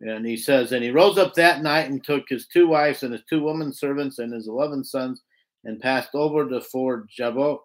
And 0.00 0.24
he 0.24 0.36
says, 0.36 0.72
And 0.72 0.82
he 0.82 0.90
rose 0.90 1.18
up 1.18 1.34
that 1.34 1.62
night 1.62 1.90
and 1.90 2.02
took 2.02 2.24
his 2.28 2.46
two 2.46 2.68
wives 2.68 3.02
and 3.02 3.12
his 3.12 3.22
two 3.28 3.42
women 3.42 3.72
servants 3.72 4.18
and 4.18 4.32
his 4.32 4.48
eleven 4.48 4.82
sons 4.82 5.22
and 5.64 5.80
passed 5.80 6.14
over 6.14 6.48
to 6.48 6.60
ford 6.60 7.08
Jabbok. 7.14 7.60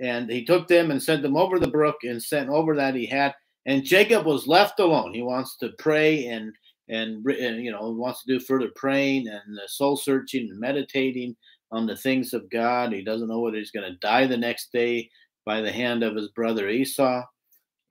And 0.00 0.30
he 0.30 0.44
took 0.44 0.68
them 0.68 0.90
and 0.90 1.02
sent 1.02 1.22
them 1.22 1.36
over 1.36 1.58
the 1.58 1.70
brook 1.70 1.96
and 2.04 2.22
sent 2.22 2.48
over 2.48 2.76
that 2.76 2.94
he 2.94 3.06
had. 3.06 3.34
And 3.66 3.84
Jacob 3.84 4.24
was 4.26 4.46
left 4.46 4.80
alone. 4.80 5.12
He 5.12 5.22
wants 5.22 5.56
to 5.58 5.70
pray 5.78 6.26
and 6.26 6.52
and, 6.90 7.24
and 7.26 7.62
you 7.62 7.70
know 7.70 7.90
wants 7.90 8.22
to 8.22 8.38
do 8.38 8.40
further 8.42 8.70
praying 8.74 9.28
and 9.28 9.58
soul 9.66 9.96
searching 9.96 10.48
and 10.50 10.58
meditating 10.58 11.36
on 11.70 11.86
the 11.86 11.96
things 11.96 12.32
of 12.32 12.48
God. 12.50 12.92
He 12.92 13.02
doesn't 13.02 13.28
know 13.28 13.40
whether 13.40 13.58
he's 13.58 13.70
going 13.70 13.90
to 13.90 13.98
die 13.98 14.26
the 14.26 14.36
next 14.36 14.72
day 14.72 15.10
by 15.44 15.60
the 15.60 15.72
hand 15.72 16.02
of 16.02 16.16
his 16.16 16.28
brother 16.28 16.68
Esau. 16.68 17.22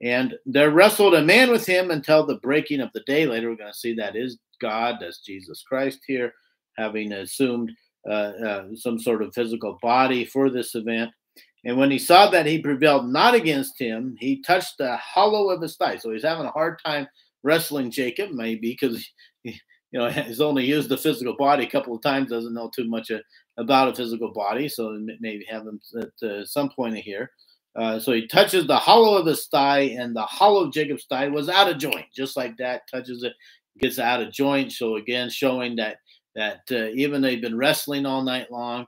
And 0.00 0.34
there 0.46 0.70
wrestled 0.70 1.14
a 1.14 1.22
man 1.22 1.50
with 1.50 1.66
him 1.66 1.90
until 1.90 2.24
the 2.24 2.36
breaking 2.36 2.80
of 2.80 2.90
the 2.94 3.02
day. 3.06 3.26
Later, 3.26 3.50
we're 3.50 3.56
going 3.56 3.72
to 3.72 3.78
see 3.78 3.94
that 3.94 4.16
is 4.16 4.38
God, 4.60 4.96
that's 5.00 5.20
Jesus 5.20 5.62
Christ 5.62 6.00
here, 6.06 6.32
having 6.76 7.12
assumed 7.12 7.72
uh, 8.08 8.12
uh, 8.12 8.64
some 8.74 8.98
sort 8.98 9.22
of 9.22 9.34
physical 9.34 9.78
body 9.82 10.24
for 10.24 10.50
this 10.50 10.74
event. 10.74 11.10
And 11.68 11.76
when 11.76 11.90
he 11.90 11.98
saw 11.98 12.30
that 12.30 12.46
he 12.46 12.62
prevailed 12.62 13.10
not 13.10 13.34
against 13.34 13.78
him, 13.78 14.16
he 14.18 14.40
touched 14.40 14.78
the 14.78 14.96
hollow 14.96 15.50
of 15.50 15.60
his 15.60 15.76
thigh. 15.76 15.98
So 15.98 16.10
he's 16.10 16.24
having 16.24 16.46
a 16.46 16.50
hard 16.50 16.80
time 16.82 17.06
wrestling 17.42 17.90
Jacob, 17.90 18.30
maybe 18.30 18.70
because 18.70 19.06
you 19.44 19.52
know 19.92 20.08
he's 20.08 20.40
only 20.40 20.64
used 20.64 20.88
the 20.88 20.96
physical 20.96 21.36
body 21.36 21.64
a 21.64 21.70
couple 21.70 21.94
of 21.94 22.00
times, 22.00 22.30
doesn't 22.30 22.54
know 22.54 22.70
too 22.74 22.88
much 22.88 23.10
uh, 23.10 23.18
about 23.58 23.88
a 23.90 23.94
physical 23.94 24.32
body. 24.32 24.66
So 24.66 24.98
maybe 25.20 25.44
have 25.44 25.66
him 25.66 25.78
at 26.00 26.26
uh, 26.26 26.46
some 26.46 26.70
point 26.70 26.96
here. 26.96 27.30
Uh, 27.76 28.00
so 28.00 28.12
he 28.12 28.26
touches 28.26 28.66
the 28.66 28.78
hollow 28.78 29.18
of 29.18 29.26
his 29.26 29.46
thigh, 29.48 29.94
and 29.98 30.16
the 30.16 30.22
hollow 30.22 30.64
of 30.64 30.72
Jacob's 30.72 31.04
thigh 31.04 31.28
was 31.28 31.50
out 31.50 31.70
of 31.70 31.76
joint, 31.76 32.06
just 32.16 32.34
like 32.34 32.56
that. 32.56 32.88
Touches 32.90 33.24
it, 33.24 33.34
gets 33.78 33.98
out 33.98 34.22
of 34.22 34.32
joint. 34.32 34.72
So 34.72 34.96
again, 34.96 35.28
showing 35.28 35.76
that 35.76 35.98
that 36.34 36.62
uh, 36.70 36.86
even 36.94 37.20
they've 37.20 37.42
been 37.42 37.58
wrestling 37.58 38.06
all 38.06 38.22
night 38.22 38.50
long, 38.50 38.86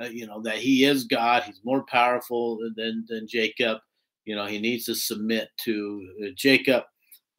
uh, 0.00 0.06
you 0.06 0.26
know 0.26 0.40
that 0.42 0.56
he 0.56 0.84
is 0.84 1.04
God. 1.04 1.42
He's 1.44 1.60
more 1.64 1.84
powerful 1.84 2.58
than 2.76 3.04
than 3.08 3.26
Jacob. 3.28 3.78
You 4.24 4.36
know 4.36 4.46
he 4.46 4.58
needs 4.58 4.84
to 4.86 4.94
submit 4.94 5.48
to 5.64 6.08
uh, 6.24 6.28
Jacob, 6.36 6.84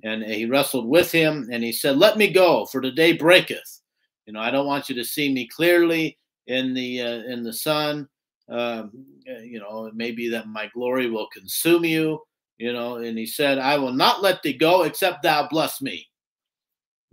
and 0.04 0.24
he 0.24 0.45
wrestled 0.45 0.88
with 0.88 1.12
him, 1.12 1.49
and 1.51 1.64
he 1.64 1.72
said, 1.72 1.97
"Let 1.97 2.18
me 2.18 2.32
go, 2.32 2.66
for 2.66 2.82
the 2.82 2.91
day 2.91 3.14
breaketh. 3.14 3.82
You 4.26 4.34
know 4.34 4.39
I 4.39 4.51
don't 4.51 4.68
want 4.68 4.89
you 4.89 4.95
to 4.95 5.06
see 5.06 5.34
me 5.34 5.47
clearly 5.47 6.18
in 6.47 6.74
the 6.74 7.01
uh, 7.01 7.24
in 7.24 7.43
the 7.43 7.54
sun." 7.54 8.08
um, 8.49 8.91
eh, 9.28 9.41
you 9.41 9.60
know, 9.60 9.89
maybe 9.93 10.30
that 10.30 10.47
my 10.47 10.70
glory 10.74 11.10
will 11.10 11.28
consume 11.28 11.86
you, 11.86 12.20
you 12.58 12.74
know. 12.74 12.97
And 12.97 13.18
he 13.18 13.26
said, 13.26 13.58
I 13.58 13.78
will 13.78 13.93
not 13.93 14.22
let 14.22 14.43
thee 14.43 14.54
go 14.54 14.84
except 14.84 15.24
thou 15.24 15.47
bless 15.47 15.82
me. 15.82 16.08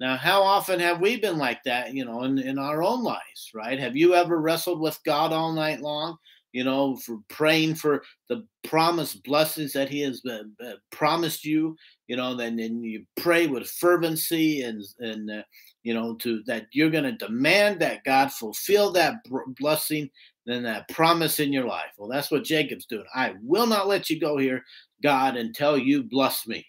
Now, 0.00 0.16
how 0.16 0.42
often 0.42 0.80
have 0.80 1.00
we 1.00 1.20
been 1.20 1.36
like 1.36 1.62
that, 1.64 1.92
you 1.92 2.06
know, 2.06 2.24
in, 2.24 2.38
in 2.38 2.58
our 2.58 2.82
own 2.82 3.04
lives, 3.04 3.50
right? 3.54 3.78
Have 3.78 3.96
you 3.96 4.14
ever 4.14 4.40
wrestled 4.40 4.80
with 4.80 4.98
God 5.04 5.30
all 5.30 5.52
night 5.52 5.82
long, 5.82 6.16
you 6.52 6.64
know, 6.64 6.96
for 6.96 7.18
praying 7.28 7.74
for 7.74 8.02
the 8.30 8.46
promised 8.64 9.22
blessings 9.24 9.74
that 9.74 9.90
He 9.90 10.00
has 10.00 10.22
uh, 10.24 10.72
promised 10.90 11.44
you, 11.44 11.76
you 12.08 12.16
know, 12.16 12.34
then, 12.34 12.56
then 12.56 12.82
you 12.82 13.04
pray 13.18 13.46
with 13.46 13.68
fervency 13.68 14.62
and, 14.62 14.82
and, 15.00 15.30
uh, 15.30 15.42
you 15.82 15.92
know, 15.92 16.14
to 16.16 16.42
that 16.46 16.66
you're 16.72 16.90
going 16.90 17.04
to 17.04 17.12
demand 17.12 17.80
that 17.80 18.02
God 18.04 18.32
fulfill 18.32 18.90
that 18.92 19.16
blessing 19.58 20.08
than 20.46 20.62
that 20.62 20.88
promise 20.88 21.40
in 21.40 21.52
your 21.52 21.66
life. 21.66 21.92
Well, 21.98 22.08
that's 22.08 22.30
what 22.30 22.44
Jacob's 22.44 22.86
doing. 22.86 23.04
I 23.14 23.34
will 23.42 23.66
not 23.66 23.86
let 23.86 24.08
you 24.08 24.18
go 24.18 24.38
here, 24.38 24.64
God, 25.02 25.36
until 25.36 25.76
you 25.76 26.02
bless 26.02 26.46
me. 26.46 26.66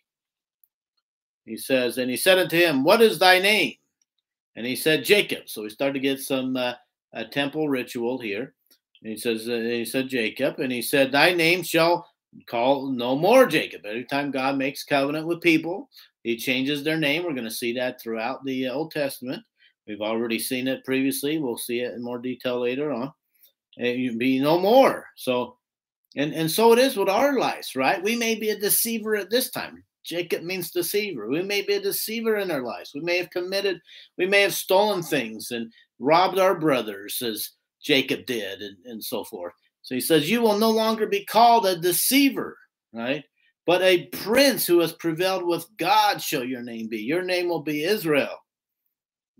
He 1.45 1.57
says, 1.57 1.97
and 1.97 2.09
he 2.09 2.17
said 2.17 2.39
unto 2.39 2.57
him, 2.57 2.83
What 2.83 3.01
is 3.01 3.19
thy 3.19 3.39
name? 3.39 3.73
And 4.55 4.65
he 4.65 4.75
said, 4.75 5.05
Jacob. 5.05 5.43
So 5.47 5.63
we 5.63 5.69
start 5.69 5.93
to 5.93 5.99
get 5.99 6.19
some 6.19 6.55
uh, 6.57 6.73
temple 7.31 7.69
ritual 7.69 8.19
here. 8.19 8.53
And 9.01 9.11
he 9.11 9.17
says, 9.17 9.47
uh, 9.49 9.53
he 9.53 9.85
said, 9.85 10.09
Jacob. 10.09 10.59
And 10.59 10.71
he 10.71 10.81
said, 10.81 11.11
Thy 11.11 11.33
name 11.33 11.63
shall 11.63 12.07
call 12.47 12.89
no 12.89 13.15
more 13.15 13.45
Jacob. 13.45 13.81
Every 13.85 14.05
time 14.05 14.31
God 14.31 14.57
makes 14.57 14.83
covenant 14.83 15.27
with 15.27 15.41
people, 15.41 15.89
he 16.23 16.37
changes 16.37 16.83
their 16.83 16.97
name. 16.97 17.23
We're 17.23 17.33
going 17.33 17.45
to 17.45 17.51
see 17.51 17.73
that 17.73 17.99
throughout 17.99 18.43
the 18.45 18.67
uh, 18.67 18.73
Old 18.73 18.91
Testament. 18.91 19.43
We've 19.87 20.01
already 20.01 20.39
seen 20.39 20.67
it 20.67 20.85
previously. 20.85 21.39
We'll 21.39 21.57
see 21.57 21.79
it 21.79 21.93
in 21.93 22.03
more 22.03 22.19
detail 22.19 22.61
later 22.61 22.91
on 22.91 23.11
and 23.77 24.19
be 24.19 24.39
no 24.39 24.59
more. 24.59 25.07
So, 25.15 25.57
and 26.15 26.33
and 26.33 26.49
so 26.49 26.73
it 26.73 26.79
is 26.79 26.97
with 26.97 27.09
our 27.09 27.37
lives, 27.37 27.75
right? 27.75 28.03
We 28.03 28.15
may 28.15 28.35
be 28.35 28.49
a 28.49 28.59
deceiver 28.59 29.15
at 29.15 29.29
this 29.29 29.49
time. 29.49 29.83
Jacob 30.03 30.43
means 30.43 30.71
deceiver. 30.71 31.27
We 31.29 31.43
may 31.43 31.61
be 31.61 31.73
a 31.73 31.81
deceiver 31.81 32.37
in 32.37 32.51
our 32.51 32.61
lives. 32.61 32.91
We 32.93 33.01
may 33.01 33.17
have 33.17 33.29
committed, 33.29 33.81
we 34.17 34.25
may 34.25 34.41
have 34.41 34.53
stolen 34.53 35.03
things 35.03 35.51
and 35.51 35.71
robbed 35.99 36.39
our 36.39 36.59
brothers 36.59 37.21
as 37.21 37.51
Jacob 37.83 38.25
did, 38.25 38.61
and, 38.61 38.77
and 38.85 39.03
so 39.03 39.23
forth. 39.23 39.53
So 39.81 39.95
he 39.95 40.01
says, 40.01 40.29
You 40.29 40.41
will 40.41 40.57
no 40.57 40.71
longer 40.71 41.07
be 41.07 41.25
called 41.25 41.65
a 41.65 41.79
deceiver, 41.79 42.57
right? 42.93 43.23
But 43.65 43.81
a 43.81 44.07
prince 44.07 44.65
who 44.65 44.79
has 44.79 44.93
prevailed 44.93 45.45
with 45.45 45.65
God 45.77 46.21
shall 46.21 46.43
your 46.43 46.63
name 46.63 46.87
be. 46.87 46.99
Your 46.99 47.23
name 47.23 47.47
will 47.47 47.61
be 47.61 47.83
Israel. 47.83 48.37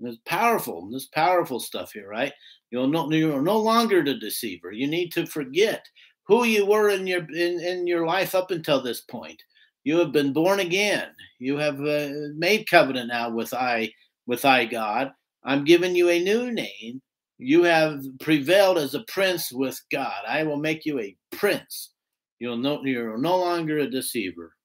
It's 0.03 0.19
powerful. 0.25 0.89
This 0.89 1.07
powerful 1.07 1.59
stuff 1.59 1.91
here, 1.91 2.07
right? 2.07 2.33
You're 2.71 2.87
no, 2.87 3.11
you're 3.11 3.41
no 3.41 3.57
longer 3.57 4.03
the 4.03 4.15
deceiver. 4.15 4.71
You 4.71 4.87
need 4.87 5.11
to 5.13 5.25
forget 5.25 5.85
who 6.23 6.45
you 6.45 6.65
were 6.65 6.89
in 6.89 7.05
your 7.05 7.23
in, 7.31 7.59
in 7.59 7.87
your 7.87 8.05
life 8.05 8.33
up 8.33 8.51
until 8.51 8.81
this 8.81 9.01
point. 9.01 9.41
You 9.83 9.97
have 9.97 10.11
been 10.11 10.33
born 10.33 10.59
again. 10.59 11.07
You 11.39 11.57
have 11.57 11.79
uh, 11.81 12.09
made 12.35 12.69
covenant 12.69 13.07
now 13.07 13.31
with 13.31 13.53
I 13.53 13.91
with 14.27 14.45
I 14.45 14.65
God. 14.65 15.11
I'm 15.43 15.63
giving 15.63 15.95
you 15.95 16.09
a 16.09 16.23
new 16.23 16.51
name. 16.51 17.01
You 17.39 17.63
have 17.63 18.03
prevailed 18.19 18.77
as 18.77 18.93
a 18.93 19.03
prince 19.07 19.51
with 19.51 19.79
God. 19.91 20.23
I 20.27 20.43
will 20.43 20.57
make 20.57 20.85
you 20.85 20.99
a 20.99 21.15
prince. 21.31 21.93
You'll 22.39 22.57
no, 22.57 22.83
you're 22.83 23.17
no 23.17 23.37
longer 23.37 23.79
a 23.79 23.89
deceiver. 23.89 24.55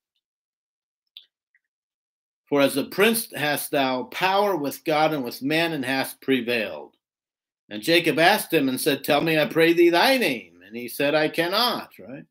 For 2.48 2.60
as 2.60 2.76
a 2.76 2.84
prince 2.84 3.32
hast 3.34 3.70
thou 3.70 4.04
power 4.04 4.56
with 4.56 4.84
God 4.84 5.12
and 5.12 5.24
with 5.24 5.42
men, 5.42 5.72
and 5.72 5.84
hast 5.84 6.20
prevailed. 6.20 6.94
And 7.68 7.82
Jacob 7.82 8.18
asked 8.18 8.52
him 8.52 8.68
and 8.68 8.80
said, 8.80 9.02
Tell 9.02 9.20
me, 9.20 9.38
I 9.38 9.46
pray 9.46 9.72
thee, 9.72 9.90
thy 9.90 10.18
name. 10.18 10.60
And 10.64 10.76
he 10.76 10.88
said, 10.88 11.14
I 11.14 11.28
cannot, 11.28 11.90
right? 11.98 12.24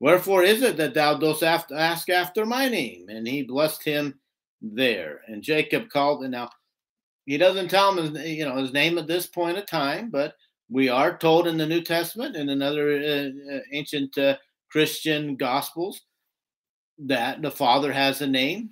Wherefore 0.00 0.42
is 0.42 0.62
it 0.62 0.76
that 0.76 0.94
thou 0.94 1.18
dost 1.18 1.42
ask 1.42 2.08
after 2.08 2.46
my 2.46 2.68
name? 2.68 3.08
And 3.08 3.26
he 3.26 3.42
blessed 3.42 3.82
him 3.82 4.18
there. 4.62 5.22
And 5.26 5.42
Jacob 5.42 5.88
called, 5.88 6.22
and 6.22 6.32
now 6.32 6.50
he 7.26 7.36
doesn't 7.36 7.68
tell 7.68 7.96
him, 7.96 8.14
his, 8.14 8.26
you 8.26 8.44
know, 8.44 8.56
his 8.56 8.72
name 8.72 8.96
at 8.96 9.06
this 9.06 9.26
point 9.26 9.58
of 9.58 9.66
time, 9.66 10.10
but 10.10 10.34
we 10.70 10.88
are 10.88 11.16
told 11.16 11.46
in 11.46 11.58
the 11.58 11.66
New 11.66 11.82
Testament 11.82 12.36
and 12.36 12.48
in 12.48 12.62
other 12.62 12.90
uh, 12.92 13.54
uh, 13.54 13.60
ancient 13.72 14.16
uh, 14.18 14.36
Christian 14.70 15.36
gospels 15.36 16.02
that 16.98 17.42
the 17.42 17.50
Father 17.50 17.92
has 17.92 18.20
a 18.20 18.26
name 18.26 18.70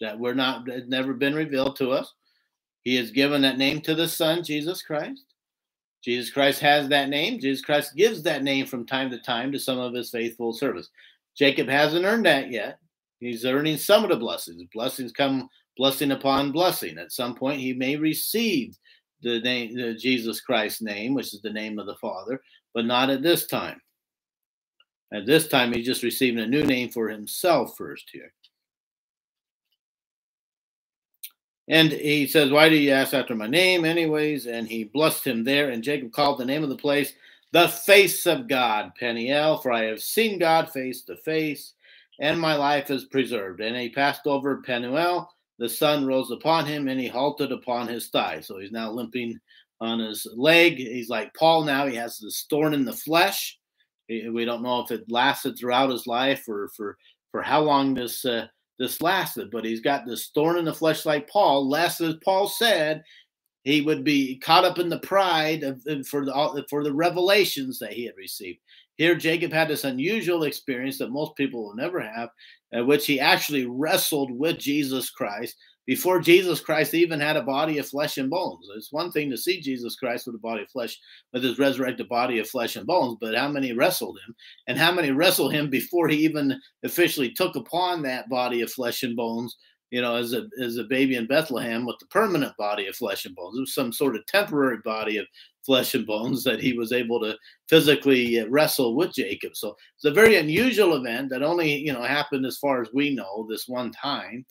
that 0.00 0.18
we're 0.18 0.34
not 0.34 0.66
never 0.88 1.14
been 1.14 1.34
revealed 1.34 1.76
to 1.76 1.90
us. 1.90 2.12
He 2.82 2.96
has 2.96 3.10
given 3.10 3.42
that 3.42 3.58
name 3.58 3.80
to 3.82 3.94
the 3.94 4.08
Son, 4.08 4.42
Jesus 4.42 4.82
Christ. 4.82 5.31
Jesus 6.02 6.30
Christ 6.30 6.60
has 6.60 6.88
that 6.88 7.08
name. 7.08 7.38
Jesus 7.38 7.64
Christ 7.64 7.94
gives 7.94 8.22
that 8.22 8.42
name 8.42 8.66
from 8.66 8.86
time 8.86 9.10
to 9.10 9.18
time 9.20 9.52
to 9.52 9.58
some 9.58 9.78
of 9.78 9.94
his 9.94 10.10
faithful 10.10 10.52
servants. 10.52 10.90
Jacob 11.36 11.68
hasn't 11.68 12.04
earned 12.04 12.26
that 12.26 12.50
yet. 12.50 12.78
He's 13.20 13.44
earning 13.44 13.76
some 13.76 14.02
of 14.02 14.10
the 14.10 14.16
blessings. 14.16 14.64
Blessings 14.74 15.12
come 15.12 15.48
blessing 15.76 16.10
upon 16.10 16.52
blessing. 16.52 16.98
At 16.98 17.12
some 17.12 17.34
point, 17.34 17.60
he 17.60 17.72
may 17.72 17.96
receive 17.96 18.76
the 19.22 19.40
name, 19.40 19.76
the 19.76 19.94
Jesus 19.94 20.40
Christ 20.40 20.82
name, 20.82 21.14
which 21.14 21.32
is 21.32 21.40
the 21.40 21.52
name 21.52 21.78
of 21.78 21.86
the 21.86 21.94
Father, 21.96 22.40
but 22.74 22.84
not 22.84 23.10
at 23.10 23.22
this 23.22 23.46
time. 23.46 23.80
At 25.14 25.26
this 25.26 25.46
time, 25.46 25.72
he's 25.72 25.86
just 25.86 26.02
receiving 26.02 26.40
a 26.40 26.46
new 26.46 26.64
name 26.64 26.88
for 26.88 27.08
himself 27.08 27.76
first 27.76 28.10
here. 28.12 28.32
And 31.68 31.92
he 31.92 32.26
says, 32.26 32.50
Why 32.50 32.68
do 32.68 32.76
you 32.76 32.90
ask 32.90 33.14
after 33.14 33.34
my 33.34 33.46
name, 33.46 33.84
anyways? 33.84 34.46
And 34.46 34.66
he 34.66 34.84
blessed 34.84 35.26
him 35.26 35.44
there. 35.44 35.70
And 35.70 35.82
Jacob 35.82 36.12
called 36.12 36.38
the 36.38 36.44
name 36.44 36.62
of 36.62 36.68
the 36.68 36.76
place 36.76 37.14
the 37.52 37.68
face 37.68 38.26
of 38.26 38.48
God, 38.48 38.92
Peniel, 38.98 39.58
for 39.58 39.72
I 39.72 39.84
have 39.84 40.02
seen 40.02 40.38
God 40.38 40.70
face 40.70 41.02
to 41.02 41.16
face, 41.16 41.74
and 42.18 42.40
my 42.40 42.56
life 42.56 42.90
is 42.90 43.04
preserved. 43.04 43.60
And 43.60 43.76
he 43.76 43.90
passed 43.90 44.26
over 44.26 44.62
Penuel. 44.62 45.30
The 45.58 45.68
sun 45.68 46.06
rose 46.06 46.30
upon 46.30 46.64
him, 46.64 46.88
and 46.88 46.98
he 46.98 47.08
halted 47.08 47.52
upon 47.52 47.88
his 47.88 48.08
thigh. 48.08 48.40
So 48.40 48.58
he's 48.58 48.72
now 48.72 48.90
limping 48.90 49.38
on 49.80 50.00
his 50.00 50.26
leg. 50.34 50.76
He's 50.78 51.10
like 51.10 51.34
Paul 51.34 51.64
now. 51.64 51.86
He 51.86 51.94
has 51.96 52.18
this 52.18 52.46
thorn 52.48 52.72
in 52.72 52.84
the 52.84 52.92
flesh. 52.92 53.58
We 54.08 54.44
don't 54.44 54.62
know 54.62 54.80
if 54.80 54.90
it 54.90 55.10
lasted 55.10 55.58
throughout 55.58 55.90
his 55.90 56.06
life 56.06 56.48
or 56.48 56.70
for, 56.74 56.96
for 57.30 57.42
how 57.42 57.60
long 57.60 57.94
this. 57.94 58.24
Uh, 58.24 58.46
this 58.82 59.00
lasted, 59.00 59.50
but 59.50 59.64
he's 59.64 59.80
got 59.80 60.04
this 60.04 60.30
thorn 60.34 60.58
in 60.58 60.64
the 60.64 60.74
flesh 60.74 61.06
like 61.06 61.30
Paul, 61.30 61.68
lest 61.68 62.00
as 62.00 62.16
Paul 62.24 62.48
said, 62.48 63.02
he 63.62 63.80
would 63.80 64.02
be 64.02 64.38
caught 64.38 64.64
up 64.64 64.80
in 64.80 64.88
the 64.88 64.98
pride 64.98 65.62
of 65.62 65.80
for 66.06 66.24
the 66.24 66.64
for 66.68 66.82
the 66.82 66.92
revelations 66.92 67.78
that 67.78 67.92
he 67.92 68.04
had 68.04 68.16
received. 68.16 68.58
Here, 68.96 69.14
Jacob 69.14 69.52
had 69.52 69.68
this 69.68 69.84
unusual 69.84 70.42
experience 70.42 70.98
that 70.98 71.10
most 71.10 71.36
people 71.36 71.64
will 71.64 71.76
never 71.76 72.00
have, 72.00 72.30
in 72.72 72.86
which 72.86 73.06
he 73.06 73.20
actually 73.20 73.66
wrestled 73.66 74.32
with 74.32 74.58
Jesus 74.58 75.10
Christ 75.10 75.56
before 75.86 76.20
Jesus 76.20 76.60
Christ 76.60 76.94
even 76.94 77.20
had 77.20 77.36
a 77.36 77.42
body 77.42 77.78
of 77.78 77.88
flesh 77.88 78.18
and 78.18 78.30
bones. 78.30 78.66
It's 78.76 78.92
one 78.92 79.10
thing 79.10 79.30
to 79.30 79.36
see 79.36 79.60
Jesus 79.60 79.96
Christ 79.96 80.26
with 80.26 80.36
a 80.36 80.38
body 80.38 80.62
of 80.62 80.70
flesh, 80.70 80.98
with 81.32 81.42
his 81.42 81.58
resurrected 81.58 82.08
body 82.08 82.38
of 82.38 82.48
flesh 82.48 82.76
and 82.76 82.86
bones, 82.86 83.16
but 83.20 83.34
how 83.34 83.48
many 83.48 83.72
wrestled 83.72 84.18
him? 84.26 84.34
And 84.68 84.78
how 84.78 84.92
many 84.92 85.10
wrestled 85.10 85.52
him 85.52 85.70
before 85.70 86.08
he 86.08 86.18
even 86.18 86.60
officially 86.84 87.30
took 87.30 87.56
upon 87.56 88.02
that 88.02 88.28
body 88.28 88.60
of 88.60 88.70
flesh 88.70 89.02
and 89.02 89.16
bones 89.16 89.56
you 89.92 90.00
know, 90.00 90.16
as 90.16 90.32
a 90.32 90.48
as 90.60 90.78
a 90.78 90.84
baby 90.84 91.16
in 91.16 91.26
Bethlehem 91.26 91.84
with 91.84 91.96
the 92.00 92.06
permanent 92.06 92.56
body 92.56 92.86
of 92.86 92.96
flesh 92.96 93.26
and 93.26 93.36
bones. 93.36 93.58
It 93.58 93.60
was 93.60 93.74
some 93.74 93.92
sort 93.92 94.16
of 94.16 94.26
temporary 94.26 94.78
body 94.82 95.18
of 95.18 95.26
flesh 95.66 95.94
and 95.94 96.06
bones 96.06 96.42
that 96.44 96.60
he 96.60 96.72
was 96.72 96.92
able 96.92 97.20
to 97.20 97.36
physically 97.68 98.40
uh, 98.40 98.48
wrestle 98.48 98.96
with 98.96 99.12
Jacob. 99.12 99.54
So 99.54 99.76
it's 99.96 100.06
a 100.06 100.10
very 100.10 100.36
unusual 100.36 100.96
event 100.96 101.28
that 101.28 101.42
only 101.42 101.76
you 101.76 101.92
know 101.92 102.02
happened 102.02 102.46
as 102.46 102.56
far 102.56 102.80
as 102.80 102.88
we 102.94 103.14
know 103.14 103.46
this 103.50 103.68
one 103.68 103.92
time, 103.92 104.46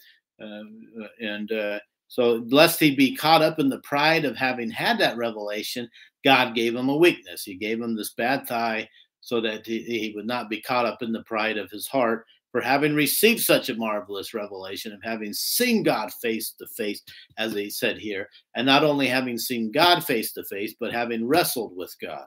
and 1.19 1.51
uh, 1.51 1.79
so 2.07 2.45
lest 2.49 2.79
he 2.79 2.95
be 2.95 3.15
caught 3.15 3.41
up 3.41 3.59
in 3.59 3.69
the 3.69 3.79
pride 3.79 4.25
of 4.25 4.35
having 4.35 4.69
had 4.69 4.99
that 4.99 5.17
revelation, 5.17 5.89
God 6.23 6.55
gave 6.55 6.75
him 6.75 6.89
a 6.89 6.97
weakness. 6.97 7.43
He 7.43 7.55
gave 7.55 7.79
him 7.81 7.95
this 7.95 8.13
bad 8.13 8.47
thigh 8.47 8.89
so 9.21 9.39
that 9.41 9.65
he, 9.65 9.81
he 9.83 10.13
would 10.15 10.27
not 10.27 10.49
be 10.49 10.61
caught 10.61 10.85
up 10.85 11.01
in 11.01 11.11
the 11.11 11.23
pride 11.23 11.57
of 11.57 11.71
his 11.71 11.87
heart 11.87 12.25
for 12.51 12.59
having 12.59 12.93
received 12.93 13.39
such 13.39 13.69
a 13.69 13.75
marvelous 13.75 14.33
revelation 14.33 14.91
of 14.91 14.99
having 15.01 15.33
seen 15.33 15.83
God 15.83 16.11
face 16.21 16.53
to 16.59 16.67
face, 16.67 17.01
as 17.37 17.53
he 17.53 17.69
said 17.69 17.97
here, 17.97 18.27
and 18.55 18.65
not 18.65 18.83
only 18.83 19.07
having 19.07 19.37
seen 19.37 19.71
God 19.71 20.03
face 20.03 20.33
to 20.33 20.43
face, 20.43 20.75
but 20.77 20.91
having 20.91 21.25
wrestled 21.25 21.75
with 21.77 21.95
God 22.01 22.25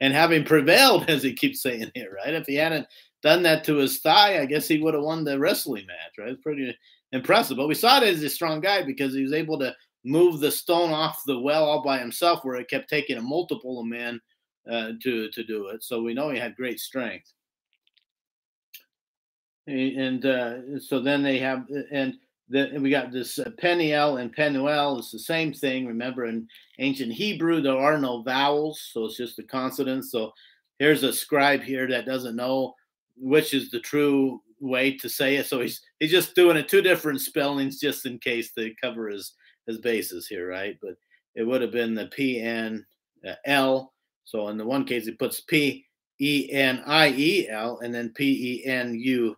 and 0.00 0.14
having 0.14 0.44
prevailed, 0.44 1.04
as 1.10 1.22
he 1.22 1.34
keeps 1.34 1.62
saying 1.62 1.90
here, 1.94 2.12
right? 2.14 2.34
If 2.34 2.46
he 2.46 2.54
hadn't 2.54 2.86
done 3.22 3.42
that 3.42 3.64
to 3.64 3.76
his 3.76 3.98
thigh, 3.98 4.40
I 4.40 4.46
guess 4.46 4.68
he 4.68 4.78
would 4.78 4.94
have 4.94 5.02
won 5.02 5.24
the 5.24 5.38
wrestling 5.38 5.86
match, 5.86 6.24
right? 6.24 6.40
Pretty 6.40 6.76
impressive. 7.14 7.56
But 7.56 7.68
we 7.68 7.74
saw 7.74 7.98
it 7.98 8.04
as 8.04 8.22
a 8.22 8.28
strong 8.28 8.60
guy 8.60 8.82
because 8.82 9.14
he 9.14 9.22
was 9.22 9.32
able 9.32 9.58
to 9.60 9.74
move 10.04 10.40
the 10.40 10.50
stone 10.50 10.90
off 10.90 11.22
the 11.26 11.38
well 11.38 11.64
all 11.64 11.82
by 11.82 11.98
himself, 11.98 12.44
where 12.44 12.56
it 12.56 12.68
kept 12.68 12.90
taking 12.90 13.16
a 13.16 13.22
multiple 13.22 13.80
of 13.80 13.86
men 13.86 14.20
uh, 14.70 14.92
to 15.02 15.30
to 15.30 15.44
do 15.44 15.68
it. 15.68 15.82
So 15.82 16.02
we 16.02 16.14
know 16.14 16.30
he 16.30 16.38
had 16.38 16.56
great 16.56 16.80
strength 16.80 17.32
and 19.66 20.26
uh, 20.26 20.78
so 20.80 21.00
then 21.00 21.22
they 21.22 21.38
have 21.38 21.66
and 21.90 22.14
then 22.48 22.82
we 22.82 22.90
got 22.90 23.10
this 23.10 23.38
uh, 23.38 23.50
Peniel 23.58 24.18
and 24.18 24.32
Penuel. 24.32 24.98
It's 24.98 25.10
the 25.10 25.18
same 25.18 25.52
thing. 25.52 25.86
Remember, 25.86 26.26
in 26.26 26.46
ancient 26.78 27.12
Hebrew, 27.12 27.62
there 27.62 27.78
are 27.78 27.96
no 27.96 28.22
vowels, 28.22 28.90
so 28.92 29.06
it's 29.06 29.16
just 29.16 29.36
the 29.36 29.44
consonants. 29.44 30.12
So 30.12 30.32
here's 30.78 31.02
a 31.04 31.12
scribe 31.12 31.62
here 31.62 31.88
that 31.88 32.04
doesn't 32.04 32.36
know 32.36 32.74
which 33.16 33.54
is 33.54 33.70
the 33.70 33.80
true 33.80 34.42
way 34.60 34.96
to 34.98 35.08
say 35.08 35.36
it. 35.36 35.46
So 35.46 35.60
he's 35.60 35.80
he's 36.00 36.10
just 36.10 36.34
doing 36.34 36.56
it 36.56 36.68
two 36.68 36.82
different 36.82 37.20
spellings 37.20 37.80
just 37.80 38.06
in 38.06 38.18
case 38.18 38.52
to 38.52 38.72
cover 38.82 39.08
his 39.08 39.34
his 39.66 39.78
bases 39.78 40.26
here, 40.26 40.48
right? 40.48 40.76
But 40.82 40.94
it 41.34 41.44
would 41.44 41.62
have 41.62 41.72
been 41.72 41.94
the 41.94 42.06
P 42.06 42.40
N 42.40 42.84
uh, 43.26 43.34
L. 43.46 43.92
So 44.24 44.48
in 44.48 44.56
the 44.56 44.66
one 44.66 44.84
case, 44.84 45.06
he 45.06 45.12
puts 45.12 45.40
P 45.40 45.84
E 46.20 46.48
N 46.52 46.82
I 46.86 47.08
E 47.10 47.48
L 47.48 47.80
and 47.82 47.94
then 47.94 48.12
P 48.14 48.62
E 48.62 48.66
N 48.66 48.94
U 48.94 49.36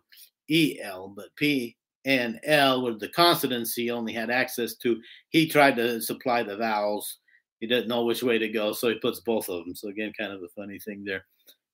E 0.49 0.79
L, 0.81 1.13
but 1.15 1.35
P 1.35 1.75
and 2.05 2.39
L 2.43 2.83
were 2.83 2.93
the 2.93 3.09
consonants 3.09 3.73
he 3.73 3.91
only 3.91 4.13
had 4.13 4.29
access 4.29 4.75
to. 4.77 4.99
He 5.29 5.47
tried 5.47 5.75
to 5.75 6.01
supply 6.01 6.43
the 6.43 6.55
vowels. 6.55 7.17
He 7.59 7.67
didn't 7.67 7.89
know 7.89 8.05
which 8.05 8.23
way 8.23 8.37
to 8.37 8.47
go, 8.47 8.71
so 8.71 8.87
he 8.89 8.95
puts 8.99 9.19
both 9.21 9.49
of 9.49 9.65
them. 9.65 9.75
So 9.75 9.89
again, 9.89 10.13
kind 10.17 10.31
of 10.31 10.41
a 10.41 10.47
funny 10.49 10.79
thing 10.79 11.03
there. 11.03 11.25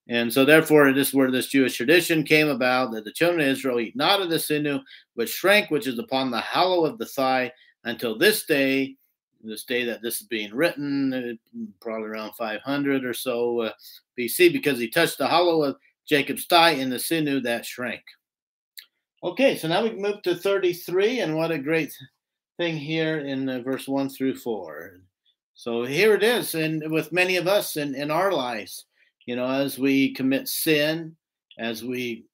And 0.09 0.31
so 0.31 0.43
therefore, 0.43 0.91
this 0.91 1.09
is 1.09 1.13
where 1.13 1.31
this 1.31 1.47
Jewish 1.47 1.77
tradition 1.77 2.23
came 2.23 2.49
about 2.49 2.91
that 2.91 3.05
the 3.05 3.11
children 3.11 3.41
of 3.41 3.47
Israel 3.47 3.79
eat 3.79 3.95
not 3.95 4.21
of 4.21 4.29
the 4.29 4.39
sinew, 4.39 4.79
but 5.15 5.29
shrank, 5.29 5.71
which 5.71 5.87
is 5.87 5.97
upon 5.97 6.29
the 6.29 6.41
hollow 6.41 6.85
of 6.85 6.97
the 6.97 7.05
thigh, 7.05 7.51
until 7.85 8.17
this 8.17 8.45
day, 8.45 8.95
this 9.43 9.63
day 9.63 9.85
that 9.85 10.01
this 10.01 10.21
is 10.21 10.27
being 10.27 10.53
written, 10.53 11.13
uh, 11.13 11.61
probably 11.79 12.07
around 12.07 12.33
500 12.33 13.05
or 13.05 13.13
so 13.13 13.61
uh, 13.61 13.71
BC, 14.19 14.51
because 14.51 14.77
he 14.77 14.89
touched 14.89 15.17
the 15.17 15.27
hollow 15.27 15.63
of 15.63 15.77
Jacob's 16.05 16.45
thigh 16.45 16.71
in 16.71 16.89
the 16.89 16.99
sinew 16.99 17.39
that 17.41 17.65
shrank. 17.65 18.03
Okay, 19.23 19.55
so 19.55 19.69
now 19.69 19.83
we 19.83 19.93
move 19.93 20.21
to 20.23 20.35
33, 20.35 21.21
and 21.21 21.35
what 21.35 21.51
a 21.51 21.57
great 21.57 21.97
thing 22.57 22.75
here 22.75 23.19
in 23.19 23.47
uh, 23.47 23.61
verse 23.61 23.87
1 23.87 24.09
through 24.09 24.35
4. 24.35 24.99
So 25.55 25.85
here 25.85 26.13
it 26.13 26.23
is, 26.23 26.55
and 26.55 26.91
with 26.91 27.13
many 27.13 27.37
of 27.37 27.47
us 27.47 27.77
in, 27.77 27.95
in 27.95 28.11
our 28.11 28.33
lives, 28.33 28.85
you 29.25 29.35
know, 29.35 29.47
as 29.47 29.79
we 29.79 30.13
commit 30.13 30.47
sin, 30.47 31.15
as 31.57 31.83
we 31.83 32.25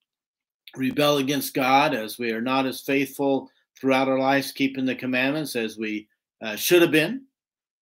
rebel 0.75 1.17
against 1.17 1.53
God, 1.53 1.93
as 1.93 2.17
we 2.17 2.31
are 2.31 2.41
not 2.41 2.65
as 2.65 2.81
faithful 2.81 3.49
throughout 3.79 4.07
our 4.07 4.19
lives, 4.19 4.51
keeping 4.51 4.85
the 4.85 4.95
commandments 4.95 5.55
as 5.55 5.77
we 5.77 6.07
uh, 6.41 6.55
should 6.55 6.81
have 6.81 6.91
been, 6.91 7.25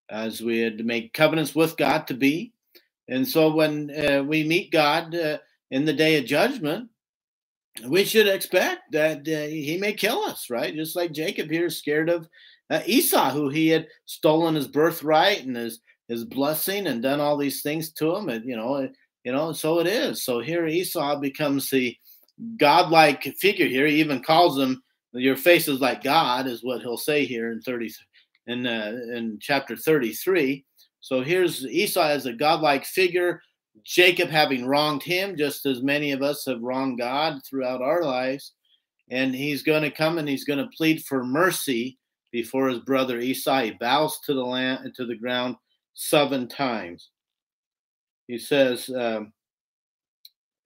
as 0.09 0.41
we 0.41 0.59
had 0.59 0.77
to 0.77 0.83
make 0.83 1.13
covenants 1.13 1.55
with 1.55 1.77
God 1.77 2.07
to 2.07 2.13
be. 2.13 2.53
And 3.07 3.27
so 3.27 3.53
when 3.53 3.91
uh, 3.91 4.23
we 4.23 4.43
meet 4.43 4.71
God 4.71 5.15
uh, 5.15 5.37
in 5.71 5.85
the 5.85 5.93
day 5.93 6.17
of 6.17 6.25
judgment, 6.25 6.89
we 7.85 8.03
should 8.03 8.27
expect 8.27 8.91
that 8.91 9.19
uh, 9.19 9.47
he 9.47 9.77
may 9.79 9.93
kill 9.93 10.23
us, 10.23 10.49
right? 10.49 10.73
Just 10.73 10.95
like 10.95 11.11
Jacob 11.11 11.49
here 11.49 11.67
is 11.67 11.77
scared 11.77 12.09
of 12.09 12.27
uh, 12.69 12.81
Esau, 12.85 13.31
who 13.31 13.49
he 13.49 13.69
had 13.69 13.87
stolen 14.05 14.55
his 14.55 14.67
birthright 14.67 15.45
and 15.45 15.55
his 15.55 15.79
his 16.07 16.23
blessing 16.23 16.87
and 16.87 17.01
done 17.01 17.19
all 17.19 17.37
these 17.37 17.61
things 17.61 17.91
to 17.93 18.15
him, 18.15 18.29
and 18.29 18.45
you 18.45 18.55
know, 18.55 18.89
you 19.23 19.31
know, 19.31 19.51
so 19.51 19.79
it 19.79 19.87
is. 19.87 20.23
So 20.23 20.39
here 20.39 20.67
Esau 20.67 21.19
becomes 21.19 21.69
the 21.69 21.95
godlike 22.57 23.23
figure 23.39 23.67
here. 23.67 23.87
He 23.87 23.99
even 23.99 24.23
calls 24.23 24.57
him, 24.57 24.81
"Your 25.13 25.37
face 25.37 25.67
is 25.67 25.81
like 25.81 26.03
God," 26.03 26.47
is 26.47 26.63
what 26.63 26.81
he'll 26.81 26.97
say 26.97 27.25
here 27.25 27.51
in 27.51 27.61
thirty 27.61 27.93
in 28.47 28.65
uh, 28.65 28.97
in 29.13 29.37
chapter 29.41 29.75
thirty 29.75 30.13
three. 30.13 30.65
So 31.01 31.21
here's 31.21 31.65
Esau 31.65 32.03
as 32.03 32.25
a 32.25 32.33
godlike 32.33 32.85
figure 32.85 33.41
Jacob 33.83 34.29
having 34.29 34.65
wronged 34.65 35.03
him, 35.03 35.37
just 35.37 35.65
as 35.65 35.81
many 35.81 36.11
of 36.11 36.21
us 36.21 36.45
have 36.45 36.61
wronged 36.61 36.99
God 36.99 37.39
throughout 37.45 37.81
our 37.81 38.03
lives. 38.03 38.53
And 39.09 39.33
he's 39.33 39.63
going 39.63 39.83
to 39.83 39.91
come 39.91 40.17
and 40.17 40.27
he's 40.27 40.43
going 40.43 40.59
to 40.59 40.75
plead 40.75 41.03
for 41.05 41.23
mercy 41.23 41.97
before 42.31 42.67
his 42.67 42.79
brother 42.79 43.19
Esau. 43.19 43.61
He 43.61 43.71
bows 43.71 44.19
to 44.25 44.33
the 44.33 44.43
land 44.43 44.93
to 44.95 45.05
the 45.05 45.15
ground 45.15 45.55
seven 45.97 46.47
times. 46.47 47.09
He 48.27 48.37
says, 48.37 48.89
um, 48.89 49.33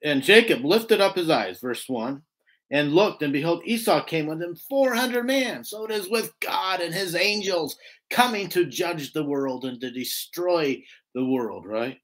and 0.04 0.22
Jacob 0.22 0.66
lifted 0.66 1.00
up 1.00 1.16
his 1.16 1.30
eyes, 1.30 1.60
verse 1.60 1.88
one, 1.88 2.22
and 2.70 2.94
looked, 2.94 3.24
and 3.24 3.32
behold, 3.32 3.62
Esau 3.66 4.04
came 4.04 4.28
with 4.28 4.42
him 4.42 4.56
400 4.56 5.26
men. 5.26 5.64
So 5.64 5.86
it 5.86 5.92
is 5.92 6.10
with 6.10 6.32
God 6.42 6.82
and 6.82 6.94
his 6.94 7.16
angels 7.16 7.78
coming 8.10 8.50
to 8.50 8.66
judge 8.66 9.14
the 9.14 9.24
world 9.24 9.66
and 9.66 9.80
to 9.82 9.92
destroy 9.92 10.84
the 11.16 11.26
world, 11.26 11.66
right? 11.66 11.98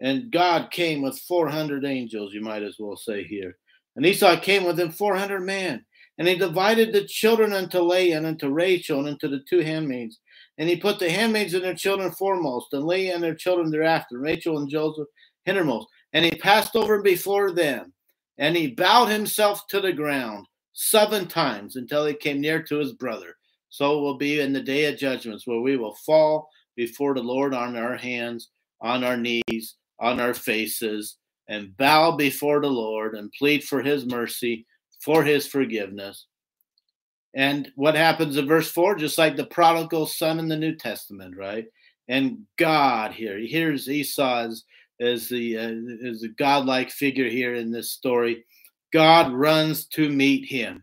And 0.00 0.30
God 0.30 0.70
came 0.70 1.02
with 1.02 1.18
400 1.18 1.84
angels, 1.84 2.32
you 2.32 2.40
might 2.40 2.62
as 2.62 2.76
well 2.78 2.96
say 2.96 3.24
here. 3.24 3.56
And 3.96 4.06
Esau 4.06 4.40
came 4.40 4.64
with 4.64 4.78
him 4.78 4.90
400 4.90 5.40
men. 5.40 5.84
And 6.18 6.26
he 6.26 6.36
divided 6.36 6.92
the 6.92 7.04
children 7.04 7.52
unto 7.52 7.78
Leah 7.78 8.16
and 8.16 8.26
unto 8.26 8.48
Rachel 8.48 9.00
and 9.00 9.08
unto 9.08 9.28
the 9.28 9.44
two 9.48 9.60
handmaids. 9.60 10.18
And 10.58 10.68
he 10.68 10.76
put 10.76 10.98
the 10.98 11.10
handmaids 11.10 11.54
and 11.54 11.64
their 11.64 11.74
children 11.74 12.10
foremost, 12.10 12.72
and 12.72 12.84
Leah 12.84 13.14
and 13.14 13.22
their 13.22 13.34
children 13.34 13.70
thereafter, 13.70 14.18
Rachel 14.18 14.58
and 14.58 14.68
Joseph 14.68 15.06
hindermost. 15.46 15.86
And 16.12 16.24
he 16.24 16.32
passed 16.32 16.74
over 16.76 17.00
before 17.00 17.52
them, 17.52 17.92
and 18.38 18.56
he 18.56 18.68
bowed 18.68 19.06
himself 19.06 19.66
to 19.68 19.80
the 19.80 19.92
ground 19.92 20.46
seven 20.72 21.26
times 21.26 21.76
until 21.76 22.04
he 22.06 22.14
came 22.14 22.40
near 22.40 22.62
to 22.64 22.78
his 22.78 22.92
brother. 22.92 23.34
So 23.70 23.98
it 23.98 24.02
will 24.02 24.16
be 24.16 24.40
in 24.40 24.52
the 24.52 24.60
day 24.60 24.86
of 24.86 24.98
judgments, 24.98 25.46
where 25.46 25.60
we 25.60 25.76
will 25.76 25.94
fall 26.06 26.48
before 26.76 27.14
the 27.14 27.22
Lord 27.22 27.54
on 27.54 27.76
our 27.76 27.96
hands, 27.96 28.50
on 28.80 29.04
our 29.04 29.16
knees, 29.16 29.76
on 30.00 30.20
our 30.20 30.34
faces 30.34 31.16
and 31.48 31.76
bow 31.76 32.12
before 32.12 32.60
the 32.60 32.68
Lord 32.68 33.14
and 33.14 33.32
plead 33.32 33.64
for 33.64 33.82
his 33.82 34.06
mercy, 34.06 34.66
for 35.00 35.24
his 35.24 35.46
forgiveness. 35.46 36.26
And 37.34 37.70
what 37.74 37.94
happens 37.94 38.36
in 38.36 38.46
verse 38.46 38.70
4? 38.70 38.96
Just 38.96 39.18
like 39.18 39.36
the 39.36 39.46
prodigal 39.46 40.06
son 40.06 40.38
in 40.38 40.48
the 40.48 40.56
New 40.56 40.74
Testament, 40.74 41.36
right? 41.36 41.66
And 42.08 42.46
God 42.56 43.12
here, 43.12 43.38
here's 43.38 43.88
Esau 43.88 44.38
as, 44.38 44.64
as 45.00 45.28
the 45.28 45.58
uh, 45.58 46.08
as 46.08 46.22
a 46.22 46.28
godlike 46.28 46.90
figure 46.90 47.28
here 47.28 47.54
in 47.54 47.70
this 47.70 47.92
story. 47.92 48.44
God 48.92 49.32
runs 49.32 49.86
to 49.88 50.08
meet 50.08 50.48
him 50.48 50.82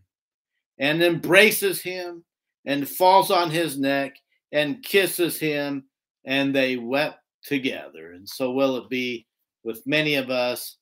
and 0.77 1.01
embraces 1.01 1.81
him 1.81 2.23
and 2.65 2.87
falls 2.87 3.31
on 3.31 3.49
his 3.49 3.79
neck 3.79 4.15
and 4.51 4.83
kisses 4.83 5.39
him, 5.39 5.85
and 6.25 6.55
they 6.55 6.77
wept 6.77 7.19
together. 7.43 8.11
And 8.13 8.27
so 8.27 8.51
will 8.51 8.77
it 8.77 8.89
be 8.89 9.25
with 9.63 9.85
many 9.85 10.15
of 10.15 10.29
us 10.29 10.77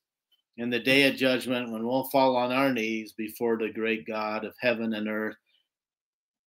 in 0.56 0.70
the 0.70 0.78
day 0.78 1.08
of 1.08 1.16
judgment 1.16 1.72
when 1.72 1.86
we'll 1.86 2.08
fall 2.10 2.36
on 2.36 2.52
our 2.52 2.72
knees 2.72 3.12
before 3.12 3.58
the 3.58 3.72
great 3.72 4.06
God 4.06 4.44
of 4.44 4.54
heaven 4.60 4.94
and 4.94 5.08
earth, 5.08 5.36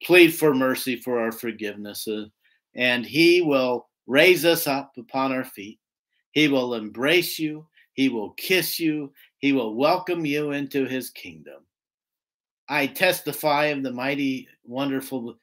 plead 0.04 0.34
for 0.34 0.54
mercy 0.54 0.96
for 0.96 1.20
our 1.20 1.32
forgivenesses, 1.32 2.30
and 2.76 3.06
He 3.06 3.42
will 3.42 3.88
raise 4.06 4.46
us 4.46 4.68
up 4.68 4.94
upon 4.98 5.32
our 5.32 5.44
feet. 5.44 5.80
He 6.32 6.48
will 6.48 6.76
embrace 6.76 7.40
you. 7.40 7.68
He 7.94 8.10
will 8.10 8.32
kiss 8.32 8.80
you. 8.80 9.12
He 9.40 9.54
will 9.54 9.76
welcome 9.76 10.26
you 10.26 10.52
into 10.52 10.86
His 10.86 11.10
kingdom. 11.10 11.64
I 12.70 12.88
testify 12.88 13.66
of 13.66 13.84
the 13.84 13.94
mighty, 13.94 14.48
wonderful 14.66 15.38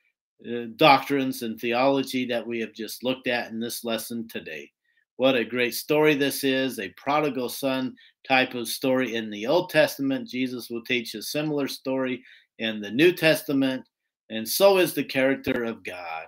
uh, 0.47 0.67
doctrines 0.77 1.43
and 1.43 1.59
theology 1.59 2.27
that 2.27 2.47
we 2.47 2.61
have 2.61 2.75
just 2.75 3.03
looked 3.03 3.29
at 3.29 3.51
in 3.51 3.61
this 3.61 3.83
lesson 3.85 4.29
today. 4.29 4.71
What 5.17 5.37
a 5.37 5.45
great 5.45 5.75
story 5.75 6.17
this 6.17 6.45
is 6.45 6.79
a 6.79 6.93
prodigal 6.97 7.49
son 7.49 7.95
type 8.27 8.55
of 8.55 8.69
story 8.69 9.15
in 9.15 9.31
the 9.31 9.47
Old 9.47 9.71
Testament. 9.71 10.29
Jesus 10.29 10.69
will 10.69 10.83
teach 10.83 11.15
a 11.15 11.23
similar 11.23 11.69
story 11.69 12.23
in 12.59 12.81
the 12.81 12.91
New 12.91 13.13
Testament, 13.13 13.85
and 14.31 14.49
so 14.49 14.79
is 14.79 14.95
the 14.95 15.05
character 15.05 15.64
of 15.64 15.85
God. 15.85 16.27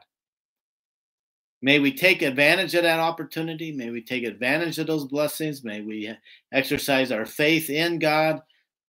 May 1.63 1.79
we 1.79 1.93
take 1.93 2.23
advantage 2.23 2.75
of 2.75 2.83
that 2.83 3.01
opportunity. 3.01 3.73
May 3.73 3.91
we 3.91 4.03
take 4.03 4.25
advantage 4.25 4.79
of 4.79 4.87
those 4.87 5.07
blessings. 5.07 5.65
May 5.65 5.81
we 5.81 6.15
exercise 6.53 7.11
our 7.11 7.25
faith 7.25 7.71
in 7.71 7.99
God 7.99 8.41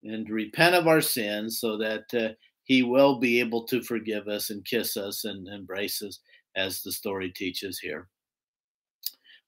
and 0.03 0.29
repent 0.29 0.75
of 0.75 0.87
our 0.87 1.01
sins 1.01 1.59
so 1.59 1.77
that 1.77 2.13
uh, 2.13 2.33
He 2.65 2.83
will 2.83 3.19
be 3.19 3.39
able 3.39 3.63
to 3.67 3.81
forgive 3.81 4.27
us 4.27 4.49
and 4.49 4.65
kiss 4.65 4.97
us 4.97 5.23
and 5.25 5.47
embrace 5.47 6.01
us, 6.01 6.19
as 6.55 6.81
the 6.81 6.91
story 6.91 7.31
teaches 7.31 7.79
here. 7.79 8.09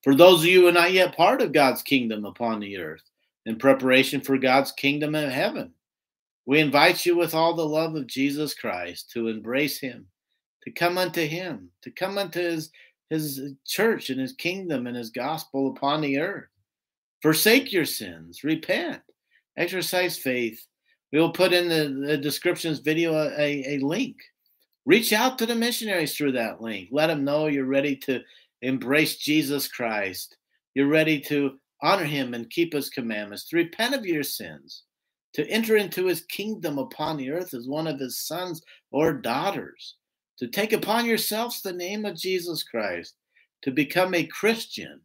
For 0.02 0.14
those 0.14 0.40
of 0.40 0.46
you 0.46 0.62
who 0.62 0.68
are 0.68 0.72
not 0.72 0.92
yet 0.92 1.16
part 1.16 1.42
of 1.42 1.52
God's 1.52 1.82
kingdom 1.82 2.24
upon 2.24 2.60
the 2.60 2.78
earth, 2.78 3.02
in 3.46 3.56
preparation 3.56 4.20
for 4.20 4.38
God's 4.38 4.72
kingdom 4.72 5.14
in 5.14 5.30
heaven, 5.30 5.72
we 6.50 6.58
invite 6.58 7.06
you 7.06 7.16
with 7.16 7.32
all 7.32 7.54
the 7.54 7.64
love 7.64 7.94
of 7.94 8.06
Jesus 8.06 8.54
Christ 8.54 9.10
to 9.12 9.28
embrace 9.28 9.78
Him, 9.78 10.06
to 10.64 10.70
come 10.70 10.98
unto 10.98 11.24
Him, 11.24 11.70
to 11.82 11.90
come 11.90 12.18
unto 12.18 12.40
His 12.40 12.70
his 13.10 13.40
church 13.66 14.08
and 14.08 14.20
his 14.20 14.32
kingdom 14.32 14.86
and 14.86 14.96
his 14.96 15.10
gospel 15.10 15.68
upon 15.68 16.00
the 16.00 16.18
earth. 16.18 16.48
Forsake 17.20 17.72
your 17.72 17.84
sins, 17.84 18.44
repent, 18.44 19.02
exercise 19.58 20.16
faith. 20.16 20.64
We 21.12 21.18
will 21.18 21.32
put 21.32 21.52
in 21.52 21.68
the, 21.68 22.06
the 22.06 22.16
descriptions 22.16 22.78
video 22.78 23.12
a, 23.14 23.64
a 23.66 23.78
link. 23.80 24.16
Reach 24.86 25.12
out 25.12 25.38
to 25.38 25.46
the 25.46 25.56
missionaries 25.56 26.16
through 26.16 26.32
that 26.32 26.62
link. 26.62 26.88
Let 26.92 27.08
them 27.08 27.24
know 27.24 27.48
you're 27.48 27.64
ready 27.64 27.96
to 27.96 28.20
embrace 28.62 29.16
Jesus 29.16 29.68
Christ. 29.68 30.36
You're 30.74 30.88
ready 30.88 31.20
to 31.22 31.58
honor 31.82 32.04
him 32.04 32.32
and 32.32 32.48
keep 32.48 32.72
his 32.72 32.90
commandments, 32.90 33.48
to 33.48 33.56
repent 33.56 33.94
of 33.94 34.06
your 34.06 34.22
sins, 34.22 34.84
to 35.34 35.46
enter 35.48 35.76
into 35.76 36.06
his 36.06 36.22
kingdom 36.22 36.78
upon 36.78 37.16
the 37.16 37.30
earth 37.30 37.54
as 37.54 37.68
one 37.68 37.86
of 37.86 38.00
his 38.00 38.18
sons 38.18 38.62
or 38.90 39.12
daughters 39.12 39.96
to 40.40 40.48
take 40.48 40.72
upon 40.72 41.04
yourselves 41.04 41.60
the 41.60 41.72
name 41.72 42.06
of 42.06 42.16
Jesus 42.16 42.62
Christ, 42.62 43.14
to 43.62 43.70
become 43.70 44.14
a 44.14 44.24
Christian. 44.24 45.00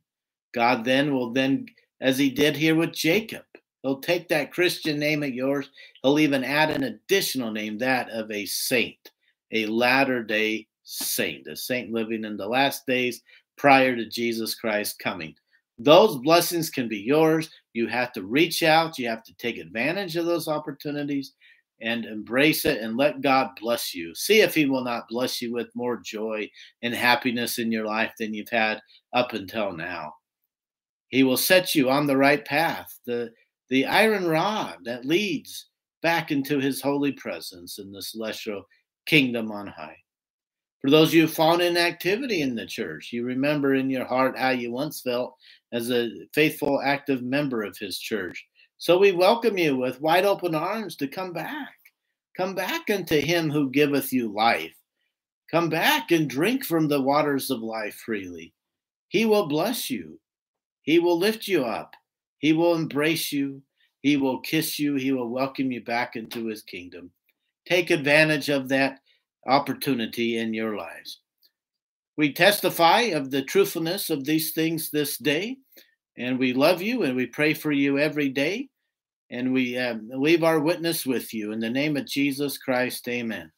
God 0.54 0.86
then 0.86 1.14
will 1.14 1.34
then, 1.34 1.66
as 2.00 2.18
he 2.18 2.30
did 2.30 2.56
here 2.56 2.76
with 2.76 2.94
Jacob, 2.94 3.44
he'll 3.84 4.00
take 4.00 4.30
that 4.30 4.54
Christian 4.54 4.98
name 4.98 5.24
of 5.24 5.34
yours, 5.34 5.70
he'll 6.02 6.20
even 6.20 6.46
add 6.46 6.72
an 6.72 6.84
additional 6.84 7.52
name, 7.52 7.78
that 7.80 8.10
of 8.12 8.32
a 8.32 8.46
saint, 8.46 9.12
a 9.52 9.66
latter 9.66 10.24
day 10.24 10.68
saint, 10.84 11.48
a 11.48 11.56
saint 11.56 11.92
living 11.92 12.24
in 12.24 12.38
the 12.38 12.48
last 12.48 12.88
days 12.88 13.22
prior 13.58 13.94
to 13.94 14.08
Jesus 14.08 14.56
Christ 14.56 15.00
coming. 15.00 15.36
Those 15.78 16.16
blessings 16.16 16.70
can 16.70 16.88
be 16.88 17.00
yours. 17.00 17.50
You 17.76 17.88
have 17.88 18.14
to 18.14 18.24
reach 18.24 18.64
out, 18.64 18.98
you 18.98 19.10
have 19.10 19.24
to 19.24 19.36
take 19.36 19.58
advantage 19.58 20.16
of 20.16 20.26
those 20.26 20.48
opportunities 20.48 21.34
and 21.82 22.06
embrace 22.06 22.64
it 22.64 22.82
and 22.82 22.96
let 22.96 23.20
God 23.20 23.50
bless 23.60 23.94
you. 23.94 24.16
See 24.16 24.40
if 24.40 24.56
He 24.56 24.66
will 24.66 24.86
not 24.86 25.10
bless 25.10 25.42
you 25.42 25.52
with 25.52 25.76
more 25.76 25.98
joy 25.98 26.50
and 26.84 26.96
happiness 26.96 27.60
in 27.60 27.74
your 27.74 27.86
life 27.86 28.14
than 28.18 28.34
you've 28.34 28.48
had 28.48 28.80
up 29.12 29.34
until 29.34 29.74
now. 29.74 30.14
He 31.10 31.24
will 31.24 31.36
set 31.36 31.76
you 31.76 31.90
on 31.90 32.08
the 32.08 32.16
right 32.16 32.46
path, 32.46 32.98
the, 33.06 33.30
the 33.70 33.86
iron 33.86 34.26
rod 34.26 34.78
that 34.86 35.04
leads 35.04 35.68
back 36.02 36.32
into 36.32 36.62
His 36.62 36.82
holy 36.82 37.12
presence 37.12 37.78
in 37.78 37.92
the 37.92 38.02
celestial 38.02 38.64
kingdom 39.06 39.52
on 39.52 39.68
high. 39.68 39.98
For 40.82 40.90
those 40.90 41.10
of 41.10 41.16
you 41.16 41.28
found 41.28 41.62
inactivity 41.62 42.42
in 42.42 42.56
the 42.56 42.66
church, 42.66 43.10
you 43.12 43.26
remember 43.26 43.74
in 43.74 43.90
your 43.90 44.06
heart 44.06 44.38
how 44.38 44.52
you 44.52 44.72
once 44.72 45.02
felt 45.02 45.36
as 45.72 45.90
a 45.90 46.10
faithful, 46.34 46.82
active 46.84 47.24
member 47.24 47.64
of 47.64 47.78
His 47.78 47.98
church 47.98 48.46
so 48.78 48.98
we 48.98 49.14
welcome 49.14 49.58
you 49.58 49.78
with 49.78 50.02
wide 50.02 50.26
open 50.26 50.54
arms 50.54 50.98
to 50.98 51.08
come 51.08 51.32
back. 51.32 51.76
Come 52.36 52.56
back 52.56 52.90
unto 52.90 53.20
him 53.20 53.50
who 53.50 53.72
giveth 53.72 54.12
you 54.12 54.34
life. 54.34 54.76
Come 55.50 55.70
back 55.70 56.12
and 56.12 56.30
drink 56.30 56.66
from 56.66 56.88
the 56.88 57.02
waters 57.02 57.50
of 57.50 57.62
life 57.62 57.96
freely. 57.96 58.54
He 59.08 59.26
will 59.26 59.48
bless 59.48 59.90
you. 59.90 60.20
He 60.82 61.00
will 61.00 61.18
lift 61.18 61.48
you 61.48 61.64
up. 61.64 61.96
He 62.40 62.52
will 62.52 62.76
embrace 62.76 63.32
you. 63.32 63.62
He 64.02 64.18
will 64.18 64.42
kiss 64.42 64.78
you. 64.78 64.96
He 64.96 65.14
will 65.14 65.30
welcome 65.30 65.72
you 65.72 65.82
back 65.82 66.18
into 66.18 66.48
his 66.48 66.62
kingdom. 66.62 67.12
Take 67.66 67.90
advantage 67.90 68.50
of 68.50 68.68
that 68.70 69.00
opportunity 69.46 70.38
in 70.38 70.54
your 70.54 70.76
lives. 70.76 71.20
We 72.18 72.34
testify 72.34 73.02
of 73.02 73.30
the 73.30 73.44
truthfulness 73.44 74.10
of 74.10 74.24
these 74.24 74.52
things 74.52 74.90
this 74.90 75.18
day. 75.18 75.58
And 76.18 76.40
we 76.40 76.54
love 76.54 76.82
you 76.82 77.04
and 77.04 77.16
we 77.16 77.26
pray 77.26 77.54
for 77.54 77.72
you 77.72 78.00
every 78.00 78.30
day. 78.30 78.70
And 79.32 79.52
we 79.52 79.78
uh, 79.78 79.96
leave 80.10 80.44
our 80.44 80.60
witness 80.60 81.06
with 81.06 81.34
you. 81.34 81.52
In 81.52 81.60
the 81.60 81.70
name 81.70 81.98
of 81.98 82.06
Jesus 82.06 82.58
Christ, 82.58 83.08
amen. 83.10 83.52